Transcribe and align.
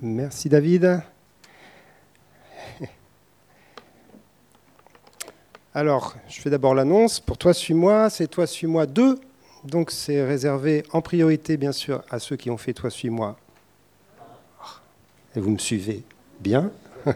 Merci 0.00 0.48
David. 0.48 1.02
Alors, 5.74 6.14
je 6.28 6.40
fais 6.40 6.50
d'abord 6.50 6.72
l'annonce. 6.72 7.18
Pour 7.18 7.36
toi, 7.36 7.52
suis-moi, 7.52 8.08
c'est 8.08 8.28
toi, 8.28 8.46
suis-moi 8.46 8.86
2. 8.86 9.18
Donc, 9.64 9.90
c'est 9.90 10.24
réservé 10.24 10.84
en 10.92 11.02
priorité, 11.02 11.56
bien 11.56 11.72
sûr, 11.72 12.04
à 12.10 12.20
ceux 12.20 12.36
qui 12.36 12.48
ont 12.48 12.56
fait 12.56 12.74
toi, 12.74 12.90
suis-moi. 12.90 13.36
Et 15.34 15.40
vous 15.40 15.50
me 15.50 15.58
suivez 15.58 16.04
bien. 16.38 16.70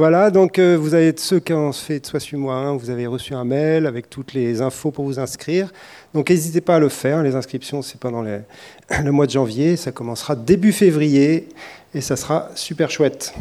voilà, 0.00 0.30
donc 0.30 0.58
euh, 0.58 0.78
vous 0.80 0.94
avez 0.94 1.12
ceux 1.14 1.40
qui 1.40 1.52
ont 1.52 1.74
fait 1.74 2.00
toi, 2.00 2.18
suis-moi 2.18 2.54
1, 2.54 2.76
vous 2.78 2.88
avez 2.88 3.06
reçu 3.06 3.34
un 3.34 3.44
mail 3.44 3.84
avec 3.84 4.08
toutes 4.08 4.32
les 4.32 4.62
infos 4.62 4.90
pour 4.90 5.04
vous 5.04 5.18
inscrire. 5.18 5.70
Donc, 6.14 6.30
n'hésitez 6.30 6.62
pas 6.62 6.76
à 6.76 6.78
le 6.78 6.88
faire. 6.88 7.22
Les 7.22 7.34
inscriptions, 7.34 7.82
c'est 7.82 8.00
pendant 8.00 8.22
le 9.04 9.12
mois 9.12 9.26
de 9.26 9.30
janvier. 9.32 9.76
Ça 9.76 9.92
commencera 9.92 10.36
début 10.36 10.72
février 10.72 11.50
et 11.92 12.00
ça 12.00 12.16
sera 12.16 12.48
super 12.54 12.90
chouette. 12.90 13.34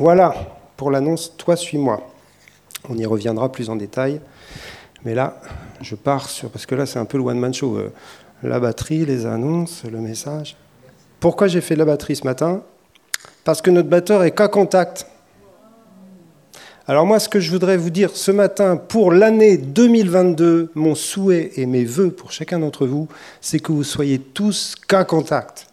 Voilà 0.00 0.34
pour 0.76 0.90
l'annonce 0.90 1.36
Toi, 1.36 1.54
suis-moi. 1.54 2.10
On 2.88 2.98
y 2.98 3.06
reviendra 3.06 3.52
plus 3.52 3.70
en 3.70 3.76
détail. 3.76 4.20
Mais 5.04 5.14
là, 5.14 5.40
je 5.80 5.94
pars 5.94 6.28
sur. 6.28 6.50
Parce 6.50 6.66
que 6.66 6.74
là, 6.74 6.86
c'est 6.86 6.98
un 6.98 7.04
peu 7.04 7.18
le 7.18 7.22
one-man 7.22 7.54
show. 7.54 7.76
Euh, 7.76 7.92
la 8.42 8.58
batterie, 8.58 9.06
les 9.06 9.26
annonces, 9.26 9.84
le 9.84 10.00
message. 10.00 10.56
Pourquoi 11.20 11.46
j'ai 11.46 11.60
fait 11.60 11.74
de 11.74 11.78
la 11.78 11.84
batterie 11.84 12.16
ce 12.16 12.24
matin? 12.24 12.62
Parce 13.44 13.62
que 13.62 13.70
notre 13.70 13.88
batteur 13.88 14.24
est 14.24 14.32
cas 14.32 14.48
contact. 14.48 15.06
Alors 16.90 17.04
moi, 17.04 17.20
ce 17.20 17.28
que 17.28 17.38
je 17.38 17.50
voudrais 17.50 17.76
vous 17.76 17.90
dire 17.90 18.12
ce 18.14 18.30
matin, 18.30 18.78
pour 18.78 19.12
l'année 19.12 19.58
2022, 19.58 20.70
mon 20.74 20.94
souhait 20.94 21.50
et 21.56 21.66
mes 21.66 21.84
voeux 21.84 22.10
pour 22.10 22.32
chacun 22.32 22.60
d'entre 22.60 22.86
vous, 22.86 23.08
c'est 23.42 23.58
que 23.58 23.72
vous 23.72 23.84
soyez 23.84 24.18
tous 24.18 24.74
cas 24.88 25.04
contact. 25.04 25.66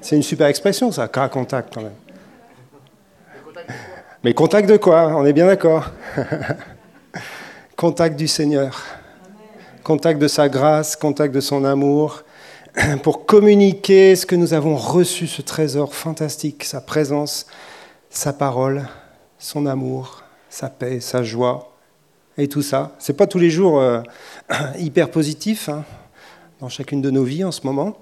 C'est 0.00 0.16
une 0.16 0.24
super 0.24 0.48
expression, 0.48 0.90
ça, 0.90 1.06
cas 1.06 1.28
contact 1.28 1.72
quand 1.72 1.82
même. 1.82 1.92
Mais 4.24 4.34
contact 4.34 4.68
de 4.68 4.76
quoi? 4.76 5.06
On 5.14 5.24
est 5.24 5.32
bien 5.32 5.46
d'accord 5.46 5.92
Contact 7.76 8.16
du 8.16 8.26
Seigneur. 8.26 8.82
Contact 9.84 10.20
de 10.20 10.26
sa 10.26 10.48
grâce, 10.48 10.96
contact 10.96 11.32
de 11.32 11.40
son 11.40 11.64
amour, 11.64 12.24
pour 13.04 13.24
communiquer 13.24 14.16
ce 14.16 14.26
que 14.26 14.34
nous 14.34 14.52
avons 14.52 14.74
reçu, 14.74 15.28
ce 15.28 15.42
trésor 15.42 15.94
fantastique, 15.94 16.64
sa 16.64 16.80
présence, 16.80 17.46
sa 18.14 18.32
parole, 18.32 18.86
son 19.38 19.66
amour, 19.66 20.22
sa 20.48 20.70
paix, 20.70 21.00
sa 21.00 21.22
joie, 21.22 21.74
et 22.38 22.48
tout 22.48 22.62
ça. 22.62 22.94
C'est 22.98 23.16
pas 23.16 23.26
tous 23.26 23.38
les 23.38 23.50
jours 23.50 23.80
euh, 23.80 24.00
hyper 24.78 25.10
positif 25.10 25.68
hein, 25.68 25.84
dans 26.60 26.68
chacune 26.68 27.02
de 27.02 27.10
nos 27.10 27.24
vies 27.24 27.44
en 27.44 27.52
ce 27.52 27.66
moment. 27.66 27.98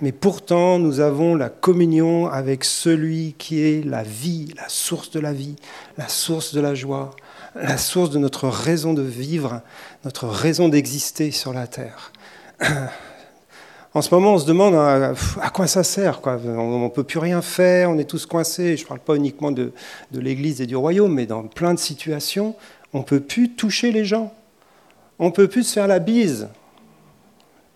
Mais 0.00 0.12
pourtant, 0.12 0.78
nous 0.78 1.00
avons 1.00 1.34
la 1.34 1.50
communion 1.50 2.28
avec 2.28 2.64
celui 2.64 3.34
qui 3.38 3.60
est 3.60 3.84
la 3.84 4.02
vie, 4.02 4.52
la 4.56 4.68
source 4.68 5.10
de 5.10 5.20
la 5.20 5.34
vie, 5.34 5.56
la 5.98 6.08
source 6.08 6.54
de 6.54 6.60
la 6.60 6.74
joie, 6.74 7.10
la 7.54 7.76
source 7.76 8.10
de 8.10 8.18
notre 8.18 8.48
raison 8.48 8.94
de 8.94 9.02
vivre, 9.02 9.60
notre 10.04 10.26
raison 10.28 10.68
d'exister 10.68 11.30
sur 11.30 11.52
la 11.52 11.66
terre. 11.66 12.12
En 13.92 14.02
ce 14.02 14.14
moment, 14.14 14.34
on 14.34 14.38
se 14.38 14.46
demande 14.46 14.74
à, 14.74 15.14
quoi 15.50 15.66
ça 15.66 15.82
sert. 15.82 16.20
On 16.24 16.84
ne 16.84 16.88
peut 16.88 17.02
plus 17.02 17.18
rien 17.18 17.42
faire, 17.42 17.90
on 17.90 17.98
est 17.98 18.04
tous 18.04 18.24
coincés. 18.24 18.76
Je 18.76 18.84
ne 18.84 18.88
parle 18.88 19.00
pas 19.00 19.16
uniquement 19.16 19.50
de, 19.50 19.72
de 20.12 20.20
l'Église 20.20 20.60
et 20.60 20.66
du 20.66 20.76
royaume, 20.76 21.14
mais 21.14 21.26
dans 21.26 21.42
plein 21.42 21.74
de 21.74 21.78
situations, 21.78 22.54
on 22.92 22.98
ne 22.98 23.04
peut 23.04 23.20
plus 23.20 23.50
toucher 23.50 23.90
les 23.90 24.04
gens. 24.04 24.32
On 25.18 25.26
ne 25.26 25.30
peut 25.30 25.48
plus 25.48 25.64
se 25.64 25.72
faire 25.72 25.88
la 25.88 25.98
bise. 25.98 26.48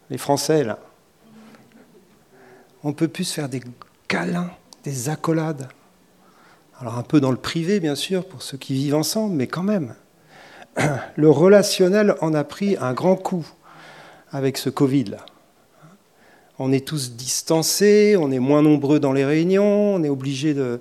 Les 0.08 0.18
Français, 0.18 0.62
là 0.62 0.78
on 2.84 2.88
ne 2.88 2.92
peut 2.92 3.08
plus 3.08 3.24
se 3.24 3.34
faire 3.34 3.48
des 3.48 3.62
câlins, 4.06 4.50
des 4.84 5.08
accolades. 5.08 5.68
Alors 6.78 6.98
un 6.98 7.02
peu 7.02 7.18
dans 7.18 7.30
le 7.30 7.38
privé, 7.38 7.80
bien 7.80 7.94
sûr, 7.94 8.26
pour 8.26 8.42
ceux 8.42 8.58
qui 8.58 8.74
vivent 8.74 8.94
ensemble, 8.94 9.34
mais 9.34 9.46
quand 9.46 9.62
même. 9.62 9.94
Le 11.16 11.30
relationnel 11.30 12.14
en 12.20 12.34
a 12.34 12.44
pris 12.44 12.76
un 12.78 12.92
grand 12.92 13.16
coup 13.16 13.46
avec 14.30 14.58
ce 14.58 14.68
Covid-là. 14.68 15.24
On 16.58 16.70
est 16.70 16.86
tous 16.86 17.12
distancés, 17.12 18.16
on 18.16 18.30
est 18.30 18.38
moins 18.38 18.62
nombreux 18.62 19.00
dans 19.00 19.12
les 19.12 19.24
réunions, 19.24 19.94
on 19.94 20.04
est 20.04 20.08
obligé 20.08 20.54
de, 20.54 20.80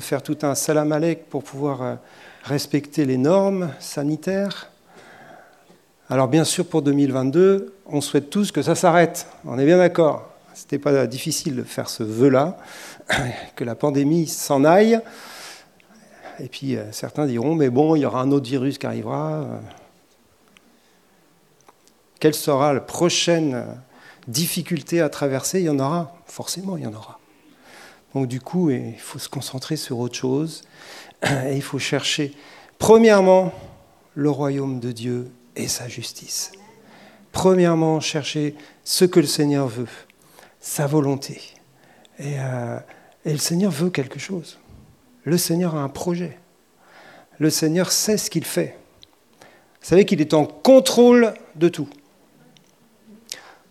faire 0.00 0.22
tout 0.22 0.38
un 0.40 0.54
salam 0.54 0.90
alek 0.90 1.28
pour 1.28 1.44
pouvoir 1.44 1.82
euh, 1.82 1.94
respecter 2.44 3.04
les 3.04 3.18
normes 3.18 3.70
sanitaires. 3.78 4.70
Alors 6.08 6.28
bien 6.28 6.44
sûr, 6.44 6.66
pour 6.66 6.80
2022, 6.80 7.74
on 7.84 8.00
souhaite 8.00 8.30
tous 8.30 8.52
que 8.52 8.62
ça 8.62 8.74
s'arrête. 8.74 9.26
On 9.44 9.58
est 9.58 9.66
bien 9.66 9.76
d'accord. 9.76 10.30
C'était 10.54 10.78
pas 10.78 11.06
difficile 11.06 11.56
de 11.56 11.62
faire 11.62 11.90
ce 11.90 12.02
vœu-là, 12.02 12.56
que 13.56 13.64
la 13.64 13.74
pandémie 13.74 14.26
s'en 14.26 14.64
aille. 14.64 14.98
Et 16.40 16.48
puis 16.48 16.74
euh, 16.74 16.90
certains 16.90 17.26
diront, 17.26 17.54
mais 17.54 17.68
bon, 17.68 17.96
il 17.96 18.00
y 18.00 18.06
aura 18.06 18.22
un 18.22 18.32
autre 18.32 18.48
virus 18.48 18.78
qui 18.78 18.86
arrivera. 18.86 19.44
Quelle 22.18 22.34
sera 22.34 22.72
la 22.72 22.80
prochaine 22.80 23.62
difficulté 24.28 25.00
à 25.00 25.08
traverser 25.08 25.60
Il 25.60 25.66
y 25.66 25.70
en 25.70 25.78
aura, 25.78 26.16
forcément, 26.26 26.76
il 26.76 26.84
y 26.84 26.86
en 26.86 26.94
aura. 26.94 27.18
Donc 28.14 28.28
du 28.28 28.40
coup, 28.40 28.70
il 28.70 28.98
faut 28.98 29.18
se 29.18 29.28
concentrer 29.28 29.76
sur 29.76 29.98
autre 29.98 30.16
chose. 30.16 30.62
Et 31.22 31.56
il 31.56 31.62
faut 31.62 31.78
chercher, 31.78 32.32
premièrement, 32.78 33.52
le 34.14 34.30
royaume 34.30 34.80
de 34.80 34.92
Dieu 34.92 35.30
et 35.54 35.68
sa 35.68 35.88
justice. 35.88 36.52
Premièrement, 37.32 38.00
chercher 38.00 38.54
ce 38.82 39.04
que 39.04 39.20
le 39.20 39.26
Seigneur 39.26 39.68
veut 39.68 39.88
sa 40.58 40.86
volonté. 40.86 41.40
Euh, 42.20 42.78
et, 43.24 43.32
le 43.32 43.38
Seigneur 43.38 43.70
veut 43.70 43.90
quelque 43.90 44.18
chose. 44.18 44.58
Le 45.24 45.36
Seigneur 45.36 45.74
a 45.74 45.80
un 45.80 45.88
projet. 45.88 46.38
Le 47.38 47.50
Seigneur 47.50 47.92
sait 47.92 48.16
ce 48.16 48.30
qu'il 48.30 48.44
fait. 48.44 48.78
Vous 49.40 49.88
savez 49.88 50.06
qu'il 50.06 50.20
est 50.20 50.34
en 50.34 50.46
contrôle 50.46 51.34
de 51.56 51.68
tout. 51.68 51.88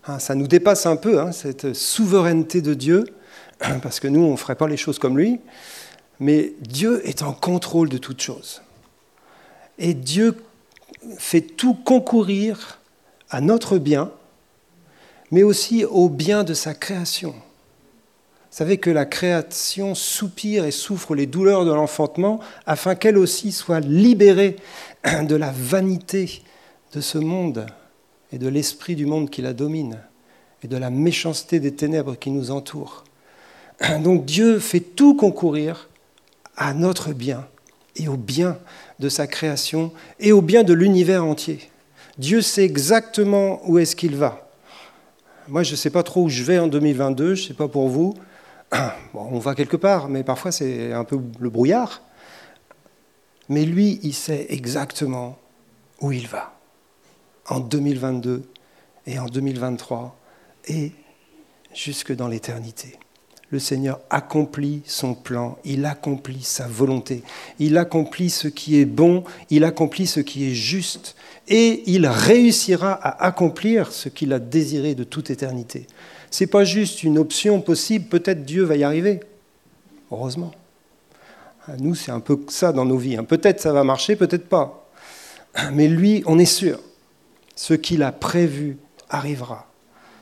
Hein, 0.07 0.19
ça 0.19 0.35
nous 0.35 0.47
dépasse 0.47 0.85
un 0.85 0.95
peu, 0.95 1.19
hein, 1.19 1.31
cette 1.31 1.73
souveraineté 1.73 2.61
de 2.61 2.73
Dieu, 2.73 3.05
parce 3.81 3.99
que 3.99 4.07
nous, 4.07 4.21
on 4.21 4.31
ne 4.31 4.37
ferait 4.37 4.55
pas 4.55 4.67
les 4.67 4.77
choses 4.77 4.99
comme 4.99 5.17
lui. 5.17 5.39
Mais 6.19 6.53
Dieu 6.61 7.01
est 7.07 7.23
en 7.23 7.33
contrôle 7.33 7.89
de 7.89 7.97
toutes 7.97 8.21
choses. 8.21 8.61
Et 9.77 9.93
Dieu 9.93 10.37
fait 11.17 11.41
tout 11.41 11.73
concourir 11.73 12.79
à 13.29 13.41
notre 13.41 13.77
bien 13.77 14.11
mais 15.31 15.43
aussi 15.43 15.85
au 15.85 16.09
bien 16.09 16.43
de 16.43 16.53
sa 16.53 16.73
création. 16.73 17.31
Vous 17.31 18.57
savez 18.61 18.77
que 18.77 18.89
la 18.89 19.05
création 19.05 19.95
soupire 19.95 20.63
et 20.65 20.71
souffre 20.71 21.13
les 21.13 21.25
douleurs 21.25 21.65
de 21.65 21.73
l'enfantement 21.73 22.39
afin 22.65 22.95
qu'elle 22.95 23.17
aussi 23.17 23.51
soit 23.51 23.81
libérée 23.81 24.55
de 25.23 25.35
la 25.35 25.51
vanité 25.51 26.41
de 26.93 27.01
ce 27.01 27.17
monde 27.17 27.65
et 28.35 28.37
de 28.37 28.49
l'esprit 28.49 28.97
du 28.97 29.05
monde 29.05 29.29
qui 29.29 29.41
la 29.41 29.53
domine 29.53 30.01
et 30.61 30.67
de 30.67 30.75
la 30.75 30.89
méchanceté 30.89 31.61
des 31.61 31.73
ténèbres 31.73 32.15
qui 32.15 32.31
nous 32.31 32.51
entourent. 32.51 33.05
Donc 34.03 34.25
Dieu 34.25 34.59
fait 34.59 34.81
tout 34.81 35.15
concourir 35.15 35.87
à 36.57 36.73
notre 36.73 37.13
bien 37.13 37.47
et 37.95 38.09
au 38.09 38.17
bien 38.17 38.57
de 38.99 39.07
sa 39.07 39.25
création 39.25 39.93
et 40.19 40.33
au 40.33 40.41
bien 40.41 40.63
de 40.63 40.73
l'univers 40.73 41.23
entier. 41.23 41.71
Dieu 42.17 42.41
sait 42.41 42.65
exactement 42.65 43.61
où 43.69 43.79
est-ce 43.79 43.95
qu'il 43.95 44.17
va. 44.17 44.49
Moi, 45.47 45.63
je 45.63 45.71
ne 45.71 45.77
sais 45.77 45.89
pas 45.89 46.03
trop 46.03 46.23
où 46.23 46.29
je 46.29 46.43
vais 46.43 46.59
en 46.59 46.67
2022, 46.67 47.35
je 47.35 47.43
ne 47.43 47.47
sais 47.47 47.53
pas 47.53 47.69
pour 47.69 47.87
vous. 47.87 48.15
on 49.13 49.39
va 49.39 49.55
quelque 49.55 49.77
part, 49.77 50.09
mais 50.09 50.23
parfois 50.23 50.51
c'est 50.51 50.91
un 50.91 51.05
peu 51.05 51.21
le 51.39 51.49
brouillard. 51.49 52.01
Mais 53.47 53.63
lui, 53.63 53.97
il 54.03 54.13
sait 54.13 54.47
exactement 54.49 55.37
où 56.01 56.11
il 56.11 56.27
va 56.27 56.54
en 57.47 57.59
2022 57.59 58.43
et 59.07 59.19
en 59.19 59.25
2023 59.25 60.17
et 60.67 60.91
jusque 61.73 62.15
dans 62.15 62.27
l'éternité. 62.27 62.97
Le 63.51 63.59
Seigneur 63.59 63.99
accomplit 64.09 64.81
son 64.85 65.13
plan, 65.13 65.57
il 65.63 65.85
accomplit 65.85 66.41
sa 66.41 66.67
volonté, 66.67 67.23
il 67.59 67.77
accomplit 67.77 68.31
ce 68.31 68.47
qui 68.47 68.79
est 68.79 68.85
bon, 68.85 69.23
il 69.51 69.63
accomplit 69.63 70.07
ce 70.07 70.19
qui 70.19 70.49
est 70.49 70.55
juste, 70.55 71.15
et 71.47 71.83
il 71.85 72.07
réussira 72.07 72.91
à 72.91 73.23
accomplir 73.25 73.91
ce 73.91 74.09
qu'il 74.09 74.33
a 74.33 74.39
désiré 74.39 74.95
de 74.95 75.03
toute 75.03 75.29
éternité. 75.29 75.85
Ce 76.31 76.43
n'est 76.43 76.47
pas 76.47 76.63
juste 76.63 77.03
une 77.03 77.19
option 77.19 77.61
possible, 77.61 78.05
peut-être 78.05 78.43
Dieu 78.43 78.63
va 78.63 78.77
y 78.77 78.83
arriver. 78.83 79.19
Heureusement. 80.11 80.51
Nous, 81.79 81.95
c'est 81.95 82.11
un 82.11 82.19
peu 82.19 82.39
ça 82.49 82.71
dans 82.71 82.85
nos 82.85 82.97
vies. 82.97 83.15
Hein. 83.15 83.23
Peut-être 83.23 83.59
ça 83.59 83.73
va 83.73 83.83
marcher, 83.83 84.15
peut-être 84.15 84.47
pas. 84.47 84.89
Mais 85.71 85.87
lui, 85.87 86.23
on 86.25 86.37
est 86.39 86.45
sûr, 86.45 86.79
ce 87.55 87.73
qu'il 87.73 88.03
a 88.03 88.11
prévu 88.11 88.77
arrivera. 89.09 89.67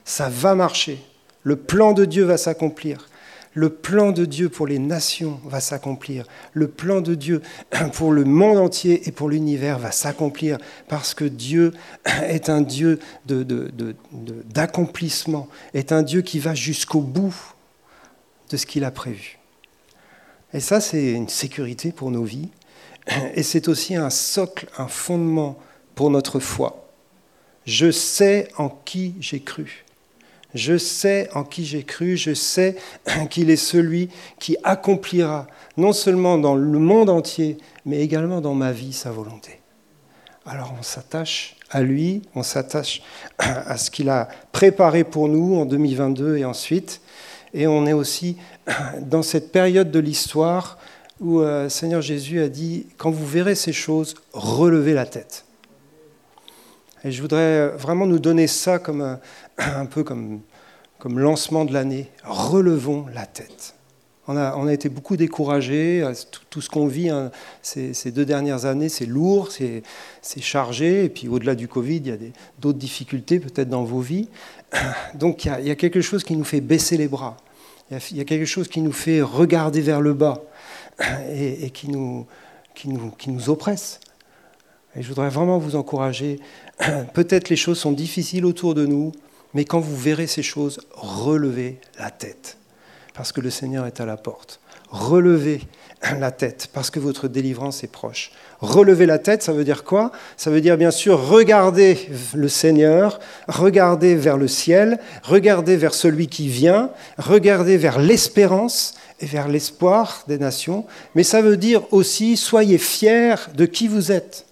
Ça 0.05 0.29
va 0.29 0.55
marcher. 0.55 1.03
Le 1.43 1.55
plan 1.55 1.93
de 1.93 2.05
Dieu 2.05 2.23
va 2.23 2.37
s'accomplir. 2.37 3.07
Le 3.55 3.69
plan 3.69 4.11
de 4.11 4.25
Dieu 4.25 4.49
pour 4.49 4.65
les 4.65 4.79
nations 4.79 5.39
va 5.45 5.59
s'accomplir. 5.59 6.25
Le 6.53 6.67
plan 6.67 7.01
de 7.01 7.13
Dieu 7.13 7.41
pour 7.93 8.11
le 8.11 8.23
monde 8.23 8.57
entier 8.57 9.07
et 9.07 9.11
pour 9.11 9.29
l'univers 9.29 9.77
va 9.77 9.91
s'accomplir 9.91 10.57
parce 10.87 11.13
que 11.13 11.25
Dieu 11.25 11.73
est 12.23 12.49
un 12.49 12.61
Dieu 12.61 12.99
d'accomplissement, 13.25 15.47
est 15.73 15.91
un 15.91 16.01
Dieu 16.01 16.21
qui 16.21 16.39
va 16.39 16.55
jusqu'au 16.55 17.01
bout 17.01 17.35
de 18.49 18.57
ce 18.57 18.65
qu'il 18.65 18.83
a 18.83 18.91
prévu. 18.91 19.39
Et 20.53 20.59
ça, 20.59 20.81
c'est 20.81 21.11
une 21.11 21.29
sécurité 21.29 21.91
pour 21.91 22.11
nos 22.11 22.23
vies. 22.23 22.49
Et 23.35 23.43
c'est 23.43 23.67
aussi 23.67 23.95
un 23.95 24.09
socle, 24.09 24.67
un 24.77 24.87
fondement 24.87 25.57
pour 25.95 26.09
notre 26.09 26.39
foi. 26.39 26.82
Je 27.65 27.91
sais 27.91 28.49
en 28.57 28.69
qui 28.69 29.15
j'ai 29.19 29.39
cru. 29.39 29.85
Je 30.53 30.77
sais 30.77 31.29
en 31.33 31.43
qui 31.43 31.65
j'ai 31.65 31.83
cru, 31.83 32.15
je 32.15 32.33
sais 32.33 32.75
qu'il 33.29 33.49
est 33.49 33.55
celui 33.55 34.09
qui 34.39 34.55
accomplira, 34.63 35.47
non 35.77 35.93
seulement 35.93 36.37
dans 36.37 36.55
le 36.55 36.79
monde 36.79 37.09
entier, 37.09 37.57
mais 37.85 38.01
également 38.01 38.39
dans 38.39 38.53
ma 38.53 38.71
vie, 38.71 38.93
sa 38.93 39.11
volonté. 39.11 39.59
Alors 40.45 40.73
on 40.77 40.83
s'attache 40.83 41.55
à 41.71 41.81
lui, 41.81 42.21
on 42.35 42.43
s'attache 42.43 43.01
à 43.37 43.77
ce 43.77 43.89
qu'il 43.89 44.09
a 44.09 44.27
préparé 44.51 45.03
pour 45.03 45.27
nous 45.27 45.55
en 45.55 45.65
2022 45.65 46.37
et 46.37 46.45
ensuite, 46.45 47.01
et 47.53 47.65
on 47.65 47.87
est 47.87 47.93
aussi 47.93 48.37
dans 49.01 49.23
cette 49.23 49.51
période 49.51 49.89
de 49.89 49.99
l'histoire 49.99 50.77
où 51.19 51.39
euh, 51.39 51.69
Seigneur 51.69 52.01
Jésus 52.01 52.41
a 52.41 52.49
dit, 52.49 52.87
quand 52.97 53.09
vous 53.09 53.25
verrez 53.25 53.55
ces 53.55 53.73
choses, 53.73 54.15
relevez 54.33 54.93
la 54.93 55.05
tête. 55.05 55.45
Et 57.03 57.11
je 57.11 57.21
voudrais 57.21 57.69
vraiment 57.69 58.05
nous 58.05 58.19
donner 58.19 58.47
ça 58.47 58.79
comme 58.79 59.01
un, 59.01 59.19
un 59.57 59.85
peu 59.85 60.03
comme, 60.03 60.41
comme 60.99 61.19
lancement 61.19 61.65
de 61.65 61.73
l'année. 61.73 62.09
Relevons 62.23 63.05
la 63.13 63.25
tête. 63.25 63.75
On 64.25 64.37
a, 64.37 64.55
on 64.55 64.67
a 64.67 64.73
été 64.73 64.87
beaucoup 64.87 65.17
découragés. 65.17 66.09
Tout, 66.31 66.41
tout 66.49 66.61
ce 66.61 66.69
qu'on 66.69 66.87
vit 66.87 67.09
hein, 67.09 67.29
ces, 67.61 67.93
ces, 67.93 68.11
deux 68.11 68.25
dernières 68.25 68.63
années, 68.63 68.87
c'est 68.87 69.05
lourd, 69.05 69.49
c'est 69.51 70.41
chargé. 70.41 71.05
Et 71.05 71.09
puis 71.09 71.27
au-delà 71.27 71.55
du 71.55 71.67
Covid, 71.67 71.97
il 71.97 72.07
y 72.07 72.11
a 72.11 72.17
d'autres 72.59 72.79
difficultés 72.79 73.39
peut-être 73.41 73.69
dans 73.69 73.83
vos 73.83 73.99
vies. 73.99 74.29
Donc 75.15 75.43
il 75.43 75.49
y, 75.49 75.51
a, 75.51 75.59
il 75.59 75.67
y, 75.67 75.71
a, 75.71 75.75
quelque 75.75 76.01
chose 76.01 76.23
qui 76.23 76.37
nous 76.37 76.45
fait 76.45 76.61
baisser 76.61 76.95
les 76.95 77.09
bras. 77.09 77.35
Il 77.91 77.95
y, 77.95 77.97
a, 77.97 78.03
il 78.11 78.17
y 78.17 78.21
a 78.21 78.25
quelque 78.25 78.45
chose 78.45 78.69
qui 78.69 78.79
nous 78.79 78.93
fait 78.93 79.21
regarder 79.21 79.81
vers 79.81 79.99
le 79.99 80.13
bas 80.13 80.41
et, 81.29 81.65
et 81.65 81.69
qui, 81.69 81.89
nous, 81.89 82.25
qui, 82.73 82.87
nous, 82.87 83.11
qui 83.11 83.29
nous 83.29 83.49
oppresse. 83.49 83.99
Et 84.95 85.01
je 85.01 85.07
voudrais 85.07 85.29
vraiment 85.29 85.57
vous 85.57 85.75
encourager. 85.75 86.39
Peut-être 87.13 87.49
les 87.49 87.55
choses 87.55 87.79
sont 87.79 87.91
difficiles 87.91 88.45
autour 88.45 88.75
de 88.75 88.85
nous, 88.85 89.11
mais 89.53 89.65
quand 89.65 89.79
vous 89.79 89.95
verrez 89.95 90.27
ces 90.27 90.43
choses, 90.43 90.79
relevez 90.91 91.79
la 91.99 92.11
tête, 92.11 92.57
parce 93.13 93.31
que 93.31 93.41
le 93.41 93.49
Seigneur 93.49 93.85
est 93.85 94.01
à 94.01 94.05
la 94.05 94.17
porte. 94.17 94.59
Relevez 94.89 95.61
la 96.19 96.29
tête, 96.29 96.69
parce 96.73 96.91
que 96.91 96.99
votre 96.99 97.27
délivrance 97.27 97.83
est 97.83 97.91
proche. 97.91 98.31
Relevez 98.59 99.07
la 99.07 99.17
tête, 99.17 99.41
ça 99.41 99.51
veut 99.51 99.63
dire 99.63 99.83
quoi? 99.83 100.11
Ça 100.37 100.51
veut 100.51 100.61
dire 100.61 100.77
bien 100.77 100.91
sûr 100.91 101.27
regarder 101.27 101.97
le 102.35 102.47
Seigneur, 102.47 103.19
regarder 103.47 104.15
vers 104.15 104.37
le 104.37 104.47
ciel, 104.47 104.99
regarder 105.23 105.75
vers 105.75 105.95
celui 105.95 106.27
qui 106.27 106.47
vient, 106.47 106.91
regarder 107.17 107.77
vers 107.77 107.99
l'espérance 107.99 108.93
et 109.19 109.25
vers 109.25 109.47
l'espoir 109.47 110.23
des 110.27 110.37
nations, 110.37 110.85
mais 111.15 111.23
ça 111.23 111.41
veut 111.41 111.57
dire 111.57 111.81
aussi 111.91 112.37
soyez 112.37 112.77
fiers 112.77 113.35
de 113.55 113.65
qui 113.65 113.87
vous 113.87 114.11
êtes. 114.11 114.45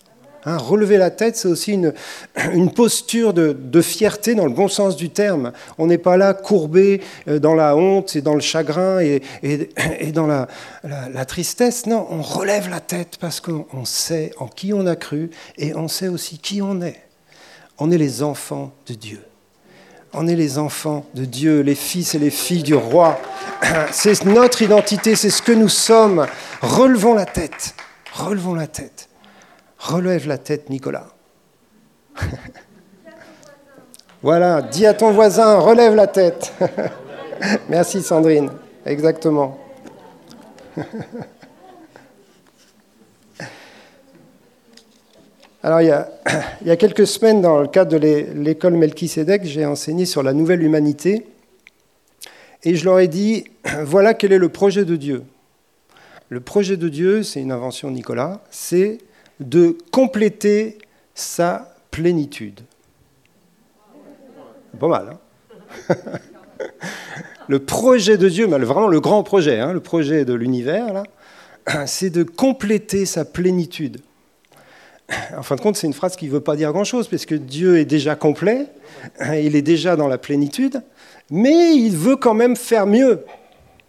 Hein, 0.45 0.57
relever 0.57 0.97
la 0.97 1.11
tête, 1.11 1.35
c'est 1.35 1.47
aussi 1.47 1.73
une, 1.73 1.93
posture 2.75 3.33
de, 3.33 3.81
fierté 3.81 4.33
dans 4.33 4.45
le 4.45 4.51
bon 4.51 4.67
sens 4.67 4.95
du 4.95 5.09
terme. 5.09 5.51
On 5.77 5.87
n'est 5.87 5.99
pas 5.99 6.17
là 6.17 6.33
courbé 6.33 7.01
euh, 7.27 7.39
dans 7.39 7.53
la 7.53 7.75
honte 7.75 8.15
et 8.15 8.21
dans 8.21 8.33
le 8.33 8.41
chagrin 8.41 8.99
et, 9.01 9.21
dans 10.13 10.25
la, 10.25 10.47
la, 10.83 11.25
tristesse. 11.25 11.85
Non, 11.85 12.07
on 12.09 12.21
relève 12.21 12.69
la 12.69 12.79
tête 12.79 13.17
parce 13.19 13.39
qu'on 13.39 13.85
sait 13.85 14.31
en 14.37 14.47
qui 14.47 14.73
on 14.73 14.87
a 14.87 14.95
cru 14.95 15.29
et 15.57 15.75
on 15.75 15.87
sait 15.87 16.07
aussi 16.07 16.39
qui 16.39 16.61
on 16.61 16.81
est. 16.81 17.01
On 17.77 17.91
est 17.91 17.97
les 17.97 18.23
enfants 18.23 18.71
de 18.87 18.95
Dieu. 18.95 19.21
On 20.13 20.27
est 20.27 20.35
les 20.35 20.57
enfants 20.57 21.05
de 21.13 21.23
Dieu, 21.23 21.61
les 21.61 21.75
fils 21.75 22.15
et 22.15 22.19
les 22.19 22.31
filles 22.31 22.63
du 22.63 22.75
roi. 22.75 23.19
C'est 23.91 24.25
notre 24.25 24.61
identité, 24.63 25.15
c'est 25.15 25.29
ce 25.29 25.41
que 25.41 25.51
nous 25.51 25.69
sommes. 25.69 26.25
Relevons 26.61 27.13
la 27.13 27.25
tête. 27.25 27.75
Relevons 28.11 28.55
la 28.55 28.67
tête. 28.67 29.07
Relève 29.81 30.27
la 30.27 30.37
tête, 30.37 30.69
Nicolas. 30.69 31.07
voilà, 34.21 34.61
dis 34.61 34.85
à 34.85 34.93
ton 34.93 35.11
voisin, 35.11 35.57
relève 35.57 35.95
la 35.95 36.05
tête. 36.05 36.53
Merci 37.69 38.03
Sandrine, 38.03 38.51
exactement. 38.85 39.57
Alors, 45.63 45.81
il 45.81 45.87
y, 45.87 46.71
a, 46.71 46.75
quelques 46.75 47.07
semaines, 47.07 47.41
dans 47.41 47.59
le 47.61 47.67
cadre 47.67 47.97
de 47.97 48.33
l'école 48.35 48.73
Melchisedec, 48.75 49.43
j'ai 49.45 49.65
enseigné 49.65 50.05
sur 50.05 50.21
la 50.21 50.33
nouvelle 50.33 50.61
humanité. 50.61 51.25
Et 52.63 52.75
je 52.75 52.85
leur 52.85 52.99
ai 52.99 53.07
dit, 53.07 53.45
voilà 53.83 54.13
quel 54.13 54.31
est 54.31 54.37
le 54.37 54.49
projet 54.49 54.85
de 54.85 54.95
Dieu. 54.95 55.23
Le 56.29 56.39
projet 56.39 56.77
de 56.77 56.87
Dieu, 56.87 57.23
c'est 57.23 57.41
une 57.41 57.51
invention 57.51 57.89
Nicolas, 57.89 58.41
c'est 58.51 58.99
de 59.41 59.77
compléter 59.91 60.77
sa 61.13 61.75
plénitude. 61.91 62.61
Pas 64.79 64.87
mal, 64.87 65.17
hein 65.89 65.95
Le 67.47 67.59
projet 67.59 68.17
de 68.17 68.29
Dieu, 68.29 68.47
mais 68.47 68.57
vraiment 68.59 68.87
le 68.87 69.01
grand 69.01 69.23
projet, 69.23 69.59
hein, 69.59 69.73
le 69.73 69.81
projet 69.81 70.23
de 70.25 70.33
l'univers, 70.33 71.03
c'est 71.85 72.09
de 72.09 72.23
compléter 72.23 73.05
sa 73.05 73.25
plénitude. 73.25 74.01
En 75.37 75.43
fin 75.43 75.55
de 75.55 75.61
compte, 75.61 75.75
c'est 75.75 75.87
une 75.87 75.93
phrase 75.93 76.15
qui 76.15 76.27
ne 76.27 76.31
veut 76.31 76.39
pas 76.39 76.55
dire 76.55 76.71
grand-chose, 76.71 77.09
parce 77.09 77.25
que 77.25 77.35
Dieu 77.35 77.79
est 77.79 77.85
déjà 77.85 78.15
complet, 78.15 78.67
il 79.21 79.55
est 79.55 79.61
déjà 79.61 79.95
dans 79.95 80.07
la 80.07 80.17
plénitude, 80.17 80.81
mais 81.29 81.75
il 81.75 81.97
veut 81.97 82.15
quand 82.15 82.33
même 82.33 82.55
faire 82.55 82.85
mieux, 82.85 83.25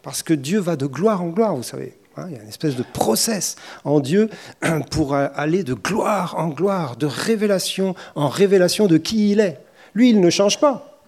parce 0.02 0.22
que 0.22 0.34
Dieu 0.34 0.58
va 0.58 0.74
de 0.74 0.86
gloire 0.86 1.22
en 1.22 1.28
gloire, 1.28 1.54
vous 1.54 1.62
savez. 1.62 1.94
Hein, 2.16 2.26
il 2.28 2.34
y 2.34 2.38
a 2.38 2.42
une 2.42 2.48
espèce 2.48 2.76
de 2.76 2.82
process 2.82 3.56
en 3.84 4.00
Dieu 4.00 4.28
pour 4.90 5.14
aller 5.14 5.62
de 5.64 5.74
gloire 5.74 6.34
en 6.38 6.48
gloire, 6.48 6.96
de 6.96 7.06
révélation 7.06 7.94
en 8.14 8.28
révélation 8.28 8.86
de 8.86 8.98
qui 8.98 9.30
il 9.30 9.40
est. 9.40 9.58
Lui, 9.94 10.10
il 10.10 10.20
ne 10.20 10.30
change 10.30 10.60
pas. 10.60 11.00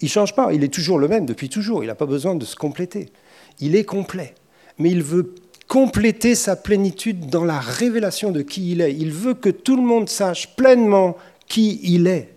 Il 0.00 0.06
ne 0.06 0.10
change 0.10 0.34
pas. 0.34 0.52
Il 0.52 0.64
est 0.64 0.72
toujours 0.72 0.98
le 0.98 1.08
même 1.08 1.26
depuis 1.26 1.48
toujours. 1.48 1.84
Il 1.84 1.86
n'a 1.86 1.94
pas 1.94 2.06
besoin 2.06 2.34
de 2.34 2.44
se 2.44 2.56
compléter. 2.56 3.10
Il 3.60 3.76
est 3.76 3.84
complet. 3.84 4.34
Mais 4.78 4.90
il 4.90 5.02
veut 5.02 5.34
compléter 5.68 6.34
sa 6.34 6.56
plénitude 6.56 7.30
dans 7.30 7.44
la 7.44 7.60
révélation 7.60 8.30
de 8.30 8.42
qui 8.42 8.72
il 8.72 8.80
est. 8.80 8.94
Il 8.94 9.12
veut 9.12 9.34
que 9.34 9.48
tout 9.48 9.76
le 9.76 9.82
monde 9.82 10.08
sache 10.08 10.54
pleinement 10.56 11.16
qui 11.46 11.80
il 11.82 12.06
est. 12.06 12.31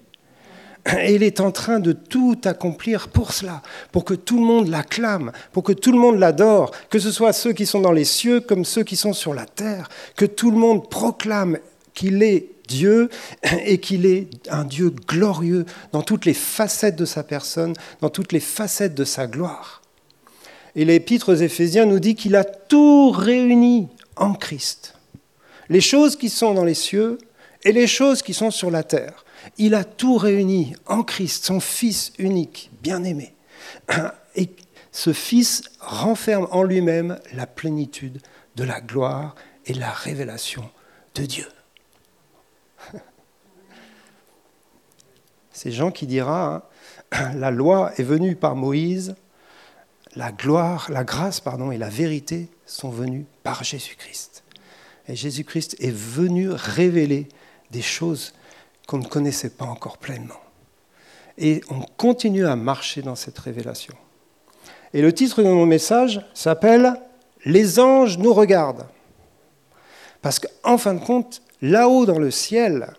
Et 1.01 1.15
il 1.15 1.23
est 1.23 1.39
en 1.39 1.51
train 1.51 1.79
de 1.79 1.93
tout 1.93 2.37
accomplir 2.43 3.07
pour 3.07 3.33
cela, 3.33 3.63
pour 3.91 4.05
que 4.05 4.13
tout 4.13 4.39
le 4.39 4.45
monde 4.45 4.67
l'acclame, 4.67 5.31
pour 5.51 5.63
que 5.63 5.73
tout 5.73 5.91
le 5.91 5.97
monde 5.97 6.19
l'adore, 6.19 6.71
que 6.91 6.99
ce 6.99 7.11
soit 7.11 7.33
ceux 7.33 7.53
qui 7.53 7.65
sont 7.65 7.79
dans 7.79 7.91
les 7.91 8.05
cieux 8.05 8.39
comme 8.39 8.65
ceux 8.65 8.83
qui 8.83 8.95
sont 8.95 9.13
sur 9.13 9.33
la 9.33 9.45
terre, 9.45 9.89
que 10.15 10.25
tout 10.25 10.51
le 10.51 10.57
monde 10.57 10.87
proclame 10.89 11.57
qu'il 11.95 12.21
est 12.21 12.49
Dieu 12.67 13.09
et 13.65 13.79
qu'il 13.79 14.05
est 14.05 14.27
un 14.49 14.63
Dieu 14.63 14.91
glorieux 15.07 15.65
dans 15.91 16.03
toutes 16.03 16.25
les 16.25 16.35
facettes 16.35 16.95
de 16.95 17.05
sa 17.05 17.23
personne, 17.23 17.73
dans 18.01 18.09
toutes 18.09 18.31
les 18.31 18.39
facettes 18.39 18.95
de 18.95 19.05
sa 19.05 19.25
gloire. 19.25 19.81
Et 20.75 20.85
l'épître 20.85 21.31
aux 21.31 21.35
Éphésiens 21.35 21.85
nous 21.85 21.99
dit 21.99 22.15
qu'il 22.15 22.35
a 22.35 22.43
tout 22.43 23.09
réuni 23.09 23.87
en 24.17 24.33
Christ. 24.33 24.93
Les 25.69 25.81
choses 25.81 26.15
qui 26.15 26.29
sont 26.29 26.53
dans 26.53 26.65
les 26.65 26.75
cieux 26.75 27.17
et 27.63 27.71
les 27.71 27.87
choses 27.87 28.21
qui 28.21 28.35
sont 28.35 28.51
sur 28.51 28.69
la 28.69 28.83
terre. 28.83 29.24
Il 29.57 29.75
a 29.75 29.83
tout 29.83 30.17
réuni 30.17 30.75
en 30.85 31.03
Christ, 31.03 31.45
son 31.45 31.59
Fils 31.59 32.13
unique, 32.17 32.71
bien-aimé. 32.81 33.33
Et 34.35 34.49
ce 34.91 35.13
Fils 35.13 35.63
renferme 35.79 36.47
en 36.51 36.63
lui-même 36.63 37.19
la 37.33 37.47
plénitude 37.47 38.21
de 38.55 38.63
la 38.63 38.81
gloire 38.81 39.35
et 39.65 39.73
la 39.73 39.91
révélation 39.91 40.69
de 41.15 41.25
Dieu. 41.25 41.47
C'est 45.51 45.71
Jean 45.71 45.91
qui 45.91 46.07
dira, 46.07 46.67
hein, 47.11 47.33
la 47.35 47.51
loi 47.51 47.91
est 47.97 48.03
venue 48.03 48.35
par 48.35 48.55
Moïse, 48.55 49.15
la 50.15 50.31
gloire, 50.31 50.87
la 50.89 51.03
grâce 51.03 51.39
pardon, 51.39 51.71
et 51.71 51.77
la 51.77 51.89
vérité 51.89 52.49
sont 52.65 52.89
venues 52.89 53.25
par 53.43 53.63
Jésus-Christ. 53.63 54.43
Et 55.07 55.15
Jésus-Christ 55.15 55.75
est 55.79 55.93
venu 55.93 56.49
révéler 56.49 57.27
des 57.71 57.81
choses 57.81 58.33
qu'on 58.87 58.97
ne 58.97 59.05
connaissait 59.05 59.49
pas 59.49 59.65
encore 59.65 59.97
pleinement. 59.97 60.39
Et 61.37 61.61
on 61.69 61.81
continue 61.97 62.45
à 62.45 62.55
marcher 62.55 63.01
dans 63.01 63.15
cette 63.15 63.37
révélation. 63.39 63.93
Et 64.93 65.01
le 65.01 65.13
titre 65.13 65.43
de 65.43 65.49
mon 65.49 65.65
message 65.65 66.21
s'appelle 66.33 66.93
Les 67.45 67.79
anges 67.79 68.17
nous 68.17 68.33
regardent. 68.33 68.87
Parce 70.21 70.39
qu'en 70.39 70.77
fin 70.77 70.93
de 70.93 71.03
compte, 71.03 71.41
là-haut 71.61 72.05
dans 72.05 72.19
le 72.19 72.31
ciel, 72.31 72.93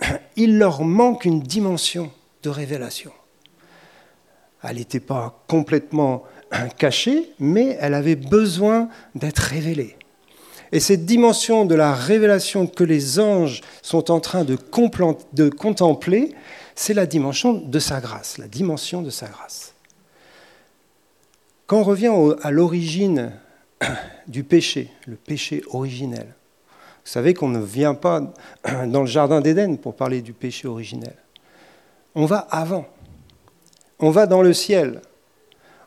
il 0.36 0.58
leur 0.58 0.82
manque 0.82 1.24
une 1.24 1.40
dimension 1.40 2.10
de 2.42 2.50
révélation. 2.50 3.12
Elle 4.62 4.76
n'était 4.76 5.00
pas 5.00 5.42
complètement 5.48 6.24
cachée, 6.78 7.32
mais 7.38 7.76
elle 7.80 7.94
avait 7.94 8.16
besoin 8.16 8.88
d'être 9.14 9.38
révélée. 9.38 9.96
Et 10.72 10.80
cette 10.80 11.04
dimension 11.04 11.66
de 11.66 11.74
la 11.74 11.94
révélation 11.94 12.66
que 12.66 12.82
les 12.82 13.20
anges 13.20 13.60
sont 13.82 14.10
en 14.10 14.20
train 14.20 14.42
de, 14.44 14.56
contempler, 15.50 16.34
c'est 16.74 16.94
la 16.94 17.04
dimension 17.04 17.52
de 17.52 17.78
sa 17.78 18.00
grâce, 18.00 18.38
la 18.38 18.48
dimension 18.48 19.02
de 19.02 19.10
sa 19.10 19.28
grâce. 19.28 19.74
Quand 21.66 21.80
on 21.80 21.84
revient 21.84 22.12
à 22.42 22.50
l'origine 22.50 23.32
du 24.26 24.44
péché, 24.44 24.90
le 25.06 25.16
péché 25.16 25.62
originel, 25.70 26.34
vous 27.04 27.10
savez 27.10 27.34
qu'on 27.34 27.48
ne 27.48 27.60
vient 27.60 27.94
pas 27.94 28.32
dans 28.86 29.02
le 29.02 29.06
Jardin 29.06 29.42
d'Éden 29.42 29.76
pour 29.76 29.94
parler 29.94 30.22
du 30.22 30.32
péché 30.32 30.68
originel. 30.68 31.16
On 32.14 32.24
va 32.24 32.38
avant. 32.50 32.86
On 33.98 34.10
va 34.10 34.26
dans 34.26 34.42
le 34.42 34.54
ciel. 34.54 35.02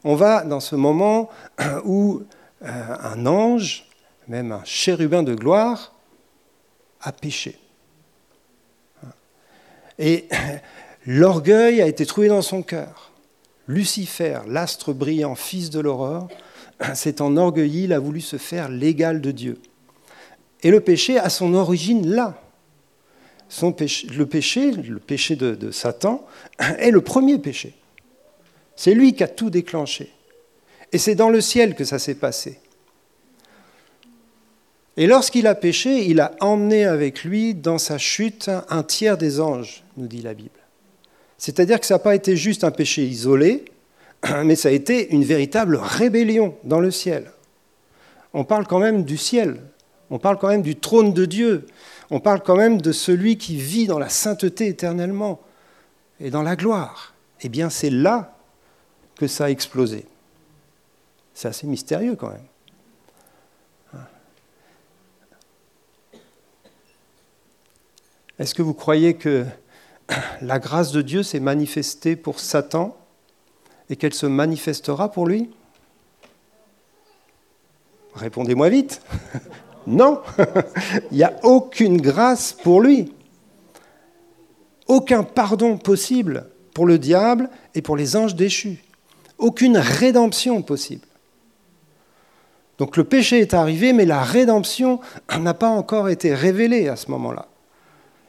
On 0.03 0.15
va 0.15 0.43
dans 0.43 0.59
ce 0.59 0.75
moment 0.75 1.29
où 1.85 2.21
euh, 2.63 2.95
un 3.01 3.25
ange, 3.25 3.85
même 4.27 4.51
un 4.51 4.63
chérubin 4.63 5.23
de 5.23 5.35
gloire, 5.35 5.93
a 7.01 7.11
péché. 7.11 7.59
Et 9.99 10.27
l'orgueil 11.05 11.81
a 11.81 11.87
été 11.87 12.05
trouvé 12.05 12.27
dans 12.27 12.41
son 12.41 12.61
cœur. 12.63 13.11
Lucifer, 13.67 14.39
l'astre 14.47 14.93
brillant, 14.93 15.35
fils 15.35 15.69
de 15.69 15.79
l'aurore, 15.79 16.27
s'est 16.93 17.21
enorgueilli, 17.21 17.85
il 17.85 17.93
a 17.93 17.99
voulu 17.99 18.21
se 18.21 18.37
faire 18.37 18.69
l'égal 18.69 19.21
de 19.21 19.31
Dieu. 19.31 19.59
Et 20.61 20.71
le 20.71 20.81
péché 20.81 21.17
a 21.17 21.29
son 21.29 21.53
origine 21.53 22.07
là. 22.07 22.41
Le 23.61 24.23
péché, 24.23 24.71
le 24.71 24.99
péché 24.99 25.35
de, 25.35 25.71
Satan, 25.71 26.25
est 26.59 26.91
le 26.91 27.01
premier 27.01 27.37
péché. 27.37 27.75
C'est 28.75 28.93
lui 28.93 29.13
qui 29.13 29.23
a 29.23 29.27
tout 29.27 29.49
déclenché. 29.49 30.11
Et 30.91 30.97
c'est 30.97 31.15
dans 31.15 31.29
le 31.29 31.41
ciel 31.41 31.75
que 31.75 31.83
ça 31.83 31.99
s'est 31.99 32.15
passé. 32.15 32.59
Et 34.97 35.07
lorsqu'il 35.07 35.47
a 35.47 35.55
péché, 35.55 36.05
il 36.05 36.19
a 36.21 36.31
emmené 36.39 36.85
avec 36.85 37.23
lui 37.23 37.53
dans 37.53 37.77
sa 37.77 37.97
chute 37.97 38.49
un 38.69 38.83
tiers 38.83 39.17
des 39.17 39.41
anges, 39.41 39.83
nous 39.97 40.07
dit 40.07 40.21
la 40.21 40.33
Bible. 40.33 40.51
C'est-à-dire 41.37 41.79
que 41.79 41.85
ça 41.85 41.95
n'a 41.95 41.99
pas 41.99 42.15
été 42.15 42.37
juste 42.37 42.63
un 42.63 42.71
péché 42.71 43.03
isolé, 43.03 43.65
mais 44.43 44.55
ça 44.55 44.69
a 44.69 44.71
été 44.71 45.13
une 45.13 45.23
véritable 45.23 45.75
rébellion 45.75 46.55
dans 46.63 46.79
le 46.79 46.91
ciel. 46.91 47.31
On 48.33 48.43
parle 48.43 48.65
quand 48.67 48.79
même 48.79 49.03
du 49.03 49.17
ciel, 49.17 49.59
on 50.09 50.19
parle 50.19 50.37
quand 50.37 50.47
même 50.47 50.61
du 50.61 50.75
trône 50.75 51.13
de 51.13 51.25
Dieu. 51.25 51.65
On 52.11 52.19
parle 52.19 52.41
quand 52.41 52.55
même 52.55 52.81
de 52.81 52.91
celui 52.91 53.37
qui 53.37 53.55
vit 53.55 53.87
dans 53.87 53.99
la 53.99 54.09
sainteté 54.09 54.67
éternellement 54.67 55.41
et 56.19 56.29
dans 56.29 56.43
la 56.43 56.55
gloire. 56.55 57.13
Eh 57.41 57.49
bien, 57.49 57.69
c'est 57.69 57.89
là 57.89 58.37
que 59.15 59.27
ça 59.27 59.45
a 59.45 59.49
explosé. 59.49 60.05
C'est 61.33 61.47
assez 61.47 61.67
mystérieux 61.67 62.15
quand 62.15 62.29
même. 62.29 62.45
Est-ce 68.37 68.53
que 68.53 68.61
vous 68.61 68.73
croyez 68.73 69.15
que 69.15 69.45
la 70.41 70.59
grâce 70.59 70.91
de 70.91 71.01
Dieu 71.01 71.23
s'est 71.23 71.39
manifestée 71.39 72.15
pour 72.15 72.39
Satan 72.39 72.97
et 73.89 73.95
qu'elle 73.95 74.13
se 74.13 74.25
manifestera 74.25 75.11
pour 75.11 75.25
lui? 75.25 75.49
Répondez-moi 78.13 78.69
vite. 78.69 79.01
Non, 79.87 80.21
il 81.11 81.17
n'y 81.17 81.23
a 81.23 81.35
aucune 81.43 82.01
grâce 82.01 82.53
pour 82.53 82.81
lui. 82.81 83.13
Aucun 84.87 85.21
pardon 85.21 85.77
possible 85.77 86.47
pour 86.73 86.87
le 86.87 86.97
diable 86.97 87.51
et 87.75 87.83
pour 87.83 87.95
les 87.95 88.15
anges 88.15 88.33
déchus. 88.33 88.83
Aucune 89.37 89.77
rédemption 89.77 90.63
possible. 90.63 91.05
Donc 92.79 92.97
le 92.97 93.03
péché 93.03 93.39
est 93.39 93.53
arrivé, 93.53 93.93
mais 93.93 94.05
la 94.05 94.23
rédemption 94.23 94.99
n'a 95.39 95.53
pas 95.53 95.69
encore 95.69 96.09
été 96.09 96.33
révélée 96.33 96.87
à 96.87 96.95
ce 96.95 97.11
moment-là. 97.11 97.47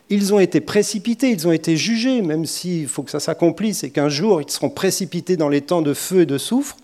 Ils 0.09 0.33
ont 0.33 0.39
été 0.39 0.61
précipités, 0.61 1.31
ils 1.31 1.49
ont 1.49 1.53
été 1.53 1.77
jugés, 1.77 2.23
même 2.23 2.47
s'il 2.47 2.87
faut 2.87 3.03
que 3.03 3.11
ça 3.11 3.21
s'accomplisse 3.21 3.83
et 3.83 3.91
qu'un 3.91 4.09
jour 4.09 4.41
ils 4.41 4.49
seront 4.49 4.71
précipités 4.71 5.37
dans 5.37 5.49
les 5.49 5.63
temps 5.63 5.83
de 5.83 5.95
feu 5.95 6.21
et 6.21 6.27
de 6.27 6.39
soufre. 6.39 6.77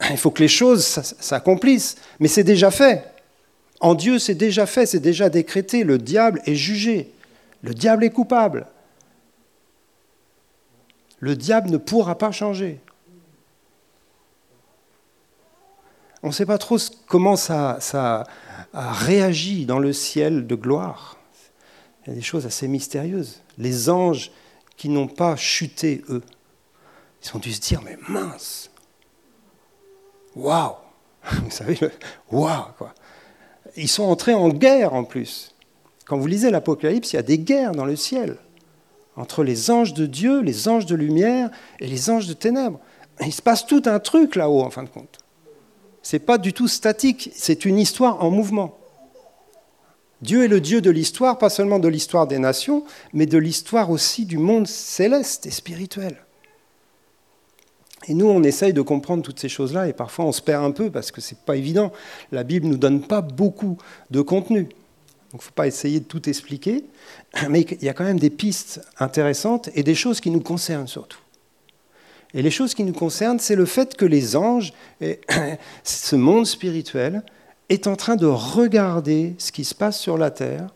Il 0.10 0.18
faut 0.18 0.30
que 0.30 0.42
les 0.42 0.48
choses 0.48 0.84
s'accomplissent, 0.84 1.96
mais 2.20 2.28
c'est 2.28 2.44
déjà 2.44 2.70
fait. 2.70 3.04
En 3.80 3.94
Dieu, 3.94 4.18
c'est 4.18 4.34
déjà 4.34 4.66
fait, 4.66 4.86
c'est 4.86 5.00
déjà 5.00 5.30
décrété. 5.30 5.84
Le 5.84 5.98
diable 5.98 6.42
est 6.46 6.56
jugé. 6.56 7.12
Le 7.62 7.74
diable 7.74 8.04
est 8.04 8.10
coupable. 8.10 8.66
Le 11.20 11.36
diable 11.36 11.70
ne 11.70 11.78
pourra 11.78 12.18
pas 12.18 12.32
changer. 12.32 12.80
On 16.22 16.28
ne 16.28 16.32
sait 16.32 16.46
pas 16.46 16.58
trop 16.58 16.78
comment 17.06 17.36
ça, 17.36 17.78
ça 17.80 18.24
a 18.72 18.92
réagi 18.92 19.66
dans 19.66 19.78
le 19.78 19.92
ciel 19.92 20.46
de 20.46 20.54
gloire. 20.54 21.17
Il 22.08 22.12
y 22.12 22.12
a 22.12 22.16
des 22.16 22.22
choses 22.22 22.46
assez 22.46 22.66
mystérieuses. 22.68 23.42
Les 23.58 23.90
anges 23.90 24.32
qui 24.78 24.88
n'ont 24.88 25.08
pas 25.08 25.36
chuté, 25.36 26.02
eux, 26.08 26.22
ils 27.22 27.36
ont 27.36 27.38
dû 27.38 27.52
se 27.52 27.60
dire, 27.60 27.82
mais 27.84 27.98
mince, 28.08 28.70
waouh, 30.34 30.76
vous 31.42 31.50
savez, 31.50 31.78
waouh, 32.32 32.72
quoi 32.78 32.94
ils 33.76 33.88
sont 33.88 34.04
entrés 34.04 34.34
en 34.34 34.48
guerre 34.48 34.94
en 34.94 35.04
plus. 35.04 35.54
Quand 36.06 36.18
vous 36.18 36.26
lisez 36.26 36.50
l'Apocalypse, 36.50 37.12
il 37.12 37.16
y 37.16 37.18
a 37.18 37.22
des 37.22 37.38
guerres 37.38 37.72
dans 37.72 37.84
le 37.84 37.96
ciel 37.96 38.36
entre 39.16 39.42
les 39.42 39.70
anges 39.70 39.94
de 39.94 40.06
Dieu, 40.06 40.40
les 40.40 40.68
anges 40.68 40.86
de 40.86 40.94
lumière 40.94 41.50
et 41.80 41.86
les 41.86 42.08
anges 42.08 42.28
de 42.28 42.34
ténèbres. 42.34 42.78
Il 43.20 43.32
se 43.32 43.42
passe 43.42 43.66
tout 43.66 43.82
un 43.86 43.98
truc 43.98 44.36
là-haut, 44.36 44.62
en 44.62 44.70
fin 44.70 44.84
de 44.84 44.88
compte. 44.88 45.18
Ce 46.02 46.14
n'est 46.14 46.20
pas 46.20 46.38
du 46.38 46.52
tout 46.52 46.68
statique, 46.68 47.30
c'est 47.34 47.64
une 47.64 47.78
histoire 47.78 48.24
en 48.24 48.30
mouvement. 48.30 48.77
Dieu 50.20 50.44
est 50.44 50.48
le 50.48 50.60
Dieu 50.60 50.80
de 50.80 50.90
l'histoire, 50.90 51.38
pas 51.38 51.50
seulement 51.50 51.78
de 51.78 51.88
l'histoire 51.88 52.26
des 52.26 52.38
nations, 52.38 52.84
mais 53.12 53.26
de 53.26 53.38
l'histoire 53.38 53.90
aussi 53.90 54.24
du 54.24 54.38
monde 54.38 54.66
céleste 54.66 55.46
et 55.46 55.50
spirituel. 55.50 56.16
Et 58.08 58.14
nous, 58.14 58.26
on 58.26 58.42
essaye 58.42 58.72
de 58.72 58.80
comprendre 58.80 59.22
toutes 59.22 59.38
ces 59.38 59.48
choses-là 59.48 59.86
et 59.86 59.92
parfois 59.92 60.24
on 60.24 60.32
se 60.32 60.40
perd 60.40 60.64
un 60.64 60.70
peu 60.70 60.90
parce 60.90 61.10
que 61.10 61.20
ce 61.20 61.34
n'est 61.34 61.40
pas 61.44 61.56
évident. 61.56 61.92
La 62.32 62.42
Bible 62.42 62.66
ne 62.66 62.72
nous 62.72 62.78
donne 62.78 63.02
pas 63.02 63.20
beaucoup 63.20 63.76
de 64.10 64.20
contenu. 64.20 64.62
Donc 65.30 65.34
il 65.34 65.36
ne 65.36 65.42
faut 65.42 65.52
pas 65.52 65.66
essayer 65.66 66.00
de 66.00 66.04
tout 66.04 66.28
expliquer. 66.28 66.84
Mais 67.50 67.60
il 67.60 67.84
y 67.84 67.88
a 67.88 67.92
quand 67.92 68.04
même 68.04 68.18
des 68.18 68.30
pistes 68.30 68.80
intéressantes 68.98 69.68
et 69.74 69.82
des 69.82 69.94
choses 69.94 70.20
qui 70.20 70.30
nous 70.30 70.40
concernent 70.40 70.88
surtout. 70.88 71.20
Et 72.34 72.42
les 72.42 72.50
choses 72.50 72.74
qui 72.74 72.84
nous 72.84 72.92
concernent, 72.92 73.38
c'est 73.38 73.56
le 73.56 73.66
fait 73.66 73.96
que 73.96 74.04
les 74.04 74.36
anges, 74.36 74.72
ce 75.82 76.16
monde 76.16 76.46
spirituel, 76.46 77.22
est 77.68 77.86
en 77.86 77.96
train 77.96 78.16
de 78.16 78.26
regarder 78.26 79.34
ce 79.38 79.52
qui 79.52 79.64
se 79.64 79.74
passe 79.74 79.98
sur 79.98 80.18
la 80.18 80.30
terre 80.30 80.68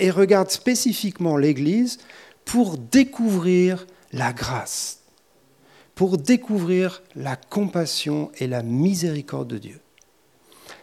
et 0.00 0.10
regarde 0.10 0.50
spécifiquement 0.50 1.36
l'Église 1.36 1.98
pour 2.44 2.78
découvrir 2.78 3.86
la 4.12 4.32
grâce 4.32 5.04
pour 5.94 6.18
découvrir 6.18 7.02
la 7.14 7.36
compassion 7.36 8.30
et 8.38 8.46
la 8.46 8.62
miséricorde 8.62 9.48
de 9.48 9.58
Dieu. 9.58 9.80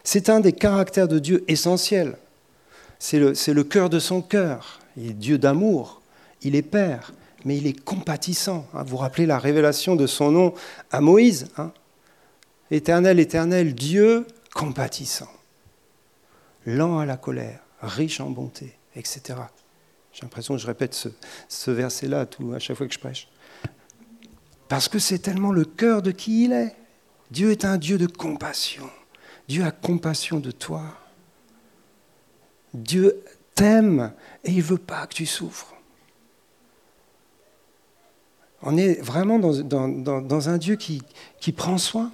C'est 0.04 0.28
un 0.28 0.40
des 0.40 0.52
caractères 0.52 1.08
de 1.08 1.18
Dieu 1.18 1.44
essentiels. 1.48 2.16
C'est 2.98 3.18
le, 3.18 3.64
cœur 3.64 3.90
de 3.90 3.98
son 3.98 4.22
cœur. 4.22 4.80
Il 4.96 5.10
est 5.10 5.14
Dieu 5.14 5.38
d'amour, 5.38 6.00
il 6.42 6.54
est 6.54 6.62
Père, 6.62 7.12
mais 7.44 7.56
il 7.56 7.66
est 7.66 7.84
compatissant. 7.84 8.66
Hein. 8.74 8.82
Vous 8.84 8.90
vous 8.90 8.96
rappelez 8.98 9.26
la 9.26 9.38
révélation 9.38 9.96
de 9.96 10.06
son 10.06 10.30
nom 10.30 10.54
à 10.90 11.00
Moïse 11.00 11.48
hein. 11.56 11.72
Éternel, 12.70 13.20
éternel, 13.20 13.74
Dieu 13.74 14.26
compatissant, 14.54 15.30
lent 16.66 16.98
à 16.98 17.06
la 17.06 17.16
colère, 17.16 17.60
riche 17.80 18.20
en 18.20 18.30
bonté, 18.30 18.78
etc. 18.94 19.40
J'ai 20.12 20.22
l'impression 20.22 20.54
que 20.54 20.60
je 20.60 20.66
répète 20.66 20.94
ce, 21.48 21.70
verset-là 21.70 22.26
à 22.54 22.58
chaque 22.58 22.76
fois 22.76 22.86
que 22.86 22.94
je 22.94 22.98
prêche. 22.98 23.28
Parce 24.68 24.88
que 24.88 24.98
c'est 24.98 25.18
tellement 25.18 25.52
le 25.52 25.64
cœur 25.64 26.02
de 26.02 26.10
qui 26.10 26.44
il 26.44 26.52
est. 26.52 26.76
Dieu 27.30 27.50
est 27.50 27.64
un 27.64 27.78
Dieu 27.78 27.98
de 27.98 28.06
compassion. 28.06 28.88
Dieu 29.48 29.64
a 29.64 29.70
compassion 29.70 30.38
de 30.38 30.50
toi. 30.50 30.82
Dieu 32.74 33.22
t'aime 33.54 34.12
et 34.44 34.50
il 34.50 34.58
ne 34.58 34.62
veut 34.62 34.78
pas 34.78 35.06
que 35.06 35.14
tu 35.14 35.26
souffres. 35.26 35.74
On 38.62 38.76
est 38.76 39.00
vraiment 39.00 39.38
dans, 39.38 40.48
un 40.48 40.58
Dieu 40.58 40.76
qui 40.76 41.52
prend 41.52 41.78
soin. 41.78 42.12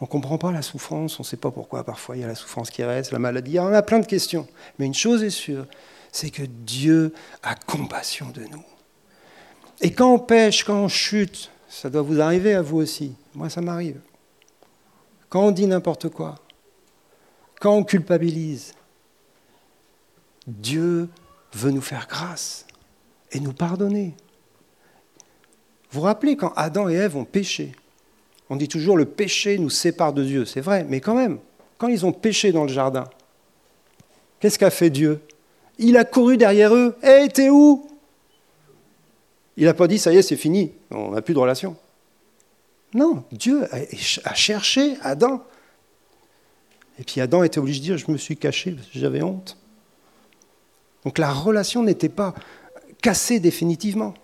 On 0.00 0.04
ne 0.04 0.10
comprend 0.10 0.36
pas 0.36 0.52
la 0.52 0.62
souffrance, 0.62 1.18
on 1.18 1.22
ne 1.22 1.26
sait 1.26 1.38
pas 1.38 1.50
pourquoi 1.50 1.82
parfois 1.82 2.16
il 2.16 2.20
y 2.20 2.24
a 2.24 2.28
la 2.28 2.34
souffrance 2.34 2.70
qui 2.70 2.82
reste, 2.84 3.12
la 3.12 3.18
maladie, 3.18 3.58
on 3.58 3.72
a 3.72 3.82
plein 3.82 3.98
de 3.98 4.06
questions. 4.06 4.46
Mais 4.78 4.86
une 4.86 4.94
chose 4.94 5.22
est 5.22 5.30
sûre, 5.30 5.66
c'est 6.12 6.30
que 6.30 6.42
Dieu 6.42 7.14
a 7.42 7.54
compassion 7.54 8.30
de 8.30 8.42
nous. 8.42 8.64
Et 9.80 9.92
quand 9.92 10.12
on 10.12 10.18
pêche, 10.18 10.64
quand 10.64 10.82
on 10.82 10.88
chute, 10.88 11.50
ça 11.68 11.90
doit 11.90 12.02
vous 12.02 12.20
arriver 12.20 12.54
à 12.54 12.62
vous 12.62 12.78
aussi. 12.78 13.14
Moi, 13.34 13.48
ça 13.50 13.60
m'arrive. 13.60 14.00
Quand 15.28 15.44
on 15.44 15.50
dit 15.50 15.66
n'importe 15.66 16.08
quoi, 16.08 16.36
quand 17.60 17.74
on 17.74 17.84
culpabilise, 17.84 18.74
Dieu 20.46 21.08
veut 21.52 21.70
nous 21.70 21.80
faire 21.80 22.06
grâce 22.06 22.66
et 23.32 23.40
nous 23.40 23.52
pardonner. 23.52 24.14
Vous 25.90 26.00
vous 26.00 26.06
rappelez 26.06 26.36
quand 26.36 26.52
Adam 26.54 26.88
et 26.88 26.94
Ève 26.94 27.16
ont 27.16 27.24
péché? 27.24 27.74
On 28.48 28.56
dit 28.56 28.68
toujours 28.68 28.96
le 28.96 29.04
péché 29.04 29.58
nous 29.58 29.70
sépare 29.70 30.12
de 30.12 30.24
Dieu, 30.24 30.44
c'est 30.44 30.60
vrai, 30.60 30.84
mais 30.88 31.00
quand 31.00 31.14
même, 31.14 31.38
quand 31.78 31.88
ils 31.88 32.06
ont 32.06 32.12
péché 32.12 32.52
dans 32.52 32.62
le 32.62 32.72
jardin, 32.72 33.04
qu'est-ce 34.40 34.58
qu'a 34.58 34.70
fait 34.70 34.90
Dieu? 34.90 35.20
Il 35.78 35.96
a 35.96 36.04
couru 36.04 36.36
derrière 36.36 36.74
eux. 36.74 36.96
Hé, 37.02 37.08
hey, 37.08 37.28
t'es 37.28 37.50
où? 37.50 37.88
Il 39.56 39.64
n'a 39.64 39.74
pas 39.74 39.88
dit, 39.88 39.98
ça 39.98 40.12
y 40.12 40.16
est, 40.16 40.22
c'est 40.22 40.36
fini, 40.36 40.72
on 40.90 41.10
n'a 41.10 41.22
plus 41.22 41.34
de 41.34 41.38
relation. 41.38 41.76
Non, 42.94 43.24
Dieu 43.32 43.66
a 44.24 44.34
cherché 44.34 44.96
Adam. 45.02 45.42
Et 46.98 47.04
puis 47.04 47.20
Adam 47.20 47.42
était 47.42 47.58
obligé 47.58 47.80
de 47.80 47.84
dire, 47.84 47.98
je 47.98 48.10
me 48.10 48.16
suis 48.16 48.36
caché, 48.36 48.76
j'avais 48.92 49.22
honte. 49.22 49.58
Donc 51.04 51.18
la 51.18 51.32
relation 51.32 51.82
n'était 51.82 52.08
pas 52.08 52.34
cassée 53.02 53.38
définitivement. 53.38 54.14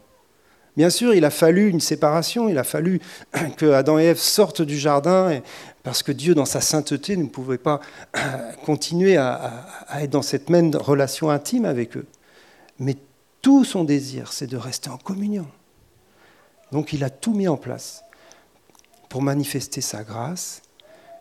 Bien 0.77 0.89
sûr, 0.89 1.15
il 1.15 1.25
a 1.25 1.31
fallu 1.31 1.69
une 1.69 1.81
séparation, 1.81 2.49
il 2.49 2.57
a 2.57 2.65
fallu 2.65 3.01
que 3.57 3.73
Adam 3.73 3.99
et 3.99 4.05
Ève 4.05 4.19
sortent 4.19 4.63
du 4.63 4.79
jardin, 4.79 5.41
parce 5.83 6.03
que 6.03 6.13
Dieu, 6.13 6.35
dans 6.35 6.47
sa 6.47 6.61
sainteté, 6.61 7.17
ne 7.17 7.27
pouvait 7.27 7.59
pas 7.59 7.81
continuer 8.65 9.17
à, 9.19 9.67
être 10.01 10.11
dans 10.11 10.23
cette 10.23 10.49
même 10.49 10.75
relation 10.75 11.31
intime 11.31 11.67
avec 11.67 11.97
eux. 11.97 12.07
Mais 12.79 12.97
tout 13.43 13.65
son 13.65 13.85
désir, 13.85 14.33
c'est 14.33 14.47
de 14.47 14.57
rester 14.57 14.89
en 14.89 14.97
communion. 14.97 15.47
Donc 16.71 16.95
il 16.95 17.05
a 17.05 17.11
tout 17.11 17.35
mis 17.35 17.49
en 17.49 17.59
place 17.59 18.03
pour 19.11 19.21
manifester 19.21 19.83
sa 19.83 20.05
grâce 20.05 20.63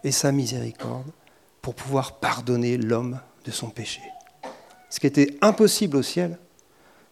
et 0.05 0.13
sa 0.13 0.31
miséricorde, 0.31 1.11
pour 1.61 1.75
pouvoir 1.75 2.19
pardonner 2.19 2.77
l'homme 2.77 3.19
de 3.43 3.51
son 3.51 3.69
péché. 3.69 4.01
Ce 4.89 4.99
qui 5.01 5.07
était 5.07 5.37
impossible 5.41 5.97
au 5.97 6.03
ciel, 6.03 6.39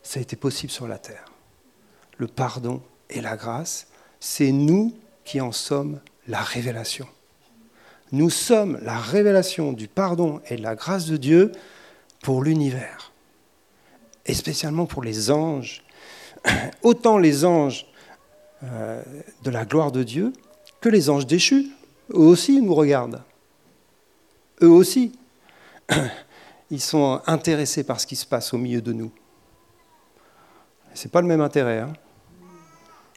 ça 0.01 0.19
a 0.19 0.22
été 0.22 0.38
possible 0.38 0.72
sur 0.72 0.88
la 0.88 0.98
terre 0.98 1.29
le 2.20 2.28
pardon 2.28 2.82
et 3.10 3.22
la 3.22 3.36
grâce, 3.36 3.88
c'est 4.20 4.52
nous 4.52 4.94
qui 5.24 5.42
en 5.42 5.52
sommes 5.52 6.00
la 6.28 6.42
révélation. 6.42 7.08
Nous 8.12 8.30
sommes 8.30 8.78
la 8.82 9.00
révélation 9.00 9.72
du 9.72 9.88
pardon 9.88 10.42
et 10.50 10.58
de 10.58 10.62
la 10.62 10.76
grâce 10.76 11.06
de 11.06 11.18
Dieu 11.18 11.52
pour 12.22 12.44
l'univers, 12.44 13.12
et 14.26 14.34
spécialement 14.34 14.86
pour 14.86 15.02
les 15.02 15.32
anges. 15.32 15.84
Autant 16.84 17.18
les 17.18 17.46
anges 17.46 17.88
euh, 18.64 19.02
de 19.44 19.50
la 19.50 19.66
gloire 19.66 19.92
de 19.92 20.04
Dieu 20.04 20.34
que 20.82 20.90
les 20.90 21.10
anges 21.10 21.26
déchus. 21.26 21.72
Eux 22.12 22.18
aussi 22.18 22.62
nous 22.62 22.76
regardent. 22.76 23.24
Eux 24.62 24.70
aussi, 24.70 25.14
ils 26.70 26.82
sont 26.82 27.22
intéressés 27.28 27.84
par 27.84 28.02
ce 28.02 28.08
qui 28.08 28.16
se 28.16 28.26
passe 28.26 28.54
au 28.54 28.58
milieu 28.58 28.82
de 28.82 28.92
nous. 28.92 29.12
Ce 30.94 31.06
n'est 31.06 31.12
pas 31.12 31.22
le 31.22 31.28
même 31.28 31.42
intérêt. 31.42 31.80
Hein 31.80 31.94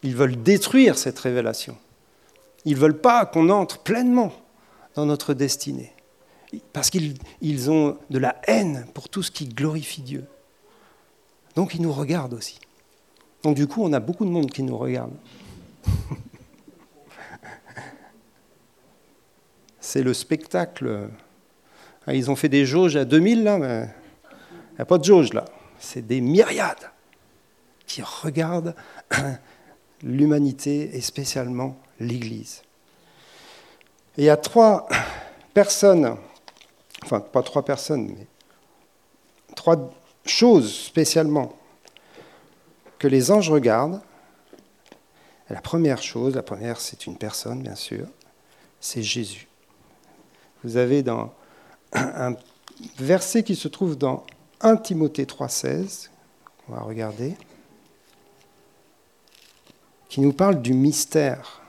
ils 0.03 0.17
veulent 0.17 0.43
détruire 0.43 0.99
cette 0.99 1.19
révélation. 1.19 1.77
Ils 2.65 2.75
ne 2.75 2.81
veulent 2.81 3.01
pas 3.01 3.27
qu'on 3.27 3.49
entre 3.51 3.79
pleinement 3.79 4.33
dans 4.95 5.07
notre 5.07 5.35
destinée. 5.35 5.93
Parce 6.73 6.91
qu'ils 6.91 7.71
ont 7.71 7.99
de 8.11 8.19
la 8.19 8.37
haine 8.47 8.87
pour 8.95 9.09
tout 9.09 9.23
ce 9.23 9.31
qui 9.31 9.47
glorifie 9.47 10.03
Dieu. 10.03 10.27
Donc 11.57 11.75
ils 11.75 11.81
nous 11.83 11.93
regardent 11.93 12.35
aussi. 12.35 12.59
Donc 13.43 13.57
du 13.57 13.67
coup, 13.67 13.83
on 13.83 13.93
a 13.93 14.01
beaucoup 14.01 14.25
de 14.25 14.31
monde 14.31 14.51
qui 14.51 14.63
nous 14.63 14.77
regarde. 14.77 15.13
C'est 19.81 20.03
le 20.03 20.15
spectacle. 20.15 21.09
Ah, 22.07 22.15
ils 22.15 22.31
ont 22.31 22.37
fait 22.37 22.49
des 22.49 22.65
jauges 22.67 22.97
à 22.97 23.05
2000 23.05 23.43
là, 23.45 23.59
mais 23.59 23.89
il 24.73 24.77
n'y 24.77 24.83
a 24.83 24.85
pas 24.85 24.99
de 24.99 25.05
jauge 25.05 25.33
là. 25.33 25.45
C'est 25.79 26.07
des 26.07 26.21
myriades 26.21 26.91
qui 27.87 28.03
regardent 28.03 28.75
l'humanité 30.03 30.97
et 30.97 31.01
spécialement 31.01 31.79
l'Église. 32.01 32.63
Et 34.17 34.23
il 34.23 34.25
y 34.25 34.31
a 34.31 34.37
trois 34.37 34.89
personnes, 35.55 36.17
enfin 37.05 37.21
pas 37.21 37.43
trois 37.43 37.65
personnes, 37.65 38.15
mais 38.17 38.27
trois 39.55 39.91
choses 40.25 40.75
spécialement 40.75 41.57
que 42.99 43.09
les 43.09 43.31
anges 43.31 43.51
regardent. 43.51 44.01
la 45.49 45.61
première 45.61 46.03
chose, 46.03 46.35
la 46.35 46.43
première 46.43 46.81
c'est 46.81 47.07
une 47.07 47.17
personne 47.17 47.63
bien 47.63 47.75
sûr, 47.75 48.07
c'est 48.81 49.03
Jésus. 49.03 49.49
Vous 50.65 50.77
avez 50.77 51.03
dans 51.03 51.33
un 51.93 52.37
verset 52.99 53.43
qui 53.43 53.57
se 53.57 53.69
trouve 53.69 53.97
dans 53.97 54.25
1 54.61 54.77
Timothée 54.77 55.25
3,16, 55.25 56.09
on 56.69 56.75
va 56.75 56.83
regarder 56.83 57.35
qui 60.13 60.21
nous 60.21 60.35
parle 60.35 60.61
du 60.61 60.75
mystère. 60.75 61.63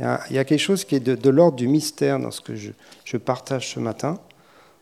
Il 0.00 0.34
y 0.34 0.38
a, 0.38 0.44
quelque 0.44 0.58
chose 0.58 0.84
qui 0.84 0.96
est 0.96 1.00
de, 1.00 1.30
l'ordre 1.30 1.56
du 1.56 1.68
mystère 1.68 2.18
dans 2.18 2.32
ce 2.32 2.40
que 2.40 2.56
je, 2.56 3.16
partage 3.18 3.72
ce 3.72 3.78
matin. 3.78 4.18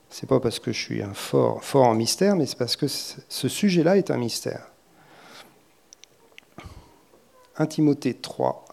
Ce 0.09 0.25
n'est 0.25 0.29
pas 0.29 0.41
parce 0.41 0.61
que 0.61 0.73
je 0.73 0.81
suis 0.81 1.03
fort, 1.13 1.63
fort 1.63 1.85
en 1.85 1.93
mystère, 1.93 2.37
mais 2.37 2.47
c'est 2.47 2.57
parce 2.57 2.75
que 2.75 2.87
ce 2.89 3.49
sujet-là 3.49 3.99
est 3.99 4.11
un 4.11 4.17
mystère. 4.17 4.71
1 7.59 7.67
Timothée 7.67 8.15
3, 8.15 8.65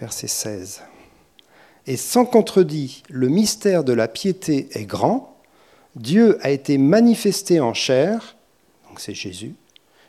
verset 0.00 0.26
16. 0.26 0.82
Et 1.86 1.96
sans 1.96 2.24
contredit, 2.24 3.04
le 3.08 3.28
mystère 3.28 3.84
de 3.84 3.92
la 3.92 4.08
piété 4.08 4.66
est 4.72 4.86
grand. 4.86 5.38
Dieu 5.94 6.44
a 6.44 6.50
été 6.50 6.76
manifesté 6.76 7.60
en 7.60 7.72
chair 7.72 8.34
c'est 9.00 9.14
Jésus, 9.14 9.54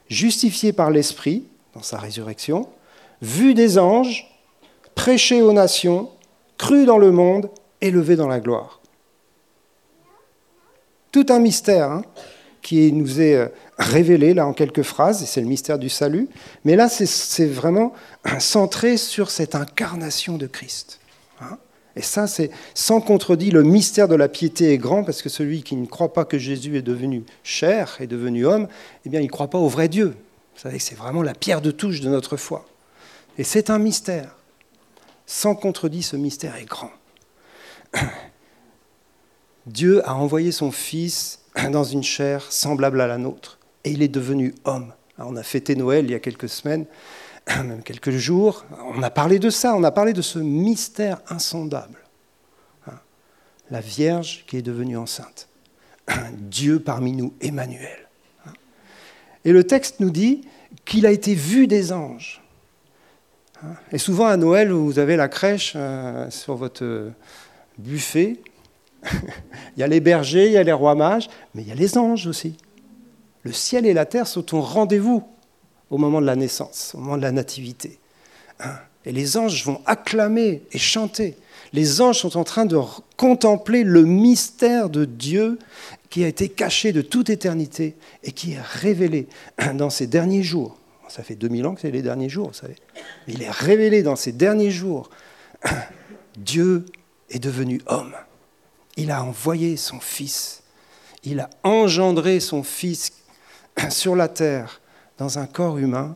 justifié 0.09 0.73
par 0.73 0.91
l'Esprit 0.91 1.45
dans 1.73 1.81
sa 1.81 1.97
résurrection, 1.97 2.69
vu 3.21 3.53
des 3.53 3.77
anges, 3.77 4.27
prêché 4.95 5.41
aux 5.41 5.53
nations, 5.53 6.09
cru 6.57 6.85
dans 6.85 6.97
le 6.97 7.11
monde, 7.11 7.49
élevé 7.81 8.15
dans 8.15 8.27
la 8.27 8.39
gloire. 8.39 8.79
Tout 11.11 11.25
un 11.29 11.39
mystère 11.39 11.91
hein, 11.91 12.03
qui 12.61 12.91
nous 12.91 13.21
est 13.21 13.35
euh, 13.35 13.47
révélé 13.77 14.33
là 14.33 14.47
en 14.47 14.53
quelques 14.53 14.83
phrases, 14.83 15.21
et 15.21 15.25
c'est 15.25 15.41
le 15.41 15.47
mystère 15.47 15.79
du 15.79 15.89
salut, 15.89 16.27
mais 16.63 16.75
là 16.75 16.89
c'est 16.89 17.45
vraiment 17.45 17.93
centré 18.39 18.97
sur 18.97 19.29
cette 19.29 19.55
incarnation 19.55 20.37
de 20.37 20.47
Christ. 20.47 20.99
Et 21.95 22.01
ça, 22.01 22.27
c'est 22.27 22.51
sans 22.73 22.99
contredit, 22.99 23.51
le 23.51 23.63
mystère 23.63 24.07
de 24.07 24.15
la 24.15 24.27
piété 24.27 24.73
est 24.73 24.77
grand, 24.77 25.03
parce 25.03 25.21
que 25.21 25.29
celui 25.29 25.63
qui 25.63 25.75
ne 25.75 25.85
croit 25.85 26.11
pas 26.11 26.25
que 26.25 26.37
Jésus 26.37 26.77
est 26.77 26.81
devenu 26.81 27.23
chair, 27.43 27.97
est 27.99 28.07
devenu 28.07 28.45
homme, 28.45 28.67
eh 29.05 29.09
bien, 29.09 29.21
il 29.21 29.27
ne 29.27 29.31
croit 29.31 29.49
pas 29.49 29.57
au 29.57 29.69
vrai 29.69 29.87
Dieu. 29.87 30.15
Vous 30.55 30.61
savez 30.61 30.77
que 30.77 30.83
c'est 30.83 30.95
vraiment 30.95 31.23
la 31.23 31.33
pierre 31.33 31.61
de 31.61 31.71
touche 31.71 32.01
de 32.01 32.09
notre 32.09 32.37
foi. 32.37 32.65
Et 33.37 33.43
c'est 33.43 33.69
un 33.69 33.79
mystère. 33.79 34.35
Sans 35.25 35.55
contredit, 35.55 36.03
ce 36.03 36.17
mystère 36.17 36.55
est 36.57 36.65
grand. 36.65 36.91
Dieu 39.65 40.07
a 40.07 40.15
envoyé 40.15 40.51
son 40.51 40.71
Fils 40.71 41.39
dans 41.71 41.83
une 41.83 42.03
chair 42.03 42.51
semblable 42.51 43.01
à 43.01 43.07
la 43.07 43.17
nôtre, 43.17 43.57
et 43.83 43.91
il 43.91 44.03
est 44.03 44.09
devenu 44.09 44.53
homme. 44.65 44.93
on 45.17 45.35
a 45.37 45.43
fêté 45.43 45.75
Noël 45.75 46.05
il 46.05 46.11
y 46.11 46.15
a 46.15 46.19
quelques 46.19 46.49
semaines, 46.49 46.85
même 47.63 47.83
quelques 47.83 48.11
jours, 48.11 48.65
on 48.95 49.03
a 49.03 49.09
parlé 49.09 49.39
de 49.39 49.49
ça, 49.49 49.75
on 49.75 49.83
a 49.83 49.91
parlé 49.91 50.13
de 50.13 50.21
ce 50.21 50.39
mystère 50.39 51.21
insondable. 51.29 51.99
Hein. 52.87 52.99
La 53.69 53.81
Vierge 53.81 54.45
qui 54.47 54.57
est 54.57 54.61
devenue 54.61 54.97
enceinte. 54.97 55.47
Dieu 56.33 56.79
parmi 56.79 57.11
nous, 57.11 57.33
Emmanuel. 57.41 58.07
Hein. 58.45 58.53
Et 59.43 59.51
le 59.51 59.63
texte 59.63 59.99
nous 59.99 60.09
dit 60.09 60.41
qu'il 60.85 61.05
a 61.05 61.11
été 61.11 61.35
vu 61.35 61.67
des 61.67 61.91
anges. 61.91 62.41
Hein. 63.63 63.73
Et 63.91 63.97
souvent 63.97 64.25
à 64.25 64.37
Noël, 64.37 64.71
vous 64.71 64.99
avez 64.99 65.15
la 65.15 65.27
crèche 65.27 65.73
euh, 65.75 66.29
sur 66.31 66.55
votre 66.55 67.11
buffet. 67.77 68.39
il 69.03 69.79
y 69.79 69.83
a 69.83 69.87
les 69.87 69.99
bergers, 69.99 70.47
il 70.47 70.53
y 70.53 70.57
a 70.57 70.63
les 70.63 70.73
rois 70.73 70.95
mages, 70.95 71.29
mais 71.53 71.61
il 71.61 71.67
y 71.67 71.71
a 71.71 71.75
les 71.75 71.97
anges 71.97 72.25
aussi. 72.25 72.57
Le 73.43 73.51
ciel 73.51 73.85
et 73.85 73.93
la 73.93 74.05
terre 74.05 74.25
sont 74.25 74.55
au 74.55 74.61
rendez-vous 74.61 75.23
au 75.89 75.97
moment 75.97 76.21
de 76.21 76.25
la 76.25 76.35
naissance, 76.35 76.93
au 76.95 76.99
moment 76.99 77.17
de 77.17 77.21
la 77.21 77.31
nativité. 77.31 77.99
Hein. 78.59 78.75
Et 79.05 79.11
les 79.11 79.37
anges 79.37 79.63
vont 79.65 79.81
acclamer 79.85 80.63
et 80.71 80.79
chanter. 80.79 81.37
Les 81.73 82.01
anges 82.01 82.19
sont 82.19 82.37
en 82.37 82.43
train 82.43 82.65
de 82.65 82.79
contempler 83.17 83.83
le 83.83 84.03
mystère 84.03 84.89
de 84.89 85.05
Dieu 85.05 85.59
qui 86.09 86.23
a 86.23 86.27
été 86.27 86.49
caché 86.49 86.91
de 86.91 87.01
toute 87.01 87.29
éternité 87.29 87.95
et 88.23 88.31
qui 88.31 88.53
est 88.53 88.61
révélé 88.61 89.27
dans 89.75 89.89
ces 89.89 90.07
derniers 90.07 90.43
jours. 90.43 90.77
Ça 91.07 91.23
fait 91.23 91.35
2000 91.35 91.65
ans 91.67 91.75
que 91.75 91.81
c'est 91.81 91.91
les 91.91 92.01
derniers 92.01 92.29
jours, 92.29 92.47
vous 92.47 92.53
savez. 92.53 92.75
il 93.27 93.43
est 93.43 93.51
révélé 93.51 94.01
dans 94.01 94.15
ces 94.15 94.31
derniers 94.31 94.71
jours. 94.71 95.09
Dieu 96.37 96.85
est 97.29 97.39
devenu 97.39 97.81
homme. 97.85 98.15
Il 98.97 99.11
a 99.11 99.23
envoyé 99.23 99.77
son 99.77 99.99
Fils. 99.99 100.63
Il 101.23 101.39
a 101.39 101.49
engendré 101.63 102.39
son 102.39 102.63
Fils 102.63 103.13
sur 103.89 104.15
la 104.15 104.27
terre 104.27 104.81
dans 105.17 105.39
un 105.39 105.45
corps 105.45 105.77
humain. 105.77 106.15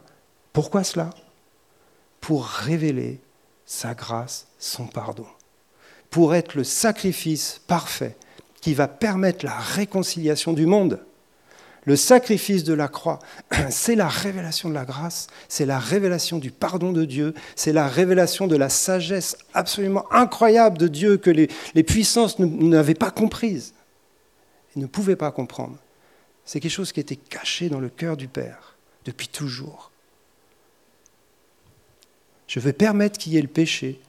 Pourquoi 0.54 0.84
cela? 0.84 1.10
Pour 2.22 2.46
révéler 2.46 3.20
sa 3.66 3.94
grâce, 3.94 4.48
son 4.58 4.88
pardon. 4.88 5.28
Pour 6.10 6.36
être 6.36 6.56
le 6.56 6.64
sacrifice 6.64 7.62
parfait 7.68 8.18
qui 8.62 8.74
va 8.74 8.88
permettre 8.88 9.46
la 9.46 9.58
réconciliation 9.58 10.54
du 10.54 10.66
monde. 10.66 11.00
Le 11.86 11.96
sacrifice 11.96 12.64
de 12.64 12.74
la 12.74 12.88
croix, 12.88 13.20
c'est 13.70 13.96
la 13.96 14.08
révélation 14.08 14.70
de 14.70 14.74
la 14.74 14.86
grâce, 14.86 15.28
c'est 15.48 15.66
la 15.66 15.80
révélation 15.80 16.38
du 16.38 16.52
pardon 16.52 16.92
de 16.92 17.06
Dieu, 17.06 17.34
c'est 17.56 17.72
la 17.72 17.88
révélation 17.88 18.48
de 18.48 18.58
la 18.58 18.70
sagesse 18.70 19.38
absolument 19.54 20.12
incroyable 20.12 20.78
de 20.78 20.88
Dieu 20.88 21.18
que 21.18 21.30
les, 21.30 21.48
puissances 21.84 22.38
n'avaient 22.40 22.96
pas 22.96 23.12
comprise 23.12 23.74
et 24.76 24.80
ne 24.80 24.88
pouvaient 24.88 25.16
pas 25.16 25.32
comprendre. 25.32 25.78
C'est 26.44 26.60
quelque 26.60 26.72
chose 26.72 26.92
qui 26.92 27.00
était 27.00 27.16
caché 27.16 27.70
dans 27.70 27.80
le 27.80 27.90
cœur 27.90 28.18
du 28.18 28.28
Père 28.28 28.69
depuis 29.10 29.28
toujours. 29.28 29.90
Je 32.46 32.60
veux 32.60 32.74
permettre 32.74 33.18
qu'il 33.18 33.34
y 33.34 33.38
ait 33.38 33.42
le 33.42 33.48
péché 33.48 34.00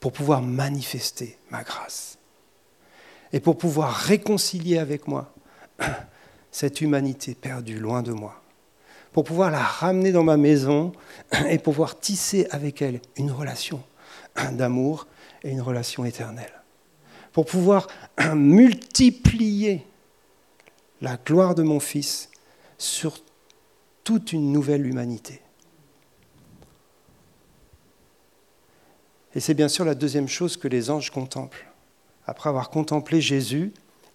pour 0.00 0.10
pouvoir 0.10 0.40
manifester 0.40 1.36
ma 1.50 1.62
grâce 1.62 2.16
et 3.34 3.40
pour 3.40 3.58
pouvoir 3.58 3.92
réconcilier 3.92 4.78
avec 4.78 5.06
moi 5.06 5.34
cette 6.50 6.80
humanité 6.80 7.34
perdue 7.34 7.78
loin 7.78 8.02
de 8.02 8.12
moi, 8.12 8.40
pour 9.12 9.24
pouvoir 9.24 9.50
la 9.50 9.62
ramener 9.62 10.12
dans 10.12 10.24
ma 10.24 10.38
maison 10.38 10.92
et 11.50 11.58
pouvoir 11.58 12.00
tisser 12.00 12.46
avec 12.50 12.80
elle 12.80 13.00
une 13.16 13.30
relation 13.30 13.82
d'amour 14.52 15.06
et 15.42 15.50
une 15.50 15.60
relation 15.60 16.06
éternelle, 16.06 16.62
pour 17.34 17.44
pouvoir 17.44 17.86
multiplier 18.34 19.86
la 21.02 21.18
gloire 21.18 21.54
de 21.54 21.62
mon 21.62 21.80
Fils 21.80 22.30
sur 22.78 23.18
toute 24.06 24.32
une 24.32 24.52
nouvelle 24.52 24.86
humanité. 24.86 25.42
Et 29.34 29.40
c'est 29.40 29.52
bien 29.52 29.68
sûr 29.68 29.84
la 29.84 29.96
deuxième 29.96 30.28
chose 30.28 30.56
que 30.56 30.68
les 30.68 30.90
anges 30.90 31.10
contemplent. 31.10 31.66
Après 32.24 32.48
avoir 32.48 32.70
contemplé 32.70 33.20
Jésus, 33.20 33.72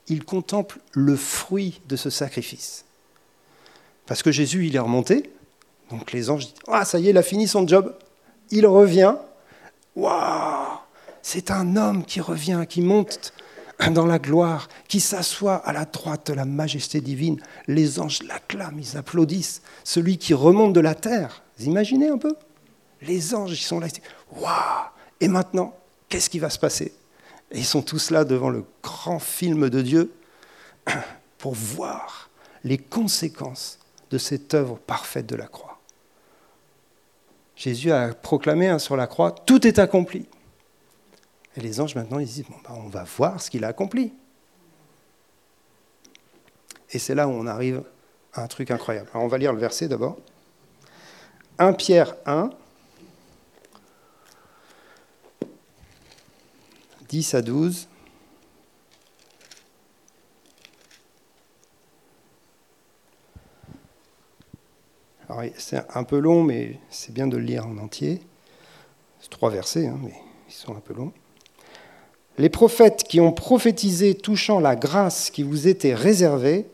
il 0.08 0.24
contemple 0.24 0.80
le 0.94 1.18
fruit 1.18 1.82
de 1.90 1.98
ce 1.98 2.10
sacrifice. 2.10 2.86
Parce 4.06 4.24
que 4.24 4.32
Jésus, 4.32 4.66
il 4.66 4.78
est 4.78 4.80
remonté, 4.80 5.30
donc 5.90 6.14
les 6.14 6.30
anges 6.30 6.46
disent 6.46 6.56
Ah, 6.70 6.86
ça 6.86 6.98
y 6.98 7.08
est, 7.08 7.10
il 7.10 7.18
a 7.18 7.22
fini 7.22 7.46
son 7.46 7.68
job, 7.68 7.94
il 8.50 8.66
revient. 8.66 9.16
Waouh 9.98 10.80
C'est 11.22 11.52
un 11.52 11.76
homme 11.76 12.06
qui 12.06 12.22
revient, 12.22 12.64
qui 12.68 12.80
monte 12.80 13.34
dans 13.92 14.06
la 14.06 14.20
gloire, 14.20 14.68
qui 14.88 15.00
s'assoit 15.00 15.56
à 15.56 15.74
la 15.74 15.86
droite 15.86 16.28
de 16.28 16.34
la 16.34 16.46
majesté 16.46 17.02
divine. 17.02 17.42
Les 17.68 18.00
anges 18.00 18.24
l'acclament, 18.24 18.80
ils 18.80 18.98
applaudissent. 18.98 19.62
Celui 19.84 20.18
qui 20.18 20.34
remonte 20.34 20.74
de 20.74 20.80
la 20.80 20.96
terre, 20.96 21.44
vous 21.58 21.66
imaginez 21.66 22.10
un 22.10 22.18
peu? 22.18 22.36
Les 23.02 23.34
anges, 23.34 23.54
ils 23.54 23.64
sont 23.64 23.80
là, 23.80 23.88
Waouh 24.36 24.86
Et 25.20 25.28
maintenant, 25.28 25.76
qu'est-ce 26.10 26.30
qui 26.30 26.40
va 26.40 26.50
se 26.50 26.60
passer? 26.60 26.94
Et 27.52 27.60
ils 27.60 27.66
sont 27.66 27.82
tous 27.82 28.12
là 28.12 28.24
devant 28.24 28.50
le 28.50 28.64
grand 28.84 29.20
film 29.20 29.70
de 29.70 29.82
Dieu 29.82 30.12
pour 31.38 31.54
voir 31.54 32.30
les 32.64 32.78
conséquences 32.78 33.80
de 34.12 34.18
cette 34.18 34.54
œuvre 34.54 34.78
parfaite 34.78 35.26
de 35.26 35.36
la 35.36 35.48
croix. 35.48 35.80
Jésus 37.56 37.92
a 37.92 38.14
proclamé 38.14 38.68
hein, 38.68 38.80
sur 38.80 38.96
la 38.96 39.08
croix, 39.08 39.32
tout 39.32 39.68
est 39.68 39.80
accompli. 39.80 40.26
Et 41.56 41.62
les 41.62 41.82
anges 41.82 41.96
maintenant, 41.96 42.20
ils 42.20 42.28
disent, 42.28 42.46
ben, 42.46 42.76
on 42.76 42.88
va 42.88 43.04
voir 43.04 43.42
ce 43.42 43.50
qu'il 43.50 43.64
a 43.64 43.68
accompli. 43.68 44.14
Et 46.92 47.00
c'est 47.00 47.16
là 47.16 47.28
où 47.28 47.32
on 47.32 47.48
arrive 47.48 47.84
à 48.34 48.44
un 48.44 48.48
truc 48.48 48.72
incroyable. 48.72 49.10
Alors 49.14 49.26
on 49.26 49.28
va 49.28 49.38
lire 49.38 49.54
le 49.54 49.60
verset 49.60 49.88
d'abord. 49.88 50.18
1 51.58 51.74
Pierre 51.74 52.16
1, 52.26 52.50
10 57.10 57.34
à 57.34 57.42
12. 57.42 57.88
C'est 65.58 65.82
un 65.96 66.04
peu 66.04 66.20
long, 66.20 66.44
mais 66.44 66.80
c'est 66.90 67.14
bien 67.14 67.26
de 67.26 67.38
le 67.38 67.44
lire 67.44 67.66
en 67.66 67.78
entier. 67.78 68.22
C'est 69.22 69.30
trois 69.30 69.50
versets, 69.50 69.88
hein, 69.88 69.98
mais 70.04 70.14
ils 70.48 70.54
sont 70.54 70.76
un 70.76 70.82
peu 70.82 70.94
longs. 70.94 71.14
Les 72.38 72.50
prophètes 72.50 73.04
qui 73.08 73.20
ont 73.20 73.32
prophétisé 73.32 74.16
touchant 74.16 74.60
la 74.60 74.76
grâce 74.76 75.30
qui 75.30 75.44
vous 75.44 75.68
était 75.68 75.94
réservée, 75.94 76.66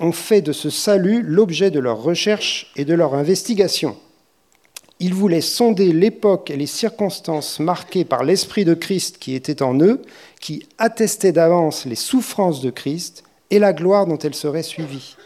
ont 0.00 0.12
fait 0.12 0.42
de 0.42 0.52
ce 0.52 0.70
salut 0.70 1.22
l'objet 1.22 1.70
de 1.70 1.80
leur 1.80 2.02
recherche 2.02 2.72
et 2.76 2.84
de 2.84 2.94
leur 2.94 3.14
investigation. 3.14 3.96
Ils 5.00 5.14
voulaient 5.14 5.40
sonder 5.40 5.92
l'époque 5.92 6.50
et 6.50 6.56
les 6.56 6.66
circonstances 6.66 7.58
marquées 7.58 8.04
par 8.04 8.22
l'Esprit 8.22 8.64
de 8.64 8.74
Christ 8.74 9.18
qui 9.18 9.34
était 9.34 9.62
en 9.62 9.78
eux, 9.80 10.00
qui 10.40 10.66
attestait 10.78 11.32
d'avance 11.32 11.86
les 11.86 11.96
souffrances 11.96 12.60
de 12.60 12.70
Christ 12.70 13.24
et 13.50 13.58
la 13.58 13.72
gloire 13.72 14.06
dont 14.06 14.18
elles 14.18 14.34
seraient 14.34 14.62
suivies. 14.62 15.16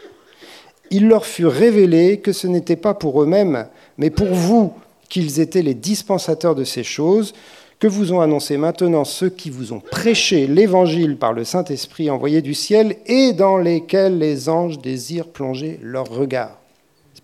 Il 0.89 1.07
leur 1.07 1.25
fut 1.25 1.45
révélé 1.45 2.19
que 2.19 2.31
ce 2.31 2.47
n'était 2.47 2.75
pas 2.75 2.93
pour 2.93 3.21
eux-mêmes, 3.21 3.67
mais 3.97 4.09
pour 4.09 4.33
vous 4.33 4.73
qu'ils 5.09 5.39
étaient 5.39 5.61
les 5.61 5.75
dispensateurs 5.75 6.55
de 6.55 6.63
ces 6.63 6.83
choses, 6.83 7.33
que 7.79 7.87
vous 7.87 8.13
ont 8.13 8.21
annoncé 8.21 8.57
maintenant 8.57 9.03
ceux 9.05 9.29
qui 9.29 9.49
vous 9.49 9.73
ont 9.73 9.79
prêché 9.79 10.47
l'Évangile 10.47 11.17
par 11.17 11.33
le 11.33 11.43
Saint-Esprit 11.43 12.09
envoyé 12.09 12.41
du 12.41 12.53
ciel 12.53 12.97
et 13.05 13.33
dans 13.33 13.57
lesquels 13.57 14.17
les 14.17 14.49
anges 14.49 14.79
désirent 14.79 15.27
plonger 15.27 15.79
leur 15.81 16.09
regard 16.09 16.57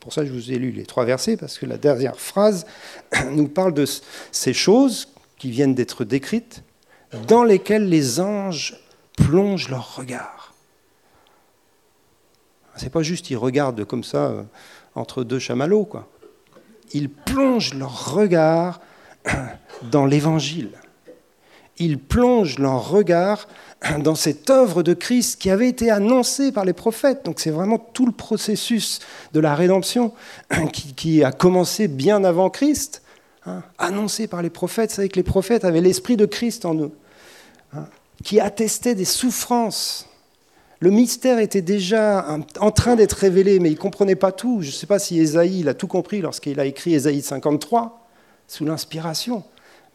pour 0.04 0.12
ça 0.12 0.24
que 0.24 0.28
je 0.28 0.34
vous 0.34 0.52
ai 0.52 0.58
lu 0.58 0.72
les 0.72 0.86
trois 0.86 1.06
versets, 1.06 1.38
parce 1.38 1.58
que 1.58 1.66
la 1.66 1.78
dernière 1.78 2.20
phrase 2.20 2.66
nous 3.32 3.48
parle 3.48 3.74
de 3.74 3.86
ces 4.34 4.54
choses 4.54 5.08
qui 5.38 5.50
viennent 5.50 5.76
d'être 5.76 6.04
décrites, 6.04 6.62
dans 7.28 7.46
lesquelles 7.46 7.88
les 7.88 8.20
anges 8.20 8.78
plongent 9.16 9.70
leur 9.70 9.96
regard. 9.96 10.54
C'est 12.76 12.90
pas 12.90 13.02
juste 13.02 13.30
ils 13.30 13.38
regardent 13.38 13.86
comme 13.86 14.04
ça 14.04 14.26
euh, 14.26 14.44
entre 14.94 15.24
deux 15.24 15.40
chamallows. 15.40 15.88
Ils 16.92 17.10
plongent 17.10 17.74
leur 17.74 18.14
regard 18.14 18.82
dans 19.92 20.06
l'évangile. 20.06 20.72
Ils 21.78 22.00
plongent 22.00 22.60
leur 22.60 22.90
regard 22.90 23.48
dans 24.00 24.16
cette 24.16 24.50
œuvre 24.50 24.84
de 24.84 24.94
Christ 24.94 25.40
qui 25.40 25.50
avait 25.50 25.70
été 25.70 25.92
annoncée 25.92 26.52
par 26.52 26.66
les 26.66 26.74
prophètes. 26.74 27.26
Donc 27.26 27.40
c'est 27.40 27.52
vraiment 27.52 27.78
tout 27.78 28.06
le 28.06 28.12
processus 28.12 29.00
de 29.34 29.40
la 29.40 29.56
rédemption 29.56 30.14
qui, 30.72 31.24
a 31.24 31.32
commencé 31.32 31.88
bien 31.88 32.24
avant 32.24 32.50
Christ, 32.50 33.02
hein, 33.46 33.64
annoncé 33.78 34.28
par 34.28 34.42
les 34.42 34.50
prophètes. 34.50 34.92
C'est 34.92 35.10
que 35.10 35.16
les 35.16 35.24
prophètes 35.24 35.66
avaient 35.66 35.82
l'esprit 35.82 36.18
de 36.18 36.26
Christ 36.26 36.66
en 36.66 36.76
eux, 36.76 36.92
hein, 37.74 37.86
qui 38.24 38.40
attestait 38.40 38.96
des 38.96 39.06
souffrances. 39.06 40.08
Le 40.80 40.90
mystère 40.90 41.40
était 41.40 41.62
déjà 41.62 42.28
en 42.60 42.72
train 42.72 42.98
d'être 42.98 43.14
révélé, 43.14 43.60
mais 43.60 43.70
ils 43.70 43.76
ne 43.76 43.80
comprenaient 43.80 44.18
pas 44.18 44.34
tout. 44.34 44.62
Je 44.62 44.68
ne 44.68 44.74
sais 44.74 44.86
pas 44.86 45.00
si 45.00 45.18
Ésaïe 45.18 45.66
a 45.70 45.74
tout 45.74 45.88
compris 45.88 46.20
lorsqu'il 46.20 46.60
a 46.60 46.66
écrit 46.66 46.94
Ésaïe 46.94 47.22
53, 47.22 48.03
sous 48.48 48.66
l'inspiration 48.66 49.44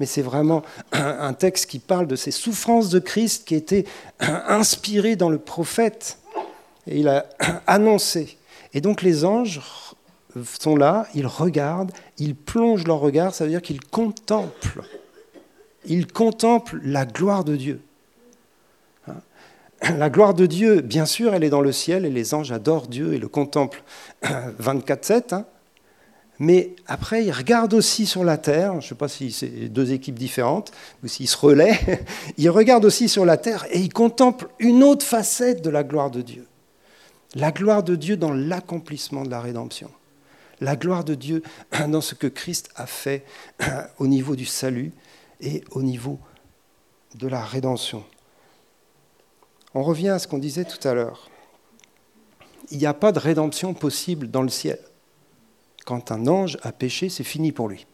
mais 0.00 0.06
c'est 0.06 0.22
vraiment 0.22 0.62
un 0.92 1.32
texte 1.32 1.66
qui 1.66 1.78
parle 1.78 2.06
de 2.06 2.16
ces 2.16 2.30
souffrances 2.30 2.88
de 2.88 2.98
Christ 2.98 3.46
qui 3.46 3.54
étaient 3.54 3.84
inspirées 4.20 5.16
dans 5.16 5.30
le 5.30 5.38
prophète. 5.38 6.18
Et 6.86 7.00
il 7.00 7.08
a 7.08 7.26
annoncé. 7.66 8.38
Et 8.74 8.80
donc 8.80 9.02
les 9.02 9.24
anges 9.24 9.60
sont 10.44 10.76
là, 10.76 11.06
ils 11.14 11.26
regardent, 11.26 11.92
ils 12.18 12.36
plongent 12.36 12.86
leur 12.86 13.00
regard, 13.00 13.34
ça 13.34 13.44
veut 13.44 13.50
dire 13.50 13.62
qu'ils 13.62 13.80
contemplent. 13.80 14.84
Ils 15.84 16.06
contemplent 16.06 16.80
la 16.84 17.06
gloire 17.06 17.44
de 17.44 17.56
Dieu. 17.56 17.80
La 19.96 20.10
gloire 20.10 20.34
de 20.34 20.46
Dieu, 20.46 20.80
bien 20.80 21.06
sûr, 21.06 21.34
elle 21.34 21.44
est 21.44 21.50
dans 21.50 21.60
le 21.60 21.72
ciel 21.72 22.04
et 22.04 22.10
les 22.10 22.34
anges 22.34 22.50
adorent 22.50 22.88
Dieu 22.88 23.14
et 23.14 23.18
le 23.18 23.28
contemplent 23.28 23.82
24-7. 24.22 25.44
Mais 26.38 26.76
après, 26.86 27.24
ils 27.24 27.32
regardent 27.32 27.74
aussi 27.74 28.06
sur 28.06 28.22
la 28.22 28.38
terre, 28.38 28.72
je 28.74 28.76
ne 28.76 28.82
sais 28.82 28.94
pas 28.94 29.08
si 29.08 29.32
c'est 29.32 29.68
deux 29.68 29.92
équipes 29.92 30.18
différentes 30.18 30.70
ou 31.02 31.08
s'ils 31.08 31.28
se 31.28 31.36
relaient, 31.36 32.06
ils 32.38 32.50
regardent 32.50 32.84
aussi 32.84 33.08
sur 33.08 33.24
la 33.24 33.36
terre 33.36 33.66
et 33.70 33.80
ils 33.80 33.92
contemplent 33.92 34.48
une 34.60 34.84
autre 34.84 35.04
facette 35.04 35.62
de 35.62 35.70
la 35.70 35.82
gloire 35.82 36.10
de 36.10 36.22
Dieu. 36.22 36.46
La 37.34 37.50
gloire 37.50 37.82
de 37.82 37.96
Dieu 37.96 38.16
dans 38.16 38.32
l'accomplissement 38.32 39.24
de 39.24 39.30
la 39.30 39.40
rédemption. 39.40 39.90
La 40.60 40.76
gloire 40.76 41.04
de 41.04 41.14
Dieu 41.14 41.42
dans 41.88 42.00
ce 42.00 42.14
que 42.14 42.28
Christ 42.28 42.70
a 42.76 42.86
fait 42.86 43.24
au 43.98 44.06
niveau 44.06 44.36
du 44.36 44.46
salut 44.46 44.92
et 45.40 45.64
au 45.72 45.82
niveau 45.82 46.20
de 47.16 47.26
la 47.26 47.42
rédemption. 47.42 48.04
On 49.74 49.82
revient 49.82 50.10
à 50.10 50.18
ce 50.20 50.28
qu'on 50.28 50.38
disait 50.38 50.64
tout 50.64 50.86
à 50.86 50.94
l'heure. 50.94 51.30
Il 52.70 52.78
n'y 52.78 52.86
a 52.86 52.94
pas 52.94 53.12
de 53.12 53.18
rédemption 53.18 53.74
possible 53.74 54.30
dans 54.30 54.42
le 54.42 54.48
ciel 54.50 54.78
quand 55.88 56.12
un 56.12 56.26
ange 56.26 56.58
a 56.60 56.70
péché, 56.70 57.08
c'est 57.08 57.24
fini 57.24 57.50
pour 57.50 57.66
lui. 57.66 57.86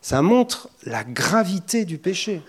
Ça 0.00 0.22
montre 0.22 0.68
la 0.82 1.04
gravité 1.04 1.84
du 1.84 1.98
péché. 1.98 2.42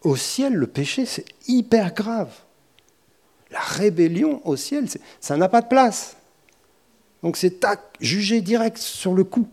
Au 0.00 0.16
ciel, 0.16 0.54
le 0.54 0.66
péché, 0.66 1.04
c'est 1.04 1.26
hyper 1.46 1.92
grave. 1.92 2.32
La 3.50 3.60
rébellion 3.60 4.40
au 4.46 4.56
ciel, 4.56 4.86
ça 5.20 5.36
n'a 5.36 5.50
pas 5.50 5.60
de 5.60 5.68
place. 5.68 6.16
Donc 7.22 7.36
c'est 7.36 7.66
jugé 8.00 8.40
direct 8.40 8.78
sur 8.78 9.12
le 9.12 9.24
coup. 9.24 9.46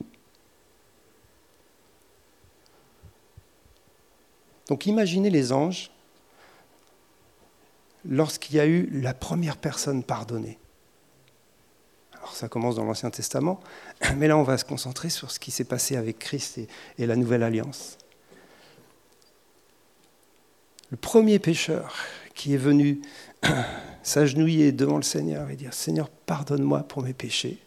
Donc 4.69 4.86
imaginez 4.86 5.29
les 5.29 5.51
anges. 5.51 5.91
lorsqu'il 8.05 8.55
y 8.55 8.60
a 8.62 8.65
eu 8.65 8.89
la 8.89 9.13
première 9.13 9.58
personne 9.58 10.01
pardonnée. 10.01 10.60
Ça 12.36 12.50
commence 12.50 12.76
dans 12.76 12.84
l'Ancien 12.84 13.10
Testament, 13.12 13.62
mais 14.17 14.28
là 14.28 14.38
on 14.38 14.43
va 14.43 14.58
se 14.58 14.65
concentrer 14.65 15.10
sur 15.10 15.32
ce 15.32 15.39
qui 15.39 15.52
s'est 15.52 15.63
passé 15.63 15.95
avec 15.95 16.19
Christ 16.19 16.60
et, 16.98 17.06
la 17.06 17.15
nouvelle 17.15 17.43
alliance. 17.43 17.98
Le 20.91 20.98
premier 20.98 21.39
pécheur 21.39 21.95
qui 22.34 22.54
est 22.54 22.58
venu 22.58 23.00
s'agenouiller 24.04 24.74
devant 24.74 24.98
le 24.98 25.04
Seigneur 25.04 25.50
et 25.50 25.56
dire 25.56 25.74
Seigneur, 25.74 26.10
pardonne-moi 26.10 26.84
pour 26.84 27.04
mes 27.04 27.13
péchés, 27.13 27.58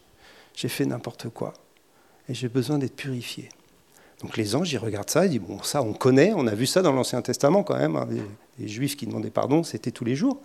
j'ai 0.55 0.69
fait 0.69 0.85
n'importe 0.85 1.31
quoi 1.31 1.55
et 2.29 2.35
j'ai 2.35 2.49
besoin 2.49 2.77
d'être 2.77 2.95
purifié. 2.95 3.49
Donc 4.21 4.37
les 4.37 4.55
anges, 4.55 4.71
ils 4.71 4.79
regardent 4.79 5.09
ça, 5.09 5.25
ils 5.25 5.31
disent 5.31 5.41
Bon, 5.41 5.63
ça, 5.63 5.81
on 5.81 5.95
connaît, 5.95 6.35
on 6.37 6.47
a 6.47 6.55
vu 6.55 6.67
ça 6.67 6.83
dans 6.83 6.93
l'Ancien 6.93 7.23
Testament 7.23 7.63
quand 7.63 7.79
même. 7.79 7.97
Hein, 7.97 8.07
les, 8.59 8.69
Juifs 8.69 8.99
qui 8.99 9.07
demandaient 9.07 9.31
pardon, 9.31 9.63
c'était 9.63 9.93
tous 9.93 10.05
les 10.05 10.15
jours. 10.15 10.43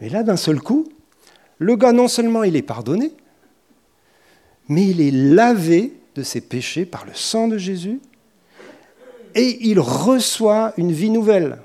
Mais 0.00 0.08
là, 0.10 0.22
d'un 0.22 0.36
seul 0.36 0.60
coup, 0.60 0.86
le 1.58 1.74
gars, 1.74 1.92
non 1.92 2.06
seulement 2.06 2.44
il 2.44 2.54
est 2.54 2.62
pardonné, 2.62 3.12
mais 4.68 4.86
il 4.86 5.00
est 5.00 5.10
lavé 5.10 5.94
de 6.14 6.22
ses 6.22 6.40
péchés 6.40 6.84
par 6.84 7.04
le 7.04 7.14
sang 7.14 7.48
de 7.48 7.58
Jésus 7.58 8.00
et 9.34 9.58
il 9.68 9.80
reçoit 9.80 10.72
une 10.76 10.92
vie 10.92 11.10
nouvelle. 11.10 11.58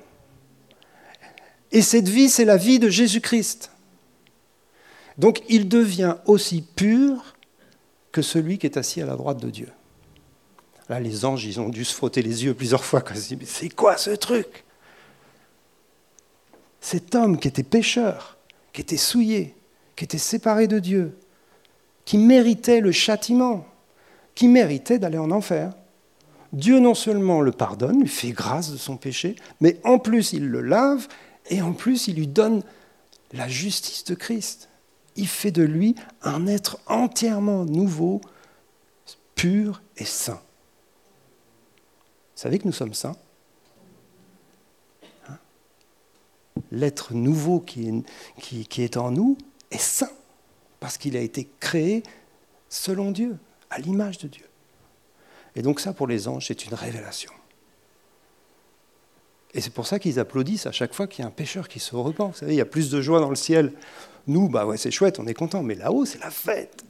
Et 1.72 1.82
cette 1.82 2.08
vie, 2.08 2.30
c'est 2.30 2.46
la 2.46 2.58
vie 2.58 2.80
de 2.80 2.89
Jésus-Christ. 2.89 3.72
Donc 5.18 5.42
il 5.50 5.68
devient 5.68 6.16
aussi 6.26 6.62
pur 6.62 7.36
que 8.12 8.22
celui 8.22 8.58
qui 8.58 8.68
est 8.68 8.78
assis 8.78 9.02
à 9.02 9.06
la 9.06 9.16
droite 9.16 9.39
de 9.39 9.50
Dieu. 9.50 9.70
Là, 10.89 11.00
les 11.00 11.26
anges, 11.26 11.46
ils 11.46 11.60
ont 11.60 11.70
dû 11.70 11.86
se 11.86 11.94
frotter 11.94 12.22
les 12.22 12.46
yeux 12.46 12.54
plusieurs 12.54 12.84
fois. 12.84 13.04
Mais 13.12 13.46
c'est 13.46 13.70
quoi 13.70 13.98
ce 13.98 14.12
truc? 14.12 14.66
Cet 16.82 17.16
homme 17.16 17.39
qui 17.39 17.48
était 17.48 17.63
pécheur, 17.63 18.38
qui 18.74 18.82
était 18.82 18.98
souillé, 18.98 19.56
qui 19.96 20.04
était 20.04 20.18
séparé 20.18 20.68
de 20.68 20.80
Dieu, 20.80 21.18
qui 22.06 22.18
méritait 22.18 22.82
le 22.82 22.92
châtiment, 22.92 23.66
qui 24.36 24.48
méritait 24.48 25.00
d'aller 25.00 25.18
en 25.18 25.32
enfer. 25.32 25.74
Dieu 26.52 26.80
non 26.80 26.94
seulement 26.94 27.42
le 27.42 27.52
pardonne, 27.52 28.02
lui 28.02 28.08
fait 28.08 28.32
grâce 28.32 28.72
de 28.72 28.78
son 28.78 28.98
péché, 28.98 29.36
mais 29.60 29.80
en 29.84 29.98
plus 29.98 30.34
il 30.34 30.48
le 30.48 30.62
lave 30.62 31.08
et 31.50 31.62
en 31.62 31.74
plus 31.74 32.08
il 32.08 32.16
lui 32.16 32.28
donne 32.28 32.63
la 33.32 33.48
justice 33.48 34.04
de 34.04 34.16
Christ. 34.16 34.70
Il 35.16 35.28
fait 35.28 35.52
de 35.52 35.63
lui 35.63 35.96
un 36.22 36.48
être 36.48 36.80
entièrement 36.88 37.66
nouveau, 37.66 38.22
pur 39.36 39.82
et 39.98 40.06
saint. 40.06 40.42
Vous 42.36 42.42
savez 42.42 42.60
que 42.60 42.68
nous 42.68 42.74
sommes 42.74 42.94
saints 42.94 43.16
hein? 45.30 45.38
L'être 46.72 47.13
nouveau 47.13 47.60
qui 47.60 47.88
est, 47.88 48.66
qui 48.68 48.82
est 48.82 48.98
en 48.98 49.12
nous 49.12 49.38
est 49.72 49.80
saint, 49.80 50.10
parce 50.84 50.98
qu'il 50.98 51.15
a 51.15 51.22
été 51.22 51.48
créé 51.62 52.04
selon 52.67 53.12
Dieu, 53.12 53.38
à 53.69 53.80
l'image 53.80 54.17
de 54.17 54.28
Dieu. 54.28 54.43
Et 55.56 55.62
donc 55.62 55.80
ça, 55.80 55.93
pour 55.93 56.08
les 56.08 56.28
anges, 56.28 56.48
c'est 56.48 56.65
une 56.65 56.74
révélation. 56.74 57.32
Et 59.54 59.62
c'est 59.62 59.69
pour 59.69 59.88
ça 59.88 59.98
qu'ils 59.98 60.19
applaudissent 60.19 60.65
à 60.65 60.74
chaque 60.74 60.93
fois 60.93 61.08
qu'il 61.08 61.22
y 61.22 61.26
a 61.26 61.30
un 61.30 61.32
pécheur 61.32 61.69
qui 61.69 61.80
se 61.80 61.96
repent. 61.96 62.28
Vous 62.32 62.34
savez, 62.34 62.56
il 62.56 62.58
y 62.58 62.62
a 62.62 62.65
plus 62.65 62.91
de 62.91 63.02
joie 63.02 63.22
dans 63.22 63.30
le 63.30 63.38
ciel. 63.38 63.72
Nous, 64.28 64.50
bah 64.50 64.67
c'est 64.76 64.91
chouette, 64.91 65.19
on 65.19 65.26
est 65.26 65.34
content, 65.34 65.63
mais 65.63 65.76
là-haut, 65.76 66.04
c'est 66.04 66.19
la 66.19 66.30
fête 66.30 66.84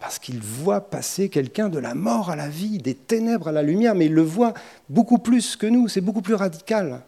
parce 0.00 0.18
qu'il 0.18 0.40
voit 0.40 0.80
passer 0.80 1.28
quelqu'un 1.28 1.68
de 1.68 1.78
la 1.78 1.94
mort 1.94 2.30
à 2.30 2.36
la 2.36 2.48
vie, 2.48 2.78
des 2.78 2.94
ténèbres 2.94 3.48
à 3.48 3.52
la 3.52 3.62
lumière, 3.62 3.94
mais 3.94 4.06
il 4.06 4.14
le 4.14 4.22
voit 4.22 4.54
beaucoup 4.88 5.18
plus 5.18 5.56
que 5.56 5.66
nous, 5.66 5.88
c'est 5.88 6.00
beaucoup 6.00 6.22
plus 6.22 6.36
radical. 6.36 7.02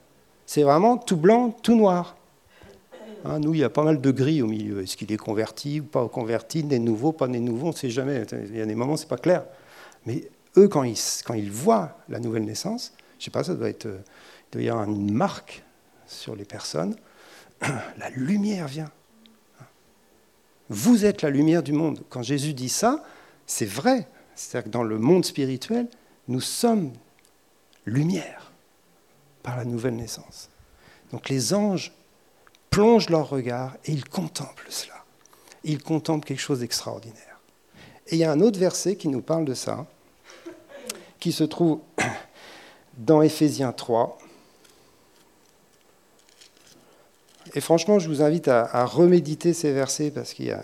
C'est 0.45 0.63
vraiment 0.63 0.99
tout 0.99 1.17
blanc, 1.17 1.57
tout 1.63 1.75
noir. 1.75 2.19
Hein, 3.25 3.41
nous, 3.41 3.55
il 3.55 3.61
y 3.61 3.65
a 3.65 3.71
pas 3.71 3.83
mal 3.83 4.01
de 4.01 4.11
gris 4.11 4.43
au 4.43 4.47
milieu. 4.47 4.83
Est-ce 4.83 4.97
qu'il 4.97 5.13
est 5.13 5.19
converti 5.19 5.81
ou 5.81 5.85
pas 5.85 6.09
converti, 6.09 6.65
né 6.65 6.79
nouveau, 6.79 7.13
pas 7.13 7.29
né 7.29 7.41
nouveau, 7.41 7.67
on 7.67 7.71
ne 7.71 7.75
sait 7.75 7.91
jamais. 7.91 8.25
Il 8.33 8.57
y 8.57 8.61
a 8.61 8.67
des 8.67 8.75
moments, 8.75 8.97
c'est 8.97 9.09
pas 9.09 9.19
clair. 9.19 9.45
Mais 10.07 10.31
eux, 10.57 10.69
quand 10.69 10.85
ils, 10.85 11.51
voient 11.51 11.99
la 12.09 12.19
nouvelle 12.19 12.45
naissance, 12.45 12.93
je 13.19 13.25
sais 13.25 13.31
pas, 13.31 13.45
ça 13.45 13.55
doit 13.55 13.69
être, 13.69 13.87
il 13.87 14.53
doit 14.53 14.63
y 14.63 14.69
avoir 14.69 14.89
une 14.89 15.13
marque 15.13 15.63
sur 16.07 16.35
les 16.35 16.45
personnes. 16.45 16.97
La 17.99 18.11
lumière 18.11 18.67
vient. 18.67 18.91
Vous 20.71 21.05
êtes 21.05 21.23
la 21.23 21.31
lumière 21.31 21.65
du 21.65 21.73
monde. 21.73 22.05
Quand 22.09 22.23
Jésus 22.23 22.55
dit 22.55 22.69
ça, 22.69 23.03
c'est 23.45 23.67
vrai. 23.67 24.07
C'est-à-dire 24.37 24.71
que 24.71 24.73
dans 24.73 24.85
le 24.85 24.99
monde 24.99 25.25
spirituel, 25.25 25.89
nous 26.29 26.41
sommes 26.41 26.93
lumière 27.85 28.53
par 29.43 29.57
la 29.57 29.65
nouvelle 29.65 29.97
naissance. 29.97 30.49
Donc 31.13 31.29
les 31.29 31.55
anges 31.55 31.93
plongent 32.71 33.11
leur 33.11 33.29
regard 33.29 33.77
et 33.85 33.93
ils 33.93 34.05
contemplent 34.05 34.71
cela. 34.71 35.05
Ils 35.65 35.83
contemplent 35.83 36.27
quelque 36.27 36.41
chose 36.41 36.61
d'extraordinaire. 36.61 37.41
Et 38.07 38.17
il 38.17 38.19
y 38.19 38.25
a 38.25 38.33
un 38.33 38.41
autre 38.41 38.59
verset 38.59 38.97
qui 38.97 39.09
nous 39.09 39.21
parle 39.21 39.45
de 39.45 39.55
ça, 39.55 39.87
qui 41.19 41.33
se 41.33 41.45
trouve 41.45 41.81
dans 42.99 43.23
Éphésiens 43.23 43.73
3. 43.73 44.19
Et 47.55 47.61
franchement, 47.61 47.99
je 47.99 48.09
vous 48.09 48.23
invite 48.23 48.49
à, 48.49 48.85
reméditer 48.85 49.53
ces 49.53 49.73
versets 49.73 50.11
parce 50.11 50.35
qu'il 50.35 50.47
y, 50.47 50.53
a 50.53 50.63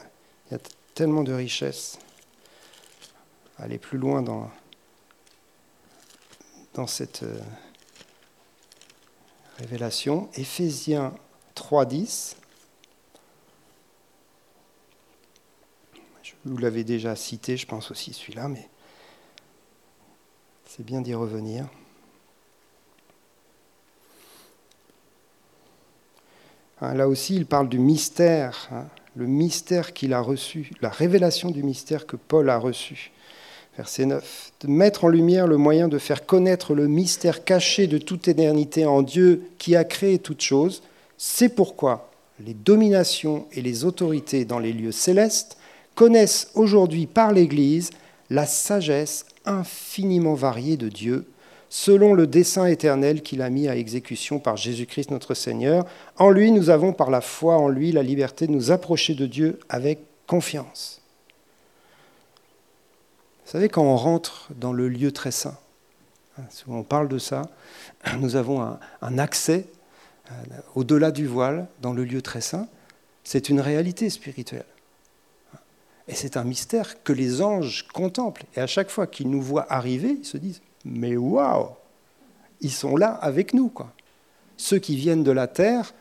tellement 0.94 1.24
de 1.24 1.32
richesse. 1.32 1.98
Aller 3.58 3.78
plus 3.78 3.98
loin 3.98 4.22
dans, 4.22 4.50
dans 6.74 6.86
cette 6.86 7.22
euh, 7.22 7.40
révélation. 9.58 10.28
Éphésiens 10.34 11.14
3.10. 11.56 12.36
Je 16.22 16.32
vous 16.44 16.58
l'avais 16.58 16.84
déjà 16.84 17.16
cité, 17.16 17.56
je 17.56 17.66
pense 17.66 17.90
aussi 17.90 18.12
celui-là, 18.12 18.48
mais 18.48 18.68
c'est 20.64 20.84
bien 20.84 21.00
d'y 21.00 21.14
revenir. 21.14 21.66
Hein, 26.80 26.94
là 26.94 27.08
aussi, 27.08 27.34
il 27.34 27.46
parle 27.46 27.68
du 27.68 27.78
mystère, 27.78 28.68
hein, 28.70 28.84
le 29.16 29.26
mystère 29.26 29.94
qu'il 29.94 30.12
a 30.12 30.20
reçu, 30.20 30.70
la 30.82 30.90
révélation 30.90 31.50
du 31.50 31.62
mystère 31.62 32.06
que 32.06 32.16
Paul 32.16 32.50
a 32.50 32.58
reçu. 32.58 33.12
Verset 33.76 34.06
9. 34.06 34.52
De 34.60 34.68
mettre 34.68 35.04
en 35.04 35.08
lumière 35.08 35.46
le 35.46 35.56
moyen 35.56 35.88
de 35.88 35.98
faire 35.98 36.24
connaître 36.24 36.74
le 36.74 36.86
mystère 36.88 37.44
caché 37.44 37.86
de 37.86 37.98
toute 37.98 38.26
éternité 38.28 38.86
en 38.86 39.02
Dieu 39.02 39.50
qui 39.58 39.76
a 39.76 39.84
créé 39.84 40.18
toutes 40.18 40.40
choses. 40.40 40.82
C'est 41.18 41.48
pourquoi 41.48 42.10
les 42.40 42.54
dominations 42.54 43.46
et 43.52 43.62
les 43.62 43.84
autorités 43.84 44.44
dans 44.44 44.58
les 44.58 44.72
lieux 44.72 44.92
célestes 44.92 45.56
connaissent 45.94 46.50
aujourd'hui 46.54 47.06
par 47.06 47.32
l'Église 47.32 47.90
la 48.28 48.44
sagesse 48.44 49.24
infiniment 49.44 50.34
variée 50.34 50.76
de 50.76 50.88
Dieu 50.88 51.26
selon 51.68 52.14
le 52.14 52.26
dessein 52.26 52.66
éternel 52.66 53.22
qu'il 53.22 53.42
a 53.42 53.50
mis 53.50 53.68
à 53.68 53.76
exécution 53.76 54.38
par 54.38 54.56
Jésus-Christ 54.56 55.10
notre 55.10 55.34
Seigneur. 55.34 55.84
En 56.16 56.30
lui, 56.30 56.52
nous 56.52 56.70
avons 56.70 56.92
par 56.92 57.10
la 57.10 57.20
foi 57.20 57.56
en 57.56 57.68
lui 57.68 57.92
la 57.92 58.02
liberté 58.02 58.46
de 58.46 58.52
nous 58.52 58.70
approcher 58.70 59.14
de 59.14 59.26
Dieu 59.26 59.58
avec 59.68 60.00
confiance. 60.26 61.00
Vous 63.44 63.52
savez, 63.52 63.68
quand 63.68 63.82
on 63.82 63.96
rentre 63.96 64.48
dans 64.56 64.72
le 64.72 64.88
lieu 64.88 65.12
très 65.12 65.30
saint, 65.30 65.56
hein, 66.38 66.44
on 66.66 66.82
parle 66.82 67.08
de 67.08 67.18
ça, 67.18 67.42
nous 68.20 68.36
avons 68.36 68.60
un, 69.02 69.18
accès 69.18 69.66
euh, 69.66 69.85
au-delà 70.74 71.10
du 71.10 71.26
voile 71.26 71.68
dans 71.82 71.92
le 71.92 72.04
lieu 72.04 72.22
très 72.22 72.40
saint. 72.40 72.68
C'est 73.24 73.48
une 73.48 73.60
réalité 73.60 74.10
spirituelle. 74.10 74.66
Et 76.08 76.14
c'est 76.14 76.36
un 76.36 76.44
mystère 76.44 77.02
que 77.02 77.12
les 77.12 77.42
anges 77.42 77.86
contemplent. 77.92 78.44
Et 78.54 78.60
à 78.60 78.66
chaque 78.66 78.90
fois 78.90 79.06
qu'ils 79.06 79.30
nous 79.30 79.42
voient 79.42 79.66
arriver, 79.72 80.16
ils 80.20 80.24
se 80.24 80.36
disent 80.36 80.62
mais 80.84 81.16
waouh 81.16 81.70
Ils 82.60 82.72
sont 82.72 82.96
là 82.96 83.10
avec 83.10 83.54
nous. 83.54 83.72
Ceux 84.56 84.78
qui 84.78 84.96
viennent 84.96 85.24
de 85.24 85.32
la 85.32 85.48
terre, 85.48 85.92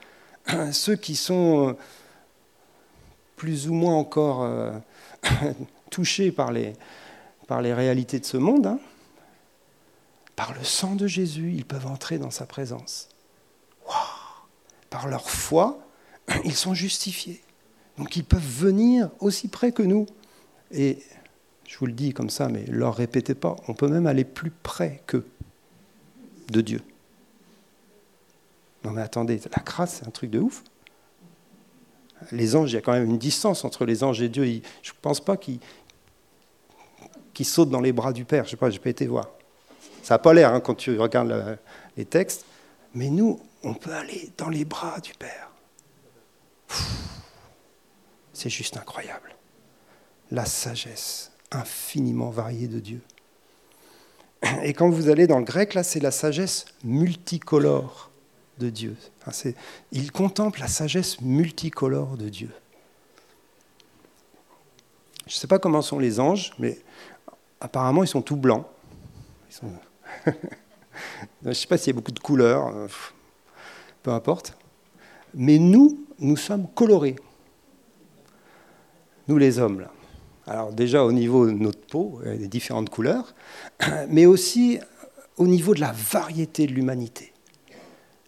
ceux 0.72 0.96
qui 0.96 1.16
sont 1.16 1.70
euh, 1.70 1.74
plus 3.36 3.68
ou 3.68 3.74
moins 3.74 3.96
encore 3.96 4.44
euh, 4.44 4.72
touchés 5.90 6.32
par 6.32 6.52
les, 6.52 6.74
par 7.48 7.62
les 7.62 7.74
réalités 7.74 8.20
de 8.20 8.26
ce 8.26 8.38
monde, 8.38 8.68
hein, 8.68 8.80
par 10.36 10.54
le 10.54 10.64
sang 10.64 10.96
de 10.96 11.08
Jésus, 11.08 11.54
ils 11.56 11.66
peuvent 11.66 11.88
entrer 11.88 12.18
dans 12.18 12.32
sa 12.32 12.46
présence. 12.46 13.10
Par 14.95 15.10
leur 15.10 15.29
foi, 15.29 15.77
ils 16.45 16.55
sont 16.55 16.73
justifiés. 16.73 17.41
Donc 17.97 18.15
ils 18.15 18.23
peuvent 18.23 18.39
venir 18.39 19.10
aussi 19.19 19.49
près 19.49 19.73
que 19.73 19.84
nous. 19.84 20.05
Et 20.71 20.99
je 21.67 21.77
vous 21.77 21.86
le 21.86 21.91
dis 21.91 22.13
comme 22.13 22.29
ça, 22.29 22.47
mais 22.47 22.63
leur 22.67 22.95
répétez 22.95 23.36
pas. 23.36 23.58
On 23.67 23.73
peut 23.73 23.89
même 23.89 24.08
aller 24.08 24.23
plus 24.23 24.51
près 24.51 25.01
qu'eux 25.05 25.27
de 26.49 26.62
Dieu. 26.62 26.81
Non 28.86 28.91
mais 28.91 29.01
attendez, 29.01 29.41
la 29.53 29.63
grâce, 29.63 29.95
c'est 29.95 30.08
un 30.08 30.12
truc 30.12 30.29
de 30.31 30.39
ouf. 30.39 30.63
Les 32.31 32.55
anges, 32.55 32.71
il 32.71 32.75
y 32.75 32.77
a 32.77 32.81
quand 32.81 32.93
même 32.93 33.03
une 33.03 33.17
distance 33.17 33.65
entre 33.65 33.84
les 33.84 34.01
anges 34.01 34.21
et 34.21 34.29
Dieu. 34.29 34.45
Je 34.81 34.91
ne 34.91 34.97
pense 35.01 35.19
pas 35.19 35.36
qu'ils 35.36 35.60
sautent 37.43 37.69
dans 37.69 37.81
les 37.81 37.91
bras 37.91 38.13
du 38.13 38.23
Père. 38.23 38.45
Je 38.45 38.47
ne 38.47 38.51
sais 38.51 38.58
pas, 38.58 38.69
je 38.69 38.75
n'ai 38.75 38.81
pas 38.81 38.91
été 38.91 39.08
voir. 39.08 39.27
Ça 40.03 40.13
n'a 40.13 40.19
pas 40.19 40.34
l'air 40.34 40.53
hein, 40.53 40.62
quand 40.62 40.75
tu 40.75 40.97
regardes 40.97 41.58
les 41.97 42.05
textes. 42.05 42.45
Mais 42.93 43.10
nous, 43.10 43.41
on 43.65 43.73
peut 43.73 43.93
aller 43.93 44.32
dans 44.38 44.49
les 44.49 44.63
bras 44.63 44.99
du 44.99 45.13
Père. 45.13 45.49
c'est 48.34 48.49
juste 48.49 48.78
incroyable. 48.78 49.36
La 50.32 50.45
sagesse 50.45 51.32
infiniment 51.51 52.30
variée 52.30 52.67
de 52.67 52.80
Dieu. 52.80 53.01
Et 54.63 54.73
quand 54.73 54.89
vous 54.89 55.10
allez 55.10 55.25
dans 55.25 55.39
le 55.39 55.45
grec, 55.45 55.73
là, 55.73 55.84
c'est 55.84 55.99
la 55.99 56.12
sagesse 56.12 56.65
multicolore 56.84 58.12
de 58.60 58.69
Dieu. 58.69 58.95
il 59.91 60.12
contemple 60.12 60.60
la 60.60 60.67
sagesse 60.67 61.19
multicolore 61.21 62.17
de 62.17 62.30
Dieu. 62.30 62.51
Je 65.25 65.34
ne 65.34 65.39
sais 65.39 65.47
pas 65.47 65.58
comment 65.58 65.82
sont 65.82 65.97
les 65.97 66.19
anges, 66.19 66.54
mais 66.60 66.80
apparemment, 67.60 68.04
ils 68.04 68.08
sont 68.08 68.21
tout 68.21 68.36
blancs. 68.36 68.65
je 70.25 70.32
ne 71.43 71.54
sais 71.54 71.67
pas 71.67 71.78
s'il 71.78 71.88
y 71.88 71.89
a 71.91 71.95
beaucoup 71.95 72.12
de 72.12 72.19
couleurs, 72.19 72.71
peu 74.06 74.12
importe. 74.12 74.56
Mais 75.34 75.58
nous, 75.58 76.06
nous 76.20 76.38
sommes 76.38 76.68
colorés. 76.68 77.15
Nous, 79.28 79.39
les 79.39 79.58
hommes, 79.58 79.80
là. 79.82 79.91
Alors 80.46 80.72
déjà 80.72 81.04
au 81.04 81.12
niveau 81.12 81.48
de 81.48 81.54
notre 81.54 81.82
peau, 81.88 82.22
des 82.24 82.48
différentes 82.48 82.91
couleurs, 82.91 83.34
mais 84.10 84.28
aussi 84.28 84.80
au 85.38 85.48
niveau 85.48 85.74
de 85.74 85.80
la 85.80 85.91
variété 85.91 86.68
de 86.68 86.74
l'humanité. 86.74 87.34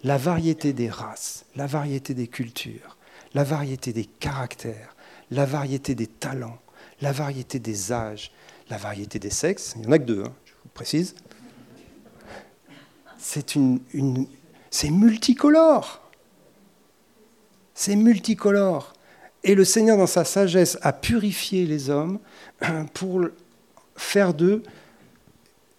La 0.04 0.18
variété 0.18 0.74
des 0.74 0.90
races, 0.90 1.46
la 1.56 1.68
variété 1.68 2.16
des 2.16 2.28
cultures, 2.28 2.98
la 3.36 3.44
variété 3.44 3.94
des 3.94 4.06
caractères, 4.06 4.96
la 5.30 5.46
variété 5.46 5.94
des 5.94 6.08
talents, 6.08 6.58
la 7.02 7.12
variété 7.12 7.60
des 7.60 7.92
âges, 7.92 8.32
la 8.72 8.78
variété 8.78 9.20
des 9.20 9.30
sexes. 9.30 9.74
Il 9.76 9.82
n'y 9.82 9.88
en 9.88 9.92
a 9.92 10.00
que 10.00 10.06
deux, 10.06 10.24
hein, 10.24 10.34
je 10.46 10.54
vous 10.54 10.70
précise. 10.74 11.14
C'est 13.20 13.54
une, 13.54 13.80
c'est 14.78 14.92
multicolore. 14.92 16.04
C'est 17.74 17.96
multicolore. 17.96 18.94
Et 19.44 19.56
le 19.56 19.66
Seigneur, 19.66 19.98
dans 19.98 20.06
sa 20.06 20.24
sagesse, 20.24 20.78
a 20.84 20.94
purifié 20.94 21.66
les 21.66 21.90
hommes 21.90 22.20
pour 22.94 23.26
faire 23.96 24.36
d'eux 24.36 24.62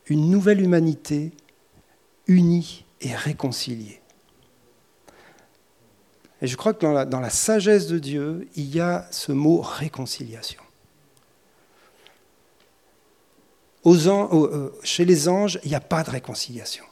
une 0.06 0.28
nouvelle 0.28 0.60
humanité 0.60 1.30
unie 2.26 2.84
et 3.00 3.14
réconciliée. 3.14 4.00
Et 6.42 6.48
je 6.48 6.56
crois 6.56 6.74
que 6.74 6.80
dans 7.04 7.20
la, 7.20 7.30
sagesse 7.30 7.86
de 7.86 8.00
Dieu, 8.00 8.48
il 8.56 8.74
y 8.74 8.80
a 8.80 9.06
ce 9.12 9.30
mot 9.30 9.60
réconciliation. 9.60 10.62
Euh, 13.86 14.70
chez 14.82 15.04
les 15.04 15.28
anges, 15.28 15.60
il 15.62 15.68
n'y 15.68 15.76
a 15.76 15.80
pas 15.80 16.02
de 16.02 16.10
réconciliation. 16.10 16.84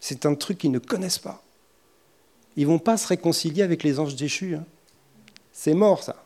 C'est 0.00 0.26
un 0.26 0.34
truc 0.34 0.58
qu'ils 0.58 0.70
ne 0.70 0.78
connaissent 0.78 1.18
pas. 1.18 1.42
Ils 2.56 2.64
ne 2.64 2.72
vont 2.72 2.78
pas 2.78 2.96
se 2.96 3.06
réconcilier 3.06 3.62
avec 3.62 3.82
les 3.82 4.00
anges 4.00 4.16
déchus. 4.16 4.56
Hein. 4.56 4.64
C'est 5.52 5.74
mort, 5.74 6.02
ça. 6.02 6.24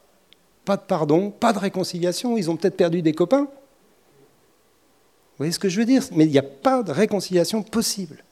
Pas 0.64 0.76
de 0.76 0.82
pardon, 0.82 1.30
pas 1.30 1.52
de 1.52 1.58
réconciliation. 1.58 2.37
Ils 2.37 2.50
ont 2.50 2.56
peut-être 2.56 2.76
perdu 2.76 3.02
des 3.02 3.12
copains. 3.12 3.44
Vous 3.44 5.38
voyez 5.38 5.52
ce 5.52 5.58
que 5.58 5.68
je 5.68 5.80
veux 5.80 5.87
dire? 5.87 6.04
Mais 6.12 6.24
il 6.24 6.30
n'y 6.30 6.38
a 6.38 6.42
pas 6.42 6.82
de 6.82 6.92
réconciliation 6.92 7.62
possible. 7.62 8.22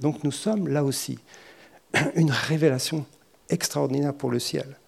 Donc 0.00 0.24
nous 0.24 0.32
sommes 0.32 0.68
là 0.68 0.82
aussi 0.82 1.18
une 2.14 2.30
révélation 2.30 3.04
extraordinaire 3.48 4.14
pour 4.14 4.30
le 4.30 4.38
ciel. 4.38 4.78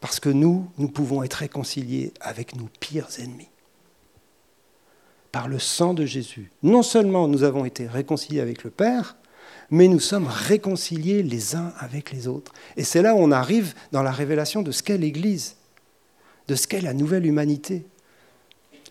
Parce 0.00 0.20
que 0.20 0.28
nous, 0.28 0.68
nous 0.78 0.88
pouvons 0.88 1.22
être 1.22 1.34
réconciliés 1.34 2.12
avec 2.20 2.56
nos 2.56 2.68
pires 2.80 3.08
ennemis. 3.18 3.48
Par 5.34 5.48
le 5.48 5.58
sang 5.58 5.94
de 5.94 6.06
Jésus. 6.06 6.48
Non 6.62 6.84
seulement 6.84 7.26
nous 7.26 7.42
avons 7.42 7.64
été 7.64 7.88
réconciliés 7.88 8.40
avec 8.40 8.62
le 8.62 8.70
Père, 8.70 9.16
mais 9.68 9.88
nous 9.88 9.98
sommes 9.98 10.28
réconciliés 10.28 11.24
les 11.24 11.56
uns 11.56 11.72
avec 11.80 12.12
les 12.12 12.28
autres. 12.28 12.52
Et 12.76 12.84
c'est 12.84 13.02
là 13.02 13.16
où 13.16 13.18
on 13.18 13.32
arrive 13.32 13.74
dans 13.90 14.04
la 14.04 14.12
révélation 14.12 14.62
de 14.62 14.70
ce 14.70 14.84
qu'est 14.84 14.96
l'Église, 14.96 15.56
de 16.46 16.54
ce 16.54 16.68
qu'est 16.68 16.80
la 16.80 16.94
nouvelle 16.94 17.26
humanité. 17.26 17.84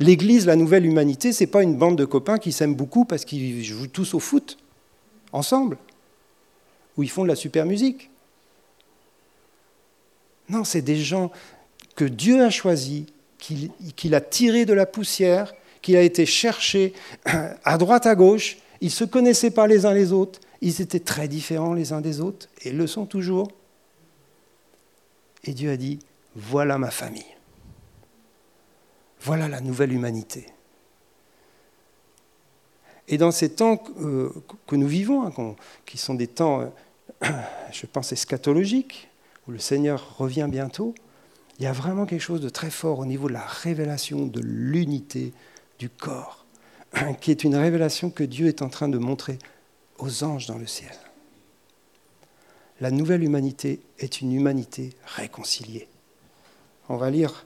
L'Église, 0.01 0.45
la 0.45 0.57
nouvelle 0.57 0.85
humanité, 0.85 1.31
ce 1.31 1.45
n'est 1.45 1.49
pas 1.49 1.63
une 1.63 1.77
bande 1.77 1.97
de 1.97 2.03
copains 2.03 2.39
qui 2.39 2.51
s'aiment 2.51 2.75
beaucoup 2.75 3.05
parce 3.05 3.23
qu'ils 3.23 3.63
jouent 3.63 3.87
tous 3.87 4.13
au 4.13 4.19
foot, 4.19 4.57
ensemble, 5.31 5.77
ou 6.97 7.03
ils 7.03 7.09
font 7.09 7.23
de 7.23 7.29
la 7.29 7.37
super 7.37 7.65
musique. 7.65 8.09
Non, 10.49 10.65
c'est 10.65 10.81
des 10.81 10.97
gens 10.97 11.31
que 11.95 12.03
Dieu 12.03 12.43
a 12.43 12.49
choisis, 12.49 13.05
qu'il 13.37 14.13
a 14.13 14.19
tirés 14.19 14.65
de 14.65 14.73
la 14.73 14.85
poussière, 14.85 15.53
qu'il 15.83 15.95
a 15.95 16.01
été 16.01 16.25
cherché 16.25 16.93
à 17.63 17.77
droite, 17.77 18.07
à 18.07 18.15
gauche. 18.15 18.57
Ils 18.81 18.85
ne 18.85 18.91
se 18.91 19.03
connaissaient 19.03 19.51
pas 19.51 19.67
les 19.67 19.85
uns 19.85 19.93
les 19.93 20.11
autres. 20.11 20.39
Ils 20.61 20.81
étaient 20.81 20.99
très 20.99 21.27
différents 21.27 21.73
les 21.73 21.93
uns 21.93 22.01
des 22.01 22.21
autres 22.21 22.47
et 22.63 22.71
le 22.71 22.87
sont 22.87 23.05
toujours. 23.05 23.51
Et 25.43 25.53
Dieu 25.53 25.69
a 25.69 25.77
dit, 25.77 25.99
voilà 26.35 26.79
ma 26.79 26.89
famille. 26.89 27.25
Voilà 29.21 29.47
la 29.47 29.61
nouvelle 29.61 29.93
humanité. 29.93 30.47
Et 33.09 33.17
dans 33.17 33.31
ces 33.31 33.49
temps 33.49 33.77
que 33.77 33.91
euh, 34.01 34.29
nous 34.71 34.87
vivons, 34.87 35.27
hein, 35.27 35.55
qui 35.85 35.97
sont 35.97 36.13
des 36.13 36.27
temps, 36.27 36.61
euh, 36.61 37.27
je 37.71 37.85
pense, 37.85 38.11
eschatologiques, 38.13 39.09
où 39.47 39.51
le 39.51 39.59
Seigneur 39.59 40.17
revient 40.17 40.47
bientôt, 40.49 40.95
il 41.59 41.63
y 41.63 41.67
a 41.67 41.73
vraiment 41.73 42.05
quelque 42.05 42.21
chose 42.21 42.41
de 42.41 42.49
très 42.49 42.69
fort 42.69 42.99
au 42.99 43.05
niveau 43.05 43.27
de 43.27 43.33
la 43.33 43.45
révélation 43.45 44.25
de 44.25 44.39
l'unité 44.41 45.33
du 45.79 45.89
corps, 45.89 46.45
qui 47.21 47.31
est 47.31 47.43
une 47.43 47.55
révélation 47.55 48.09
que 48.09 48.23
Dieu 48.23 48.47
est 48.47 48.61
en 48.61 48.69
train 48.69 48.89
de 48.89 48.97
montrer 48.97 49.39
aux 49.97 50.23
anges 50.23 50.47
dans 50.47 50.57
le 50.57 50.67
ciel. 50.67 50.93
La 52.81 52.91
nouvelle 52.91 53.23
humanité 53.23 53.81
est 53.99 54.21
une 54.21 54.33
humanité 54.33 54.95
réconciliée. 55.05 55.87
On 56.89 56.97
va 56.97 57.09
lire 57.09 57.45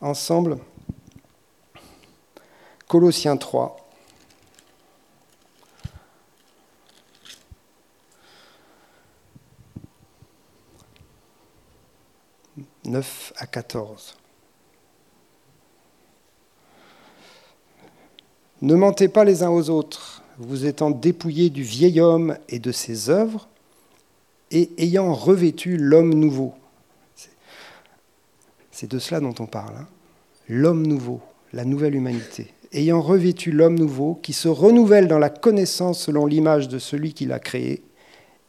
ensemble 0.00 0.58
Colossiens 2.86 3.36
3, 3.36 3.88
9 12.88 13.32
à 13.36 13.46
14. 13.46 14.16
Ne 18.60 18.74
mentez 18.74 19.06
pas 19.06 19.24
les 19.24 19.44
uns 19.44 19.50
aux 19.50 19.70
autres, 19.70 20.22
vous 20.38 20.66
étant 20.66 20.90
dépouillés 20.90 21.50
du 21.50 21.62
vieil 21.62 22.00
homme 22.00 22.36
et 22.48 22.58
de 22.58 22.72
ses 22.72 23.08
œuvres, 23.08 23.48
et 24.50 24.70
ayant 24.78 25.14
revêtu 25.14 25.76
l'homme 25.76 26.14
nouveau. 26.14 26.54
C'est 28.72 28.90
de 28.90 28.98
cela 28.98 29.20
dont 29.20 29.34
on 29.38 29.46
parle. 29.46 29.76
Hein. 29.76 29.86
L'homme 30.48 30.86
nouveau, 30.86 31.20
la 31.52 31.64
nouvelle 31.64 31.94
humanité. 31.94 32.52
Ayant 32.72 33.00
revêtu 33.00 33.52
l'homme 33.52 33.78
nouveau, 33.78 34.18
qui 34.22 34.32
se 34.32 34.48
renouvelle 34.48 35.06
dans 35.06 35.18
la 35.18 35.30
connaissance 35.30 36.00
selon 36.00 36.26
l'image 36.26 36.68
de 36.68 36.78
celui 36.78 37.12
qui 37.12 37.26
l'a 37.26 37.38
créé, 37.38 37.82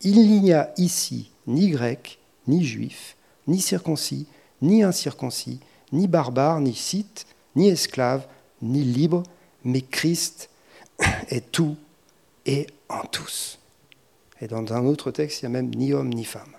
il 0.01 0.41
n'y 0.41 0.53
a 0.53 0.73
ici 0.77 1.31
ni 1.45 1.69
grec, 1.69 2.19
ni 2.47 2.63
juif, 2.63 3.15
ni 3.47 3.59
circoncis, 3.59 4.27
ni 4.61 4.81
incirconcis, 4.83 5.59
ni 5.91 6.07
barbare, 6.07 6.61
ni 6.61 6.73
scythe, 6.73 7.25
ni 7.55 7.69
esclave, 7.69 8.27
ni 8.61 8.83
libre, 8.83 9.23
mais 9.63 9.81
Christ 9.81 10.49
est 11.29 11.51
tout 11.51 11.75
et 12.45 12.67
en 12.87 13.05
tous. 13.05 13.59
Et 14.41 14.47
dans 14.47 14.73
un 14.73 14.85
autre 14.85 15.11
texte, 15.11 15.41
il 15.41 15.49
n'y 15.49 15.55
a 15.55 15.61
même 15.61 15.73
ni 15.75 15.93
homme 15.93 16.09
ni 16.09 16.23
femme. 16.23 16.53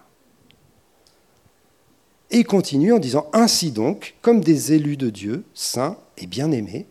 Et 2.30 2.38
il 2.38 2.46
continue 2.46 2.92
en 2.92 2.98
disant 2.98 3.28
Ainsi 3.32 3.72
donc, 3.72 4.14
comme 4.22 4.40
des 4.40 4.72
élus 4.72 4.96
de 4.96 5.10
Dieu, 5.10 5.44
saints 5.54 5.96
et 6.18 6.26
bien-aimés, 6.26 6.86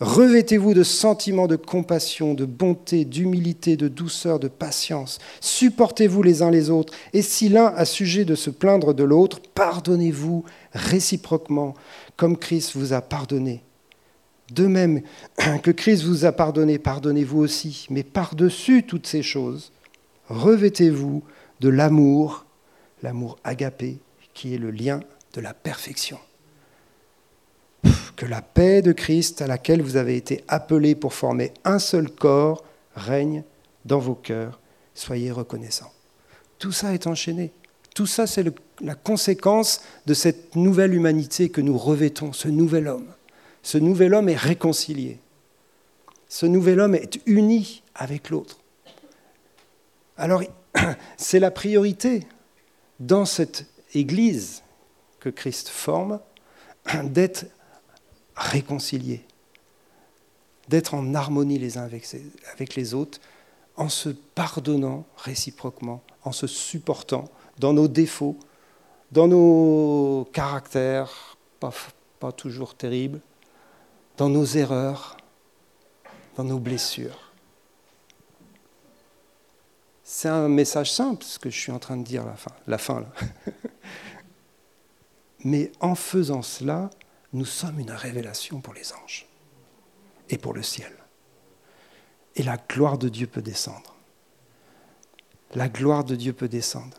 Revêtez-vous 0.00 0.74
de 0.74 0.82
sentiments 0.82 1.46
de 1.46 1.56
compassion, 1.56 2.34
de 2.34 2.44
bonté, 2.44 3.04
d'humilité, 3.04 3.76
de 3.76 3.88
douceur, 3.88 4.40
de 4.40 4.48
patience. 4.48 5.18
Supportez-vous 5.40 6.22
les 6.22 6.42
uns 6.42 6.50
les 6.50 6.68
autres. 6.68 6.92
Et 7.12 7.22
si 7.22 7.48
l'un 7.48 7.66
a 7.66 7.84
sujet 7.84 8.24
de 8.24 8.34
se 8.34 8.50
plaindre 8.50 8.92
de 8.92 9.04
l'autre, 9.04 9.40
pardonnez-vous 9.54 10.44
réciproquement, 10.72 11.74
comme 12.16 12.36
Christ 12.36 12.72
vous 12.74 12.92
a 12.92 13.00
pardonné. 13.00 13.62
De 14.50 14.66
même 14.66 15.02
que 15.62 15.70
Christ 15.70 16.04
vous 16.04 16.24
a 16.24 16.32
pardonné, 16.32 16.78
pardonnez-vous 16.78 17.38
aussi. 17.38 17.86
Mais 17.90 18.02
par-dessus 18.02 18.84
toutes 18.84 19.06
ces 19.06 19.22
choses, 19.22 19.72
revêtez-vous 20.28 21.22
de 21.60 21.68
l'amour, 21.68 22.46
l'amour 23.02 23.38
agapé, 23.44 23.98
qui 24.34 24.54
est 24.54 24.58
le 24.58 24.70
lien 24.70 25.00
de 25.34 25.40
la 25.40 25.54
perfection 25.54 26.18
que 28.16 28.26
la 28.26 28.42
paix 28.42 28.82
de 28.82 28.92
Christ 28.92 29.42
à 29.42 29.46
laquelle 29.46 29.82
vous 29.82 29.96
avez 29.96 30.16
été 30.16 30.44
appelés 30.48 30.94
pour 30.94 31.14
former 31.14 31.52
un 31.64 31.78
seul 31.78 32.10
corps 32.10 32.64
règne 32.94 33.42
dans 33.84 33.98
vos 33.98 34.14
cœurs. 34.14 34.60
Soyez 34.94 35.32
reconnaissants. 35.32 35.92
Tout 36.58 36.72
ça 36.72 36.94
est 36.94 37.06
enchaîné. 37.06 37.50
Tout 37.94 38.06
ça, 38.06 38.26
c'est 38.26 38.44
la 38.80 38.94
conséquence 38.94 39.82
de 40.06 40.14
cette 40.14 40.56
nouvelle 40.56 40.94
humanité 40.94 41.48
que 41.48 41.60
nous 41.60 41.76
revêtons, 41.78 42.32
ce 42.32 42.48
nouvel 42.48 42.88
homme. 42.88 43.06
Ce 43.64 43.78
nouvel 43.78 44.12
homme 44.12 44.28
est 44.28 44.36
réconcilié. 44.36 45.18
Ce 46.28 46.44
nouvel 46.44 46.80
homme 46.80 46.94
est 46.94 47.18
uni 47.24 47.82
avec 47.94 48.28
l'autre. 48.28 48.58
Alors, 50.18 50.42
c'est 51.16 51.40
la 51.40 51.50
priorité 51.50 52.26
dans 53.00 53.24
cette 53.24 53.66
Église 53.94 54.62
que 55.18 55.30
Christ 55.30 55.68
forme, 55.70 56.20
d'être 57.04 57.46
réconciliés, 58.36 59.24
d'être 60.68 60.92
en 60.92 61.14
harmonie 61.14 61.58
les 61.58 61.78
uns 61.78 61.88
avec 62.52 62.74
les 62.74 62.92
autres, 62.92 63.18
en 63.76 63.88
se 63.88 64.10
pardonnant 64.10 65.06
réciproquement, 65.16 66.02
en 66.22 66.32
se 66.32 66.46
supportant 66.46 67.30
dans 67.58 67.72
nos 67.72 67.88
défauts, 67.88 68.38
dans 69.10 69.26
nos 69.26 70.28
caractères 70.34 71.38
pas 72.20 72.32
toujours 72.32 72.74
terribles, 72.74 73.20
dans 74.16 74.28
nos 74.28 74.44
erreurs, 74.44 75.16
dans 76.36 76.44
nos 76.44 76.58
blessures. 76.58 77.32
C'est 80.02 80.28
un 80.28 80.48
message 80.48 80.92
simple, 80.92 81.24
ce 81.24 81.38
que 81.38 81.50
je 81.50 81.58
suis 81.58 81.72
en 81.72 81.78
train 81.78 81.96
de 81.96 82.04
dire, 82.04 82.24
la 82.24 82.36
fin, 82.36 82.52
la 82.66 82.78
fin 82.78 83.00
là. 83.00 83.08
Mais 85.44 85.72
en 85.80 85.94
faisant 85.94 86.42
cela, 86.42 86.90
nous 87.32 87.44
sommes 87.44 87.80
une 87.80 87.90
révélation 87.90 88.60
pour 88.60 88.74
les 88.74 88.92
anges 88.92 89.26
et 90.30 90.38
pour 90.38 90.54
le 90.54 90.62
ciel. 90.62 90.92
Et 92.36 92.42
la 92.42 92.56
gloire 92.56 92.98
de 92.98 93.08
Dieu 93.08 93.26
peut 93.26 93.42
descendre. 93.42 93.94
La 95.54 95.68
gloire 95.68 96.04
de 96.04 96.16
Dieu 96.16 96.32
peut 96.32 96.48
descendre. 96.48 96.96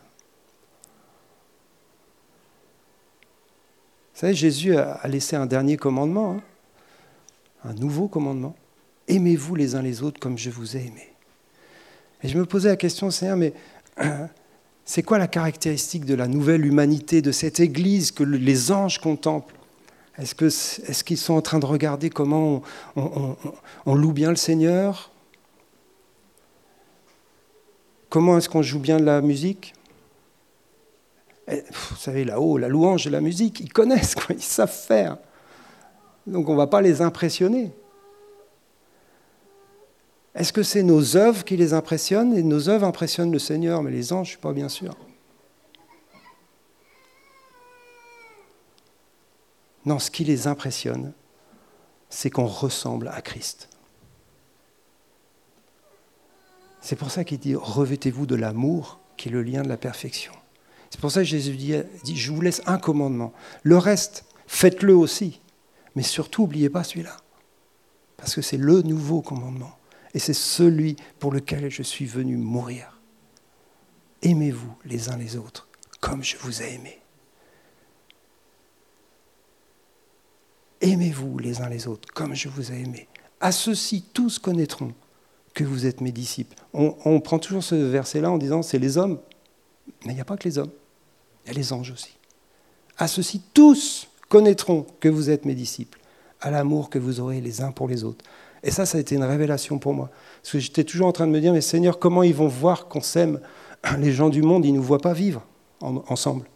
Vous 4.14 4.20
savez, 4.20 4.34
Jésus 4.34 4.76
a 4.76 5.06
laissé 5.08 5.36
un 5.36 5.46
dernier 5.46 5.76
commandement, 5.76 6.36
hein. 6.36 6.42
Un 7.66 7.74
nouveau 7.74 8.08
commandement. 8.08 8.54
Aimez-vous 9.08 9.54
les 9.54 9.74
uns 9.74 9.82
les 9.82 10.02
autres 10.02 10.20
comme 10.20 10.38
je 10.38 10.50
vous 10.50 10.76
ai 10.76 10.80
aimé. 10.80 11.12
Et 12.22 12.28
je 12.28 12.38
me 12.38 12.46
posais 12.46 12.68
la 12.68 12.76
question, 12.76 13.10
Seigneur, 13.10 13.36
mais 13.36 13.52
c'est 14.84 15.02
quoi 15.02 15.18
la 15.18 15.26
caractéristique 15.26 16.04
de 16.04 16.14
la 16.14 16.28
nouvelle 16.28 16.64
humanité, 16.64 17.22
de 17.22 17.32
cette 17.32 17.60
Église 17.60 18.10
que 18.10 18.22
les 18.22 18.72
anges 18.72 18.98
contemplent? 18.98 19.54
Est-ce 20.18 21.04
qu'ils 21.04 21.18
sont 21.18 21.34
en 21.34 21.42
train 21.42 21.58
de 21.58 21.66
regarder 21.66 22.08
comment 22.08 22.62
on, 22.94 23.94
loue 23.94 24.12
bien 24.12 24.30
le 24.30 24.36
Seigneur? 24.36 25.10
Comment 28.08 28.38
est-ce 28.38 28.48
qu'on 28.48 28.62
joue 28.62 28.78
bien 28.78 28.98
de 28.98 29.04
la 29.04 29.20
musique? 29.20 29.74
Vous 31.48 31.96
savez, 31.96 32.24
là-haut, 32.24 32.56
la 32.56 32.68
louange 32.68 33.06
et 33.06 33.10
la 33.10 33.20
musique, 33.20 33.60
ils 33.60 33.72
connaissent, 33.72 34.14
quoi, 34.14 34.34
ils 34.34 34.42
savent 34.42 34.72
faire. 34.72 35.18
Donc 36.26 36.48
on 36.48 36.52
ne 36.52 36.56
va 36.56 36.66
pas 36.66 36.80
les 36.80 37.02
impressionner. 37.02 37.72
Est-ce 40.34 40.52
que 40.52 40.62
c'est 40.62 40.82
nos 40.82 41.16
œuvres 41.16 41.44
qui 41.44 41.56
les 41.56 41.72
impressionnent 41.72 42.36
Et 42.36 42.42
nos 42.42 42.68
œuvres 42.68 42.86
impressionnent 42.86 43.32
le 43.32 43.38
Seigneur, 43.38 43.82
mais 43.82 43.90
les 43.90 44.12
anges, 44.12 44.26
je 44.26 44.32
ne 44.32 44.36
suis 44.36 44.42
pas 44.42 44.52
bien 44.52 44.68
sûr. 44.68 44.94
Non, 49.86 49.98
ce 49.98 50.10
qui 50.10 50.24
les 50.24 50.46
impressionne, 50.46 51.12
c'est 52.10 52.28
qu'on 52.28 52.46
ressemble 52.46 53.08
à 53.08 53.22
Christ. 53.22 53.68
C'est 56.80 56.96
pour 56.96 57.10
ça 57.10 57.24
qu'il 57.24 57.38
dit 57.38 57.54
revêtez-vous 57.54 58.26
de 58.26 58.34
l'amour 58.34 59.00
qui 59.16 59.28
est 59.28 59.32
le 59.32 59.42
lien 59.42 59.62
de 59.62 59.68
la 59.68 59.76
perfection. 59.76 60.32
C'est 60.90 61.00
pour 61.00 61.10
ça 61.10 61.20
que 61.20 61.26
Jésus 61.26 61.56
dit, 61.56 61.74
dit 62.04 62.16
je 62.16 62.30
vous 62.32 62.40
laisse 62.40 62.62
un 62.66 62.78
commandement. 62.78 63.32
Le 63.62 63.78
reste, 63.78 64.24
faites-le 64.46 64.94
aussi. 64.94 65.40
Mais 65.96 66.02
surtout, 66.02 66.42
n'oubliez 66.42 66.70
pas 66.70 66.84
celui-là. 66.84 67.16
Parce 68.16 68.34
que 68.34 68.42
c'est 68.42 68.56
le 68.56 68.82
nouveau 68.82 69.22
commandement. 69.22 69.76
Et 70.14 70.18
c'est 70.18 70.34
celui 70.34 70.96
pour 71.18 71.32
lequel 71.32 71.68
je 71.70 71.82
suis 71.82 72.06
venu 72.06 72.36
mourir. 72.36 73.00
Aimez-vous 74.22 74.74
les 74.84 75.08
uns 75.08 75.16
les 75.16 75.36
autres 75.36 75.68
comme 76.00 76.22
je 76.22 76.36
vous 76.36 76.62
ai 76.62 76.74
aimé. 76.74 77.00
Aimez-vous 80.80 81.38
les 81.38 81.60
uns 81.62 81.68
les 81.68 81.88
autres 81.88 82.08
comme 82.14 82.34
je 82.34 82.48
vous 82.48 82.70
ai 82.70 82.80
aimé. 82.80 83.08
À 83.40 83.50
ceux-ci, 83.50 84.02
tous 84.12 84.38
connaîtront 84.38 84.94
que 85.54 85.64
vous 85.64 85.86
êtes 85.86 86.00
mes 86.00 86.12
disciples. 86.12 86.54
On, 86.72 87.20
prend 87.20 87.38
toujours 87.38 87.64
ce 87.64 87.74
verset-là 87.74 88.30
en 88.30 88.38
disant 88.38 88.62
c'est 88.62 88.78
les 88.78 88.98
hommes. 88.98 89.18
Mais 90.04 90.12
il 90.12 90.14
n'y 90.14 90.20
a 90.20 90.24
pas 90.24 90.36
que 90.36 90.44
les 90.44 90.58
hommes, 90.58 90.70
il 91.44 91.48
y 91.48 91.50
a 91.50 91.54
les 91.54 91.72
anges 91.72 91.90
aussi. 91.90 92.16
À 92.98 93.08
ceux-ci, 93.08 93.42
tous 93.54 94.08
connaîtront 94.28 94.86
que 95.00 95.08
vous 95.08 95.30
êtes 95.30 95.44
mes 95.44 95.54
disciples, 95.54 95.98
à 96.40 96.50
l'amour 96.50 96.90
que 96.90 96.98
vous 96.98 97.20
aurez 97.20 97.40
les 97.40 97.60
uns 97.60 97.72
pour 97.72 97.88
les 97.88 98.04
autres. 98.04 98.24
Et 98.62 98.70
ça, 98.70 98.86
ça 98.86 98.98
a 98.98 99.00
été 99.00 99.14
une 99.14 99.24
révélation 99.24 99.78
pour 99.78 99.94
moi. 99.94 100.10
Parce 100.42 100.52
que 100.52 100.58
j'étais 100.58 100.84
toujours 100.84 101.06
en 101.06 101.12
train 101.12 101.26
de 101.26 101.32
me 101.32 101.40
dire, 101.40 101.52
mais 101.52 101.60
Seigneur, 101.60 101.98
comment 101.98 102.22
ils 102.22 102.34
vont 102.34 102.48
voir 102.48 102.88
qu'on 102.88 103.00
s'aime 103.00 103.40
Les 103.98 104.12
gens 104.12 104.28
du 104.28 104.42
monde, 104.42 104.64
ils 104.64 104.72
ne 104.72 104.78
nous 104.78 104.82
voient 104.82 105.00
pas 105.00 105.12
vivre 105.12 105.42
ensemble. 105.80 106.46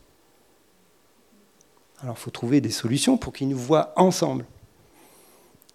Alors 2.03 2.17
il 2.19 2.21
faut 2.21 2.31
trouver 2.31 2.63
des 2.63 2.71
solutions 2.71 3.19
pour 3.19 3.35
qu'ils 3.35 3.49
nous 3.49 3.59
voient 3.59 3.93
ensemble. 3.97 4.47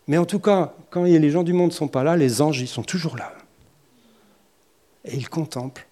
Mais 0.08 0.18
en 0.18 0.26
tout 0.26 0.40
cas, 0.40 0.74
quand 0.90 1.04
les 1.04 1.30
gens 1.30 1.44
du 1.44 1.54
monde 1.54 1.70
ne 1.70 1.76
sont 1.76 1.88
pas 1.88 2.04
là, 2.04 2.18
les 2.18 2.42
anges, 2.42 2.60
ils 2.60 2.68
sont 2.68 2.84
toujours 2.84 3.16
là. 3.16 3.32
Et 5.04 5.16
ils 5.16 5.30
contemplent 5.30 5.88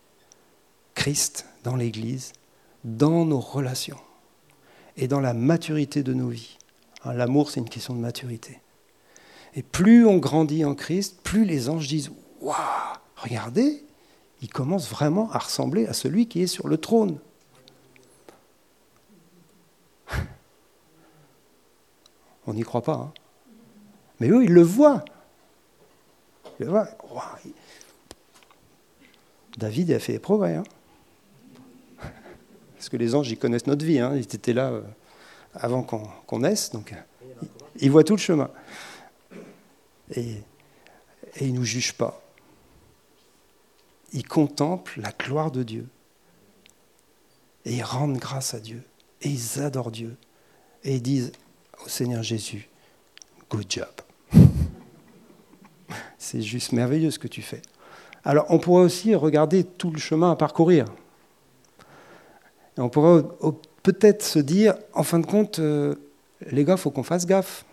Christ 0.95 1.45
dans 1.63 1.75
l'Église, 1.75 2.33
dans 2.83 3.25
nos 3.25 3.39
relations 3.39 3.97
et 4.97 5.07
dans 5.07 5.19
la 5.19 5.33
maturité 5.33 6.03
de 6.03 6.13
nos 6.13 6.29
vies. 6.29 6.57
Hein, 7.03 7.13
l'amour, 7.13 7.49
c'est 7.49 7.59
une 7.59 7.69
question 7.69 7.93
de 7.93 7.99
maturité. 7.99 8.59
Et 9.55 9.63
plus 9.63 10.05
on 10.05 10.17
grandit 10.17 10.65
en 10.65 10.75
Christ, 10.75 11.19
plus 11.23 11.45
les 11.45 11.69
anges 11.69 11.87
disent 11.87 12.11
Waouh, 12.41 12.55
regardez, 13.15 13.83
il 14.41 14.49
commence 14.49 14.89
vraiment 14.89 15.31
à 15.31 15.37
ressembler 15.39 15.87
à 15.87 15.93
celui 15.93 16.27
qui 16.27 16.41
est 16.41 16.47
sur 16.47 16.67
le 16.67 16.77
trône. 16.77 17.17
On 22.45 22.53
n'y 22.53 22.63
croit 22.63 22.81
pas. 22.81 22.95
Hein. 22.95 23.13
Mais 24.19 24.27
eux, 24.29 24.43
ils 24.43 24.51
le 24.51 24.61
voient. 24.61 25.05
Ils 26.59 26.65
le 26.65 26.71
voient. 26.71 26.89
David 29.57 29.91
a 29.91 29.99
fait 29.99 30.13
des 30.13 30.19
progrès. 30.19 30.55
Hein. 30.55 30.63
Parce 32.83 32.89
que 32.89 32.97
les 32.97 33.15
anges, 33.15 33.31
ils 33.31 33.37
connaissent 33.37 33.65
notre 33.65 33.85
vie. 33.85 33.99
Hein. 33.99 34.11
Ils 34.17 34.23
étaient 34.23 34.51
là 34.51 34.71
euh, 34.71 34.81
avant 35.53 35.83
qu'on 35.83 36.39
naisse. 36.39 36.71
Donc, 36.71 36.93
ils 37.79 37.89
voient 37.89 38.03
tout 38.03 38.17
le 38.17 38.19
chemin 38.19 38.51
et, 40.13 40.31
et 41.37 41.45
ils 41.45 41.53
ne 41.53 41.59
nous 41.59 41.63
jugent 41.63 41.93
pas. 41.93 42.21
Ils 44.11 44.27
contemplent 44.27 44.99
la 44.99 45.11
gloire 45.11 45.49
de 45.49 45.63
Dieu. 45.63 45.87
Et 47.63 47.75
ils 47.75 47.83
rendent 47.83 48.17
grâce 48.17 48.53
à 48.53 48.59
Dieu. 48.59 48.83
Et 49.21 49.29
ils 49.29 49.61
adorent 49.61 49.91
Dieu. 49.91 50.17
Et 50.83 50.95
ils 50.95 51.01
disent 51.01 51.31
au 51.85 51.87
Seigneur 51.87 52.21
Jésus, 52.21 52.67
good 53.49 53.65
job. 53.69 53.87
C'est 56.17 56.41
juste 56.41 56.73
merveilleux 56.73 57.11
ce 57.11 57.19
que 57.19 57.29
tu 57.29 57.43
fais. 57.43 57.61
Alors 58.25 58.47
on 58.49 58.59
pourrait 58.59 58.83
aussi 58.83 59.15
regarder 59.15 59.63
tout 59.63 59.89
le 59.89 59.99
chemin 59.99 60.31
à 60.31 60.35
parcourir. 60.35 60.87
On 62.77 62.89
pourrait 62.89 63.23
peut-être 63.83 64.23
se 64.23 64.39
dire, 64.39 64.75
en 64.93 65.03
fin 65.03 65.19
de 65.19 65.25
compte, 65.25 65.59
euh, 65.59 65.95
les 66.51 66.65
gars, 66.65 66.77
faut 66.77 66.91
qu'on 66.91 67.03
fasse 67.03 67.25
gaffe 67.25 67.65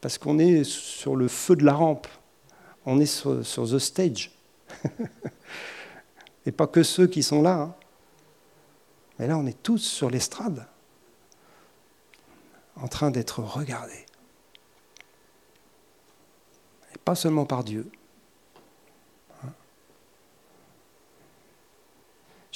parce 0.00 0.18
qu'on 0.18 0.38
est 0.38 0.64
sur 0.64 1.16
le 1.16 1.28
feu 1.28 1.56
de 1.56 1.64
la 1.64 1.74
rampe, 1.74 2.06
on 2.86 3.00
est 3.00 3.06
sur, 3.06 3.42
the 3.42 3.78
stage. 3.78 4.30
Et 6.46 6.52
pas 6.52 6.66
que 6.66 6.82
ceux 6.82 7.06
qui 7.06 7.22
sont 7.22 7.42
là. 7.42 7.54
Hein. 7.54 7.74
Mais 9.18 9.26
là, 9.26 9.36
on 9.36 9.46
est 9.46 9.62
tous 9.62 9.78
sur 9.78 10.08
l'estrade, 10.08 10.66
en 12.76 12.88
train 12.88 13.10
d'être 13.10 13.40
regardés. 13.40 14.06
Et 16.94 16.98
pas 17.04 17.14
seulement 17.14 17.44
par 17.44 17.64
Dieu. 17.64 17.90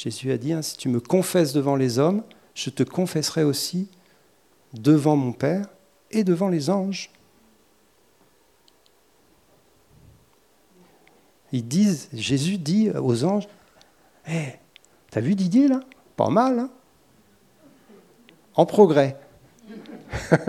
Jésus 0.02 0.32
a 0.32 0.36
dit, 0.36 0.52
hein, 0.52 0.62
si 0.62 0.76
tu 0.76 0.88
me 0.88 0.98
confesses 0.98 1.52
devant 1.52 1.76
les 1.76 2.00
hommes, 2.00 2.24
je 2.54 2.70
te 2.70 2.82
confesserai 2.82 3.44
aussi 3.44 3.88
devant 4.74 5.14
mon 5.14 5.32
Père 5.32 5.66
et 6.10 6.24
devant 6.24 6.48
les 6.48 6.70
anges. 6.70 7.12
ils 11.52 11.68
disent, 11.68 12.08
Jésus 12.12 12.58
dit 12.58 12.90
aux 12.90 13.24
anges, 13.24 13.46
hé, 14.26 14.32
hey, 14.32 14.58
t'as 15.10 15.20
vu 15.20 15.36
Didier 15.36 15.68
là? 15.68 15.80
Pas 16.16 16.30
mal, 16.30 16.58
hein? 16.58 16.70
En 18.54 18.66
progrès. 18.66 19.16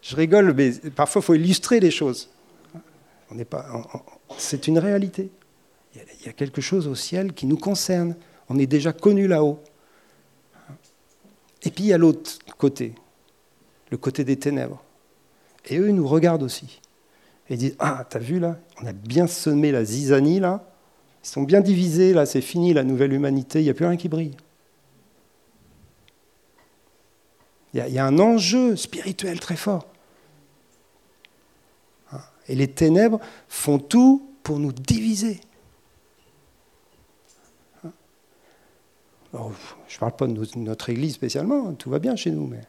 Je 0.00 0.16
rigole, 0.16 0.52
mais 0.54 0.72
parfois 0.96 1.20
il 1.20 1.24
faut 1.24 1.34
illustrer 1.34 1.78
les 1.78 1.92
choses. 1.92 2.30
C'est 4.36 4.68
une 4.68 4.78
réalité. 4.78 5.30
Il 5.94 6.26
y 6.26 6.28
a 6.28 6.32
quelque 6.32 6.60
chose 6.60 6.86
au 6.86 6.94
ciel 6.94 7.32
qui 7.32 7.46
nous 7.46 7.56
concerne. 7.56 8.16
On 8.48 8.58
est 8.58 8.66
déjà 8.66 8.92
connu 8.92 9.26
là-haut. 9.26 9.60
Et 11.62 11.70
puis 11.70 11.84
il 11.84 11.86
y 11.88 11.92
a 11.92 11.98
l'autre 11.98 12.38
côté, 12.56 12.94
le 13.90 13.96
côté 13.96 14.24
des 14.24 14.36
ténèbres. 14.36 14.82
Et 15.66 15.78
eux, 15.78 15.88
ils 15.88 15.94
nous 15.94 16.06
regardent 16.06 16.44
aussi. 16.44 16.80
Et 17.48 17.54
ils 17.54 17.58
disent 17.58 17.76
Ah, 17.78 18.06
t'as 18.08 18.20
vu 18.20 18.38
là 18.38 18.58
On 18.80 18.86
a 18.86 18.92
bien 18.92 19.26
semé 19.26 19.72
la 19.72 19.84
zizanie 19.84 20.40
là. 20.40 20.64
Ils 21.24 21.28
sont 21.28 21.42
bien 21.42 21.60
divisés, 21.60 22.14
là, 22.14 22.26
c'est 22.26 22.40
fini, 22.40 22.72
la 22.72 22.84
nouvelle 22.84 23.12
humanité, 23.12 23.60
il 23.60 23.64
n'y 23.64 23.70
a 23.70 23.74
plus 23.74 23.86
rien 23.86 23.96
qui 23.96 24.08
brille. 24.08 24.36
Il 27.74 27.86
y, 27.86 27.98
a, 27.98 28.06
un 28.06 28.18
enjeu 28.18 28.76
spirituel 28.76 29.38
très 29.40 29.56
fort. 29.56 29.86
Hein. 32.48 32.52
Et 32.52 32.54
les 32.54 32.68
ténèbres 32.68 33.20
font 33.48 33.78
tout 33.78 34.28
pour 34.42 34.58
nous 34.58 34.72
diviser. 34.72 35.40
Hein. 37.84 37.92
je 39.88 39.96
ne 39.96 40.00
parle 40.00 40.16
pas 40.16 40.26
de 40.26 40.58
notre 40.58 40.90
Église 40.90 41.14
spécialement, 41.14 41.72
tout 41.74 41.90
va 41.90 41.98
bien 41.98 42.16
chez 42.16 42.30
nous, 42.30 42.46
mais... 42.46 42.60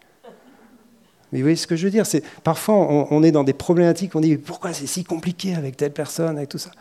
Mais 1.32 1.40
vous 1.40 1.44
voyez 1.44 1.56
ce 1.56 1.68
que 1.68 1.76
je 1.76 1.86
veux 1.86 1.92
dire 1.92 2.08
C'est 2.08 2.24
Parfois, 2.44 2.74
on, 2.76 3.22
est 3.22 3.32
dans 3.32 3.44
des 3.44 3.54
problématiques, 3.54 4.16
on 4.16 4.20
dit 4.20 4.36
pourquoi 4.38 4.74
c'est 4.74 4.88
si 4.88 5.04
compliqué 5.04 5.54
avec 5.54 5.78
telle 5.78 5.94
personne, 5.94 6.38
avec 6.38 6.50
tout 6.50 6.58
ça? 6.58 6.72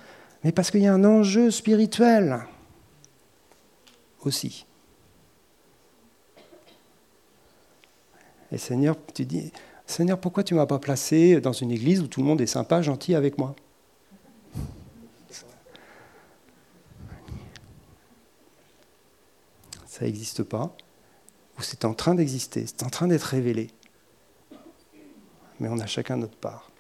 Mais 0.42 0.52
parce 0.52 0.70
qu'il 0.70 0.80
y 0.80 0.86
a 0.86 0.94
un 0.94 1.04
enjeu 1.04 1.50
spirituel 1.50 2.38
aussi. 4.24 4.64
Et 8.50 8.56
Seigneur, 8.56 8.96
tu 9.14 9.26
dis, 9.26 9.52
Seigneur, 9.88 10.20
pourquoi 10.20 10.44
tu 10.44 10.52
ne 10.52 10.58
m'as 10.58 10.66
pas 10.66 10.78
placé 10.78 11.40
dans 11.40 11.54
une 11.54 11.70
église 11.70 12.02
où 12.02 12.06
tout 12.06 12.20
le 12.20 12.26
monde 12.26 12.42
est 12.42 12.46
sympa, 12.46 12.82
gentil 12.82 13.14
avec 13.14 13.38
moi? 13.38 13.56
Ça 19.86 20.04
n'existe 20.04 20.42
pas, 20.42 20.76
ou 21.58 21.62
c'est 21.62 21.86
en 21.86 21.94
train 21.94 22.14
d'exister, 22.14 22.66
c'est 22.66 22.82
en 22.82 22.90
train 22.90 23.08
d'être 23.08 23.24
révélé. 23.24 23.68
Mais 25.58 25.68
on 25.68 25.78
a 25.78 25.86
chacun 25.86 26.18
notre 26.18 26.36
part. 26.36 26.70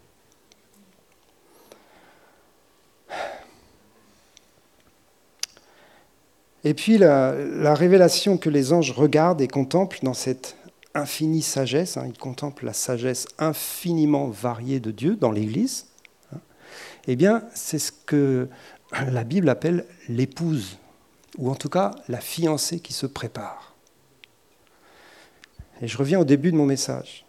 Et 6.62 6.74
puis 6.74 6.98
la, 6.98 7.32
la, 7.34 7.74
révélation 7.74 8.36
que 8.36 8.50
les 8.50 8.74
anges 8.74 8.92
regardent 8.92 9.40
et 9.40 9.48
contemplent 9.48 10.00
dans 10.02 10.12
cette 10.12 10.57
infinie 10.94 11.42
sagesse, 11.42 11.96
hein, 11.96 12.06
il 12.06 12.18
contemple 12.18 12.64
la 12.64 12.72
sagesse 12.72 13.26
infiniment 13.38 14.28
variée 14.28 14.80
de 14.80 14.90
Dieu 14.90 15.16
dans 15.16 15.30
l'Église, 15.30 15.86
hein, 16.32 16.40
eh 17.06 17.16
bien, 17.16 17.44
c'est 17.54 17.78
ce 17.78 17.92
que 17.92 18.48
la 18.92 19.24
Bible 19.24 19.48
appelle 19.48 19.86
l'épouse, 20.08 20.78
ou 21.36 21.50
en 21.50 21.54
tout 21.54 21.68
cas 21.68 21.92
la 22.08 22.20
fiancée 22.20 22.80
qui 22.80 22.92
se 22.92 23.06
prépare. 23.06 23.74
Et 25.80 25.88
je 25.88 25.96
reviens 25.96 26.18
au 26.18 26.24
début 26.24 26.50
de 26.50 26.56
mon 26.56 26.66
message. 26.66 27.24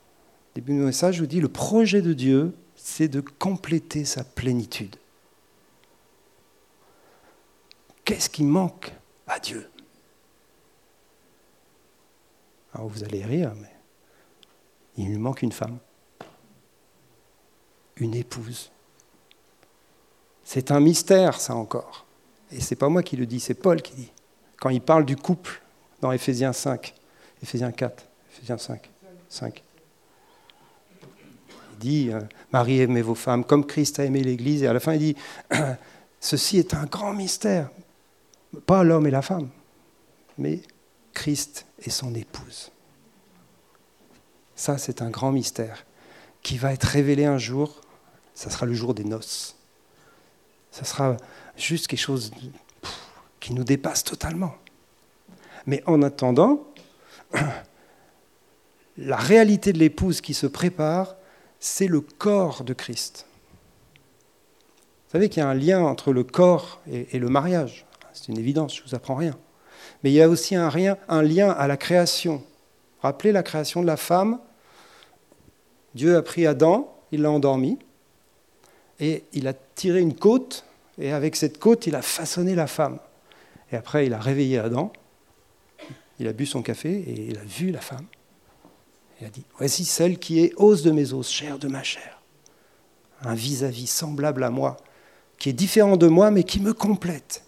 Au 0.51 0.55
début 0.55 0.73
de 0.73 0.79
mon 0.79 0.85
message, 0.87 1.15
je 1.15 1.19
vous 1.21 1.27
dis, 1.27 1.41
le 1.41 1.49
projet 1.49 2.01
de 2.01 2.13
Dieu, 2.13 2.53
c'est 2.75 3.07
de 3.07 3.21
compléter 3.21 4.05
sa 4.05 4.23
plénitude. 4.23 4.95
Qu'est-ce 8.05 8.29
qui 8.29 8.43
manque 8.43 8.91
à 9.27 9.39
Dieu? 9.39 9.68
Alors 12.73 12.87
vous 12.87 13.03
allez 13.03 13.23
rire, 13.23 13.53
mais 13.59 13.71
il 14.97 15.09
lui 15.09 15.17
manque 15.17 15.41
une 15.41 15.51
femme, 15.51 15.77
une 17.97 18.15
épouse. 18.15 18.71
C'est 20.43 20.71
un 20.71 20.79
mystère, 20.79 21.39
ça 21.39 21.55
encore. 21.55 22.05
Et 22.51 22.59
c'est 22.59 22.75
pas 22.75 22.89
moi 22.89 23.03
qui 23.03 23.15
le 23.15 23.25
dis, 23.25 23.39
c'est 23.39 23.53
Paul 23.53 23.81
qui 23.81 23.93
dit. 23.93 24.11
Quand 24.59 24.69
il 24.69 24.81
parle 24.81 25.05
du 25.05 25.15
couple 25.15 25.61
dans 26.01 26.11
Éphésiens 26.11 26.53
5, 26.53 26.93
Éphésiens 27.41 27.71
4, 27.71 28.05
Éphésiens 28.33 28.57
5, 28.57 28.89
5. 29.29 29.63
Il 31.73 31.77
dit 31.79 32.09
euh, 32.11 32.21
Marie, 32.51 32.81
aimez 32.81 33.01
vos 33.01 33.15
femmes 33.15 33.45
comme 33.45 33.65
Christ 33.65 33.99
a 33.99 34.05
aimé 34.05 34.21
l'Église. 34.21 34.63
Et 34.63 34.67
à 34.67 34.73
la 34.73 34.79
fin, 34.79 34.93
il 34.93 34.99
dit 34.99 35.15
Ceci 36.19 36.57
est 36.57 36.73
un 36.73 36.85
grand 36.85 37.13
mystère. 37.13 37.69
Pas 38.65 38.83
l'homme 38.83 39.07
et 39.07 39.11
la 39.11 39.21
femme, 39.21 39.49
mais 40.37 40.61
Christ 41.13 41.65
et 41.81 41.89
son 41.89 42.13
épouse. 42.15 42.71
Ça, 44.55 44.77
c'est 44.77 45.01
un 45.01 45.09
grand 45.09 45.31
mystère 45.31 45.85
qui 46.43 46.57
va 46.57 46.73
être 46.73 46.83
révélé 46.83 47.25
un 47.25 47.37
jour. 47.37 47.81
Ça 48.33 48.49
sera 48.49 48.65
le 48.65 48.73
jour 48.73 48.93
des 48.93 49.03
noces. 49.03 49.55
Ça 50.71 50.83
sera 50.85 51.17
juste 51.57 51.87
quelque 51.87 51.99
chose 51.99 52.31
qui 53.39 53.53
nous 53.53 53.63
dépasse 53.63 54.03
totalement. 54.03 54.55
Mais 55.65 55.83
en 55.85 56.01
attendant, 56.01 56.67
la 58.97 59.17
réalité 59.17 59.73
de 59.73 59.79
l'épouse 59.79 60.21
qui 60.21 60.33
se 60.33 60.47
prépare, 60.47 61.15
c'est 61.59 61.87
le 61.87 62.01
corps 62.01 62.63
de 62.63 62.73
Christ. 62.73 63.25
Vous 65.07 65.13
savez 65.13 65.29
qu'il 65.29 65.41
y 65.41 65.45
a 65.45 65.49
un 65.49 65.55
lien 65.55 65.81
entre 65.81 66.13
le 66.13 66.23
corps 66.23 66.81
et, 66.91 67.17
le 67.17 67.29
mariage. 67.29 67.85
C'est 68.13 68.27
une 68.27 68.37
évidence, 68.37 68.75
je 68.75 68.83
ne 68.83 68.87
vous 68.87 68.95
apprends 68.95 69.15
rien 69.15 69.37
mais 70.03 70.11
il 70.11 70.13
y 70.13 70.21
a 70.21 70.29
aussi 70.29 70.55
un, 70.55 70.69
lien 70.69 71.49
à 71.51 71.67
la 71.67 71.77
création. 71.77 72.43
Rappelez 73.01 73.31
la 73.31 73.43
création 73.43 73.81
de 73.81 73.87
la 73.87 73.97
femme. 73.97 74.39
Dieu 75.95 76.15
a 76.15 76.21
pris 76.21 76.45
Adam, 76.45 76.93
il 77.11 77.21
l'a 77.21 77.31
endormi, 77.31 77.79
et 78.99 79.23
il 79.33 79.47
a 79.47 79.53
tiré 79.53 79.99
une 79.99 80.15
côte, 80.15 80.65
et 80.97 81.11
avec 81.11 81.35
cette 81.35 81.57
côte, 81.57 81.87
il 81.87 81.95
a 81.95 82.01
façonné 82.01 82.55
la 82.55 82.67
femme. 82.67 82.99
Et 83.71 83.75
après, 83.75 84.05
il 84.05 84.13
a 84.13 84.19
réveillé 84.19 84.59
Adam, 84.59 84.91
il 86.19 86.27
a 86.27 86.33
bu 86.33 86.45
son 86.45 86.61
café, 86.61 86.91
et 86.91 87.27
il 87.29 87.37
a 87.37 87.43
vu 87.43 87.71
la 87.71 87.81
femme. 87.81 88.05
Il 89.19 89.27
a 89.27 89.29
dit, 89.29 89.43
voici 89.57 89.83
celle 89.83 90.17
qui 90.17 90.39
est 90.39 90.53
os 90.55 90.81
de 90.81 90.91
mes 90.91 91.13
os, 91.13 91.29
chair 91.29 91.59
de 91.59 91.67
ma 91.67 91.83
chair. 91.83 92.21
Un 93.21 93.33
vis 93.33 93.63
à 93.65 93.69
-vis 93.69 93.87
semblable 93.87 94.43
à 94.43 94.49
moi, 94.49 94.77
qui 95.37 95.49
est 95.49 95.53
différent 95.53 95.97
de 95.97 96.07
moi, 96.07 96.31
mais 96.31 96.43
qui 96.43 96.61
me 96.61 96.73
complète. 96.73 97.43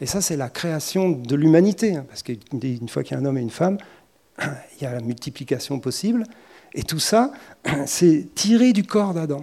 Et 0.00 0.06
ça, 0.06 0.20
c'est 0.20 0.36
la 0.36 0.50
création 0.50 1.10
de 1.10 1.36
l'humanité, 1.36 1.96
hein, 1.96 2.04
parce 2.08 2.22
qu'une 2.22 2.88
fois 2.88 3.02
qu'il 3.02 3.16
y 3.16 3.18
a 3.18 3.22
un 3.22 3.24
homme 3.24 3.38
et 3.38 3.42
une 3.42 3.50
femme, 3.50 3.78
il 4.38 4.82
y 4.82 4.86
a 4.86 4.92
la 4.92 5.00
multiplication 5.00 5.80
possible. 5.80 6.24
Et 6.74 6.82
tout 6.82 6.98
ça, 6.98 7.32
c'est 7.86 8.28
tiré 8.34 8.72
du 8.72 8.84
corps 8.84 9.14
d'Adam. 9.14 9.40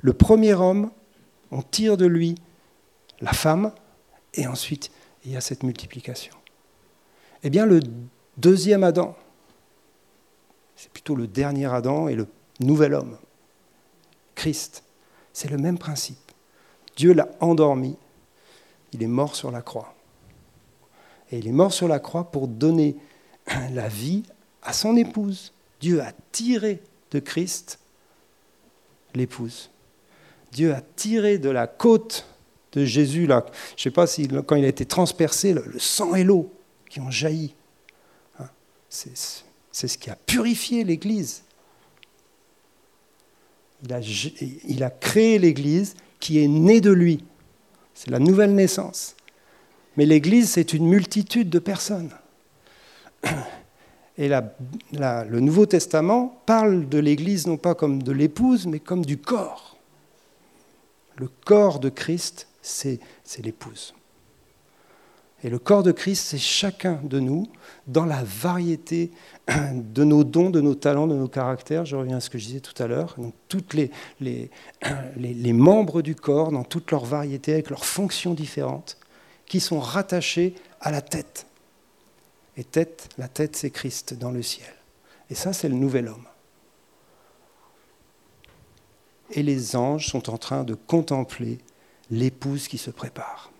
Le 0.00 0.12
premier 0.12 0.54
homme, 0.54 0.90
on 1.50 1.62
tire 1.62 1.96
de 1.96 2.06
lui 2.06 2.36
la 3.20 3.32
femme, 3.32 3.72
et 4.34 4.46
ensuite, 4.46 4.90
il 5.24 5.32
y 5.32 5.36
a 5.36 5.40
cette 5.40 5.62
multiplication. 5.62 6.34
Eh 7.42 7.50
bien, 7.50 7.66
le 7.66 7.80
deuxième 8.36 8.84
Adam, 8.84 9.16
c'est 10.76 10.90
plutôt 10.90 11.16
le 11.16 11.26
dernier 11.26 11.66
Adam 11.66 12.08
et 12.08 12.14
le 12.14 12.28
nouvel 12.60 12.94
homme, 12.94 13.18
Christ. 14.34 14.84
C'est 15.32 15.50
le 15.50 15.58
même 15.58 15.78
principe. 15.78 16.18
Dieu 16.96 17.12
l'a 17.12 17.28
endormi 17.40 17.96
il 18.92 19.02
est 19.02 19.08
mort 19.08 19.34
sur 19.34 19.50
la 19.50 19.62
croix. 19.62 19.94
Et 21.30 21.38
il 21.38 21.46
est 21.46 21.52
mort 21.52 21.72
sur 21.72 21.88
la 21.88 21.98
croix 21.98 22.30
pour 22.30 22.48
donner 22.48 22.96
la 23.72 23.88
vie 23.88 24.22
à 24.62 24.72
son 24.72 24.96
épouse. 24.96 25.52
Dieu 25.80 26.00
a 26.02 26.12
tiré 26.32 26.80
de 27.10 27.18
Christ 27.18 27.78
l'épouse. 29.14 29.70
Dieu 30.52 30.74
a 30.74 30.80
tiré 30.80 31.38
de 31.38 31.50
la 31.50 31.66
côte 31.66 32.26
de 32.72 32.84
Jésus, 32.84 33.26
je 33.26 33.32
ne 33.32 33.42
sais 33.76 33.90
pas 33.90 34.06
si 34.06 34.28
quand 34.28 34.56
il 34.56 34.64
a 34.64 34.68
été 34.68 34.84
transpercé, 34.84 35.52
le, 35.52 35.78
sang 35.78 36.14
et 36.14 36.24
l'eau 36.24 36.52
qui 36.88 37.00
ont 37.00 37.10
jailli. 37.10 37.54
Hein, 38.38 38.48
c'est 38.88 39.16
ce 39.88 39.98
qui 39.98 40.10
a 40.10 40.16
purifié 40.16 40.84
l'Église. 40.84 41.44
Il 43.82 44.82
a 44.82 44.90
créé 44.90 45.38
l'Église 45.38 45.94
qui 46.20 46.42
est 46.42 46.48
née 46.48 46.80
de 46.80 46.90
lui. 46.90 47.24
C'est 47.98 48.10
la 48.10 48.20
nouvelle 48.20 48.54
naissance. 48.54 49.16
Mais 49.96 50.06
l'Église, 50.06 50.50
c'est 50.50 50.72
une 50.72 50.86
multitude 50.86 51.50
de 51.50 51.58
personnes. 51.58 52.12
Et 54.16 54.28
le 54.28 55.40
Nouveau 55.40 55.66
Testament 55.66 56.40
parle 56.46 56.88
de 56.88 56.98
l'Église 57.00 57.48
non 57.48 57.56
pas 57.56 57.74
comme 57.74 58.00
de 58.04 58.12
l'épouse, 58.12 58.68
mais 58.68 58.78
comme 58.78 59.04
du 59.04 59.18
corps. 59.18 59.76
Le 61.16 61.28
corps 61.44 61.80
de 61.80 61.88
Christ, 61.88 62.46
c'est 62.62 63.00
l'épouse. 63.42 63.94
Et 65.44 65.50
le 65.50 65.58
corps 65.58 65.84
de 65.84 65.92
Christ, 65.92 66.26
c'est 66.26 66.38
chacun 66.38 67.00
de 67.04 67.20
nous 67.20 67.46
dans 67.86 68.04
la 68.04 68.22
variété 68.24 69.12
de 69.48 70.02
nos 70.02 70.24
dons, 70.24 70.50
de 70.50 70.60
nos 70.60 70.74
talents, 70.74 71.06
de 71.06 71.14
nos 71.14 71.28
caractères. 71.28 71.84
Je 71.84 71.94
reviens 71.94 72.16
à 72.16 72.20
ce 72.20 72.28
que 72.28 72.38
je 72.38 72.46
disais 72.46 72.60
tout 72.60 72.80
à 72.82 72.88
l'heure. 72.88 73.14
Donc, 73.18 73.34
toutes 73.46 73.74
les, 73.74 73.90
les, 74.20 74.50
les, 75.16 75.52
membres 75.52 76.02
du 76.02 76.16
corps, 76.16 76.50
dans 76.50 76.64
toute 76.64 76.90
leur 76.90 77.04
variété, 77.04 77.52
avec 77.52 77.70
leurs 77.70 77.84
fonctions 77.84 78.34
différentes, 78.34 78.98
qui 79.46 79.60
sont 79.60 79.78
rattachés 79.78 80.56
à 80.80 80.90
la 80.90 81.02
tête. 81.02 81.46
Et 82.56 82.64
tête, 82.64 83.08
la 83.16 83.28
tête, 83.28 83.54
c'est 83.54 83.70
Christ 83.70 84.14
dans 84.14 84.32
le 84.32 84.42
ciel. 84.42 84.74
Et 85.30 85.36
ça, 85.36 85.52
c'est 85.52 85.68
le 85.68 85.76
nouvel 85.76 86.08
homme. 86.08 86.26
Et 89.30 89.44
les 89.44 89.76
anges 89.76 90.08
sont 90.08 90.30
en 90.30 90.38
train 90.38 90.64
de 90.64 90.74
contempler 90.74 91.58
l'épouse 92.10 92.66
qui 92.66 92.78
se 92.78 92.90
prépare 92.90 93.52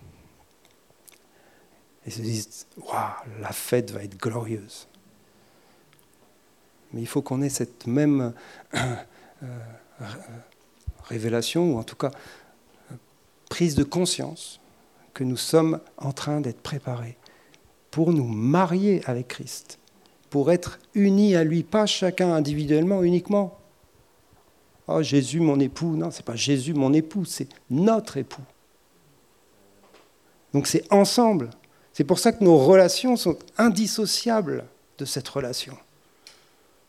et 2.09 2.11
se 2.11 2.21
disent 2.21 2.65
Waouh, 2.77 3.39
la 3.39 3.51
fête 3.51 3.91
va 3.91 4.03
être 4.03 4.17
glorieuse. 4.17 4.87
Mais 6.91 7.01
il 7.01 7.07
faut 7.07 7.21
qu'on 7.21 7.43
ait 7.43 7.49
cette 7.49 7.85
même 7.85 8.33
euh, 8.73 8.95
euh, 9.43 10.05
révélation, 11.03 11.75
ou 11.75 11.77
en 11.77 11.83
tout 11.83 11.95
cas 11.95 12.09
prise 13.47 13.75
de 13.75 13.83
conscience, 13.83 14.59
que 15.13 15.23
nous 15.23 15.37
sommes 15.37 15.81
en 15.97 16.11
train 16.11 16.41
d'être 16.41 16.61
préparés 16.61 17.15
pour 17.91 18.11
nous 18.11 18.27
marier 18.27 19.03
avec 19.05 19.27
Christ, 19.27 19.77
pour 20.31 20.51
être 20.51 20.79
unis 20.95 21.35
à 21.35 21.43
lui, 21.43 21.61
pas 21.61 21.85
chacun 21.85 22.33
individuellement 22.33 23.03
uniquement. 23.03 23.59
Oh 24.87 25.03
Jésus 25.03 25.41
mon 25.41 25.59
époux, 25.59 25.95
non, 25.95 26.09
c'est 26.09 26.25
pas 26.25 26.35
Jésus 26.35 26.73
mon 26.73 26.91
époux, 26.93 27.25
c'est 27.25 27.49
notre 27.69 28.17
époux. 28.17 28.41
Donc 30.53 30.65
c'est 30.65 30.91
ensemble. 30.91 31.51
C'est 31.93 32.03
pour 32.03 32.19
ça 32.19 32.31
que 32.31 32.43
nos 32.43 32.57
relations 32.57 33.15
sont 33.15 33.37
indissociables 33.57 34.65
de 34.97 35.05
cette 35.05 35.27
relation. 35.27 35.77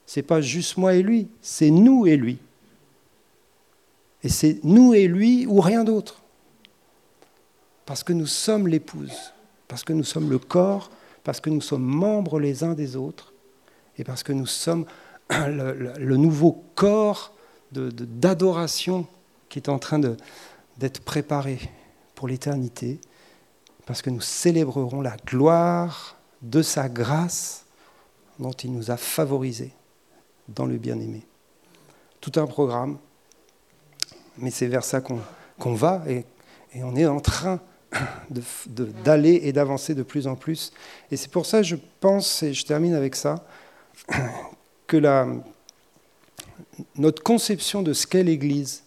C'est 0.07 0.23
pas 0.23 0.41
juste 0.41 0.77
moi 0.77 0.95
et 0.95 1.03
lui, 1.03 1.29
c'est 1.41 1.71
nous 1.71 2.07
et 2.07 2.17
lui. 2.17 2.39
Et 4.23 4.29
c'est 4.29 4.61
nous 4.65 4.93
et 4.95 5.07
lui 5.07 5.47
ou 5.47 5.61
rien 5.61 5.85
d'autre. 5.85 6.21
Parce 7.87 8.03
que 8.03 8.13
nous 8.13 8.27
sommes 8.27 8.69
l'épouse, 8.69 9.33
parce 9.69 9.85
que 9.85 9.93
nous 9.93 10.05
sommes 10.05 10.31
le 10.31 10.39
corps, 10.39 10.91
parce 11.25 11.41
que 11.41 11.51
nous 11.51 11.61
sommes 11.61 11.85
membres 11.85 12.39
les 12.39 12.65
uns 12.65 12.75
des 12.75 12.97
autres, 12.97 13.33
et 13.99 14.05
parce 14.05 14.23
que 14.23 14.33
nous 14.33 14.47
sommes 14.47 14.87
le, 15.31 16.17
nouveau 16.17 16.65
corps 16.75 17.33
d'adoration 17.73 19.07
qui 19.49 19.59
est 19.59 19.69
en 19.69 19.79
train 19.79 19.99
d'être 20.79 21.01
préparé 21.03 21.59
pour 22.15 22.29
l'éternité, 22.29 23.01
parce 23.87 24.03
que 24.03 24.11
nous 24.11 24.21
célébrerons 24.21 25.01
la 25.01 25.17
gloire 25.27 26.17
de 26.43 26.63
sa 26.63 26.89
grâce 26.89 27.65
dont 28.39 28.53
il 28.53 28.73
nous 28.73 28.91
a 28.91 28.97
favorisés 28.97 29.73
dans 30.49 30.67
le 30.67 30.79
bien-aimé. 30.79 31.27
Tout 32.21 32.33
un 32.37 32.47
programme 32.47 32.99
mais 34.41 34.51
c'est 34.51 34.67
vers 34.67 34.85
ça 34.85 35.01
qu'on 35.01 35.75
va 35.75 36.03
et, 36.09 36.25
on 36.83 36.97
est 36.97 37.07
en 37.07 37.21
train 37.21 37.61
d'aller 39.05 39.41
et 39.43 39.53
d'avancer 39.53 39.95
de 39.95 40.05
plus 40.05 40.29
en 40.29 40.37
plus. 40.37 40.73
Et 41.11 41.17
c'est 41.17 41.31
pour 41.31 41.47
ça, 41.47 41.63
je 41.63 41.77
pense, 41.99 42.45
et 42.45 42.55
je 42.55 42.65
termine 42.65 42.95
avec 42.95 43.17
ça, 43.17 43.45
que 44.87 44.97
notre 46.97 47.23
conception 47.23 47.83
de 47.83 47.93
ce 47.93 48.07
qu'est 48.07 48.23
l'Église 48.23 48.85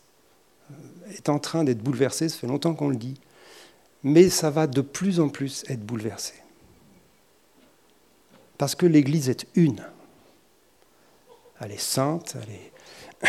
est 1.10 1.28
en 1.28 1.39
train 1.39 1.66
d'être 1.66 1.84
bouleversée, 1.84 2.30
ça 2.30 2.38
fait 2.38 2.48
longtemps 2.48 2.74
qu'on 2.74 2.88
le 2.88 2.96
dit, 2.96 3.20
mais 4.04 4.30
ça 4.30 4.49
va 4.49 4.68
de 4.68 4.82
plus 4.82 5.20
en 5.20 5.30
plus 5.30 5.64
être 5.70 5.86
bouleversé. 5.86 6.34
Parce 8.58 8.76
que 8.76 8.86
l'Église 8.86 9.30
est 9.30 9.45
une. 9.56 9.84
Elle 11.60 11.72
est 11.72 11.80
sainte, 11.80 12.36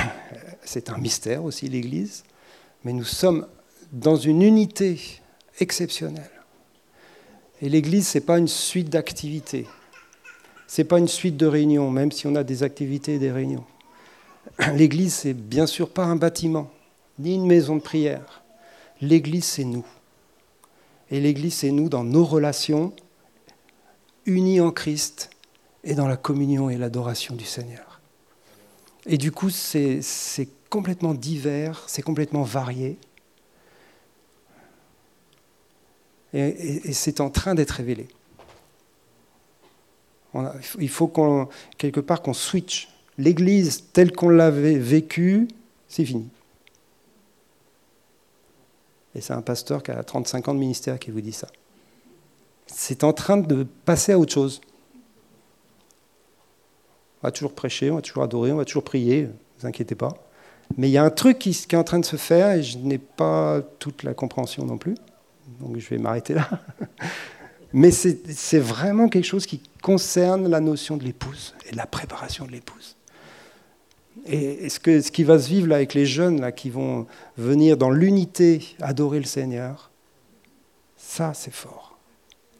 c'est 0.64 0.90
un 0.90 0.98
mystère 0.98 1.44
aussi 1.44 1.68
l'Église, 1.68 2.24
mais 2.84 2.92
nous 2.92 3.04
sommes 3.04 3.46
dans 3.92 4.16
une 4.16 4.42
unité 4.42 5.00
exceptionnelle. 5.60 6.30
Et 7.62 7.68
l'Église, 7.68 8.08
ce 8.08 8.18
n'est 8.18 8.24
pas 8.24 8.38
une 8.38 8.48
suite 8.48 8.90
d'activités, 8.90 9.66
ce 10.66 10.80
n'est 10.80 10.88
pas 10.88 10.98
une 10.98 11.08
suite 11.08 11.36
de 11.36 11.46
réunions, 11.46 11.90
même 11.90 12.10
si 12.10 12.26
on 12.26 12.34
a 12.34 12.42
des 12.42 12.64
activités 12.64 13.14
et 13.14 13.18
des 13.18 13.30
réunions. 13.30 13.64
L'Église, 14.74 15.14
c'est 15.14 15.34
bien 15.34 15.66
sûr 15.66 15.90
pas 15.90 16.04
un 16.04 16.16
bâtiment, 16.16 16.70
ni 17.18 17.34
une 17.36 17.46
maison 17.46 17.76
de 17.76 17.80
prière. 17.80 18.42
L'Église, 19.00 19.44
c'est 19.44 19.64
nous. 19.64 19.86
Et 21.10 21.20
l'Église, 21.20 21.54
c'est 21.54 21.70
nous 21.70 21.88
dans 21.88 22.04
nos 22.04 22.24
relations, 22.24 22.92
unis 24.26 24.60
en 24.60 24.70
Christ 24.70 25.30
et 25.84 25.94
dans 25.94 26.08
la 26.08 26.16
communion 26.16 26.70
et 26.70 26.76
l'adoration 26.76 27.34
du 27.34 27.44
Seigneur. 27.44 28.00
Et 29.06 29.18
du 29.18 29.32
coup, 29.32 29.50
c'est 29.50 30.00
complètement 30.70 31.14
divers, 31.14 31.84
c'est 31.86 32.02
complètement 32.02 32.42
varié. 32.42 32.98
Et, 36.32 36.92
c'est 36.92 37.20
en 37.20 37.30
train 37.30 37.54
d'être 37.54 37.70
révélé. 37.70 38.08
il 40.80 40.88
faut 40.88 41.06
qu'on, 41.06 41.48
quelque 41.78 42.00
part 42.00 42.22
qu'on 42.22 42.34
switch. 42.34 42.88
L'Église 43.18 43.84
telle 43.92 44.10
qu'on 44.10 44.30
l'avait 44.30 44.76
vécue, 44.76 45.46
c'est 45.86 46.04
fini. 46.04 46.28
Et 49.14 49.20
c'est 49.20 49.32
un 49.32 49.42
pasteur 49.42 49.82
qui 49.82 49.90
a 49.90 50.02
35 50.02 50.48
ans 50.48 50.54
de 50.54 50.58
ministère 50.58 50.98
qui 50.98 51.10
vous 51.10 51.20
dit 51.20 51.32
ça. 51.32 51.48
C'est 52.66 53.04
en 53.04 53.12
train 53.12 53.36
de 53.36 53.66
passer 53.84 54.12
à 54.12 54.18
autre 54.18 54.32
chose. 54.32 54.60
On 57.22 57.28
va 57.28 57.32
toujours 57.32 57.54
prêcher, 57.54 57.90
on 57.90 57.96
va 57.96 58.02
toujours 58.02 58.22
adorer, 58.22 58.52
on 58.52 58.56
va 58.56 58.64
toujours 58.64 58.84
prier, 58.84 59.22
ne 59.22 59.28
vous 59.60 59.66
inquiétez 59.66 59.94
pas. 59.94 60.14
Mais 60.76 60.88
il 60.88 60.92
y 60.92 60.98
a 60.98 61.04
un 61.04 61.10
truc 61.10 61.38
qui, 61.38 61.50
est 61.50 61.74
en 61.74 61.84
train 61.84 61.98
de 61.98 62.04
se 62.04 62.16
faire 62.16 62.52
et 62.52 62.62
je 62.62 62.78
n'ai 62.78 62.98
pas 62.98 63.60
toute 63.78 64.02
la 64.02 64.14
compréhension 64.14 64.64
non 64.64 64.78
plus. 64.78 64.94
Donc 65.60 65.78
je 65.78 65.88
vais 65.88 65.98
m'arrêter 65.98 66.34
là. 66.34 66.48
Mais 67.72 67.90
c'est 67.90 68.58
vraiment 68.58 69.08
quelque 69.08 69.24
chose 69.24 69.46
qui 69.46 69.60
concerne 69.82 70.48
la 70.48 70.60
notion 70.60 70.96
de 70.96 71.02
l'épouse 71.02 71.54
et 71.66 71.72
de 71.72 71.76
la 71.76 71.86
préparation 71.86 72.46
de 72.46 72.52
l'épouse. 72.52 72.96
Et 74.26 74.68
ce, 74.68 74.80
que, 74.80 75.00
ce 75.00 75.10
qui 75.10 75.24
va 75.24 75.38
se 75.38 75.48
vivre 75.48 75.72
avec 75.74 75.92
les 75.92 76.06
jeunes 76.06 76.40
là, 76.40 76.52
qui 76.52 76.70
vont 76.70 77.06
venir 77.36 77.76
dans 77.76 77.90
l'unité 77.90 78.76
adorer 78.80 79.18
le 79.18 79.26
Seigneur, 79.26 79.90
ça 80.96 81.34
c'est 81.34 81.52
fort. 81.52 81.98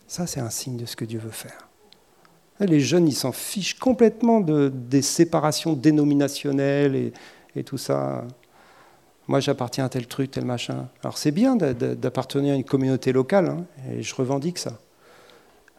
Ça 0.07 0.27
c'est 0.27 0.41
un 0.41 0.51
signe 0.51 0.77
de 0.77 0.87
ce 0.87 0.97
que 0.97 1.05
Dieu 1.05 1.19
veut 1.19 1.31
faire. 1.31 1.69
Les 2.61 2.81
jeunes, 2.81 3.09
ils 3.09 3.15
s'en 3.15 3.33
fichent 3.33 3.79
complètement 3.79 4.41
de, 4.41 4.71
des 4.73 5.03
séparations 5.03 5.73
dénominationnelles 5.73 7.13
et, 7.57 7.65
tout 7.65 7.79
ça. 7.79 8.25
Moi, 9.27 9.41
j'appartiens 9.41 9.87
à 9.87 9.89
tel 9.89 10.07
truc, 10.07 10.31
tel 10.31 10.45
machin. 10.45 10.89
Alors, 11.03 11.19
c'est 11.19 11.33
bien 11.33 11.57
d'appartenir 11.57 12.55
à 12.55 12.57
une 12.57 12.65
communauté 12.65 13.13
locale, 13.13 13.49
hein, 13.49 13.65
et 13.91 14.03
je 14.03 14.15
revendique 14.15 14.59
ça. 14.59 14.79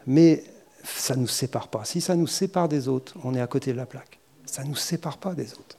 Mais 0.06 0.44
ça 0.84 1.16
ne 1.16 1.22
nous 1.22 1.28
sépare 1.28 1.70
pas. 1.70 1.86
Si 1.86 2.02
ça 2.02 2.16
nous 2.16 2.28
sépare 2.28 2.68
des 2.68 2.88
autres, 2.88 3.16
on 3.24 3.34
est 3.36 3.42
à 3.42 3.48
côté 3.48 3.72
de 3.72 3.78
la 3.78 3.86
plaque. 3.86 4.20
Ça 4.56 4.64
ne 4.64 4.70
nous 4.70 4.76
sépare 4.78 5.18
pas 5.18 5.34
des 5.34 5.51
autres. 5.51 5.78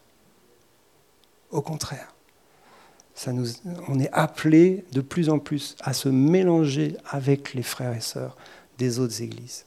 Au 1.51 1.62
contraire. 1.62 2.14
Ça 3.14 3.33
nous, 3.33 3.47
on 3.89 3.99
est 3.99 4.11
appelé 4.12 4.85
de 4.93 5.01
plus 5.01 5.31
en 5.31 5.39
plus 5.39 5.77
à 5.81 5.95
se 5.95 6.11
mélanger 6.11 6.95
avec 7.09 7.55
les 7.55 7.62
frères 7.62 7.95
et 7.95 8.03
sœurs 8.03 8.37
des 8.77 8.99
autres 8.99 9.22
églises. 9.22 9.64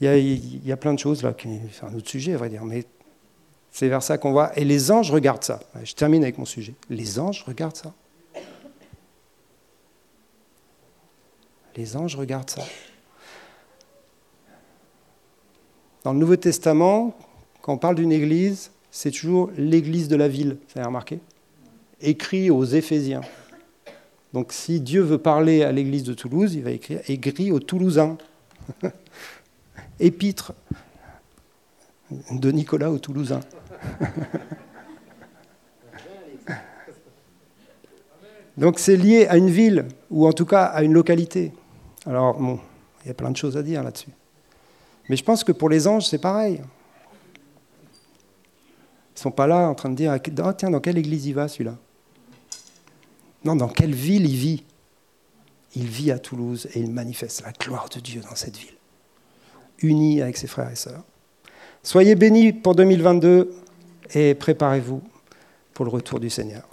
Il 0.00 0.66
y, 0.66 0.72
a, 0.72 0.76
plein 0.76 0.94
de 0.94 0.98
choses 0.98 1.22
là, 1.22 1.32
c'est 1.38 1.84
un 1.84 1.94
autre 1.94 2.08
sujet 2.08 2.34
à 2.34 2.38
vrai 2.38 2.48
dire, 2.48 2.64
mais 2.64 2.84
c'est 3.70 3.88
vers 3.88 4.02
ça 4.02 4.18
qu'on 4.18 4.32
va. 4.32 4.50
Et 4.56 4.64
les 4.64 4.90
anges 4.90 5.12
regardent 5.12 5.44
ça. 5.44 5.60
Je 5.84 5.94
termine 5.94 6.24
avec 6.24 6.38
mon 6.38 6.44
sujet. 6.44 6.74
Les 6.90 7.20
anges 7.20 7.44
regardent 7.46 7.76
ça. 7.76 7.94
Les 11.76 11.96
anges 11.96 12.16
regardent 12.16 12.50
ça. 12.50 12.64
Dans 16.04 16.12
le 16.12 16.18
Nouveau 16.18 16.36
Testament, 16.36 17.16
quand 17.62 17.72
on 17.72 17.78
parle 17.78 17.94
d'une 17.94 18.12
église, 18.12 18.70
c'est 18.90 19.10
toujours 19.10 19.50
l'église 19.56 20.08
de 20.08 20.16
la 20.16 20.28
ville, 20.28 20.58
vous 20.68 20.78
avez 20.78 20.86
remarqué 20.86 21.18
Écrit 22.02 22.50
aux 22.50 22.64
Éphésiens. 22.64 23.22
Donc 24.34 24.52
si 24.52 24.80
Dieu 24.80 25.00
veut 25.00 25.16
parler 25.16 25.62
à 25.62 25.72
l'église 25.72 26.04
de 26.04 26.12
Toulouse, 26.12 26.54
il 26.54 26.62
va 26.62 26.72
écrire 26.72 27.00
écrit 27.08 27.50
aux 27.50 27.60
Toulousains. 27.60 28.18
épître 29.98 30.52
de 32.30 32.50
Nicolas 32.50 32.90
au 32.90 32.98
Toulousain. 32.98 33.40
Donc 38.58 38.78
c'est 38.78 38.98
lié 38.98 39.26
à 39.26 39.38
une 39.38 39.48
ville, 39.48 39.86
ou 40.10 40.26
en 40.26 40.34
tout 40.34 40.44
cas 40.44 40.64
à 40.64 40.82
une 40.82 40.92
localité. 40.92 41.54
Alors, 42.04 42.38
bon, 42.38 42.60
il 43.04 43.08
y 43.08 43.10
a 43.10 43.14
plein 43.14 43.30
de 43.30 43.36
choses 43.38 43.56
à 43.56 43.62
dire 43.62 43.82
là-dessus. 43.82 44.10
Mais 45.08 45.16
je 45.16 45.24
pense 45.24 45.44
que 45.44 45.52
pour 45.52 45.68
les 45.68 45.86
anges, 45.86 46.06
c'est 46.06 46.18
pareil. 46.18 46.60
Ils 49.10 49.18
ne 49.18 49.20
sont 49.20 49.30
pas 49.30 49.46
là 49.46 49.68
en 49.68 49.74
train 49.74 49.90
de 49.90 49.94
dire, 49.94 50.16
oh, 50.44 50.52
tiens, 50.52 50.70
dans 50.70 50.80
quelle 50.80 50.98
église 50.98 51.26
il 51.26 51.34
va 51.34 51.48
celui-là? 51.48 51.76
Non, 53.44 53.56
dans 53.56 53.68
quelle 53.68 53.94
ville 53.94 54.26
il 54.26 54.36
vit? 54.36 54.64
Il 55.76 55.86
vit 55.86 56.10
à 56.10 56.18
Toulouse 56.18 56.68
et 56.74 56.80
il 56.80 56.90
manifeste 56.90 57.42
la 57.42 57.52
gloire 57.52 57.88
de 57.88 58.00
Dieu 58.00 58.20
dans 58.20 58.34
cette 58.34 58.56
ville 58.56 58.74
unis 59.80 60.22
avec 60.22 60.36
ses 60.36 60.46
frères 60.46 60.70
et 60.70 60.76
sœurs. 60.76 61.02
Soyez 61.82 62.14
bénis 62.14 62.52
pour 62.52 62.74
2022 62.74 63.54
et 64.14 64.34
préparez-vous 64.34 65.02
pour 65.72 65.84
le 65.84 65.90
retour 65.90 66.20
du 66.20 66.30
Seigneur. 66.30 66.66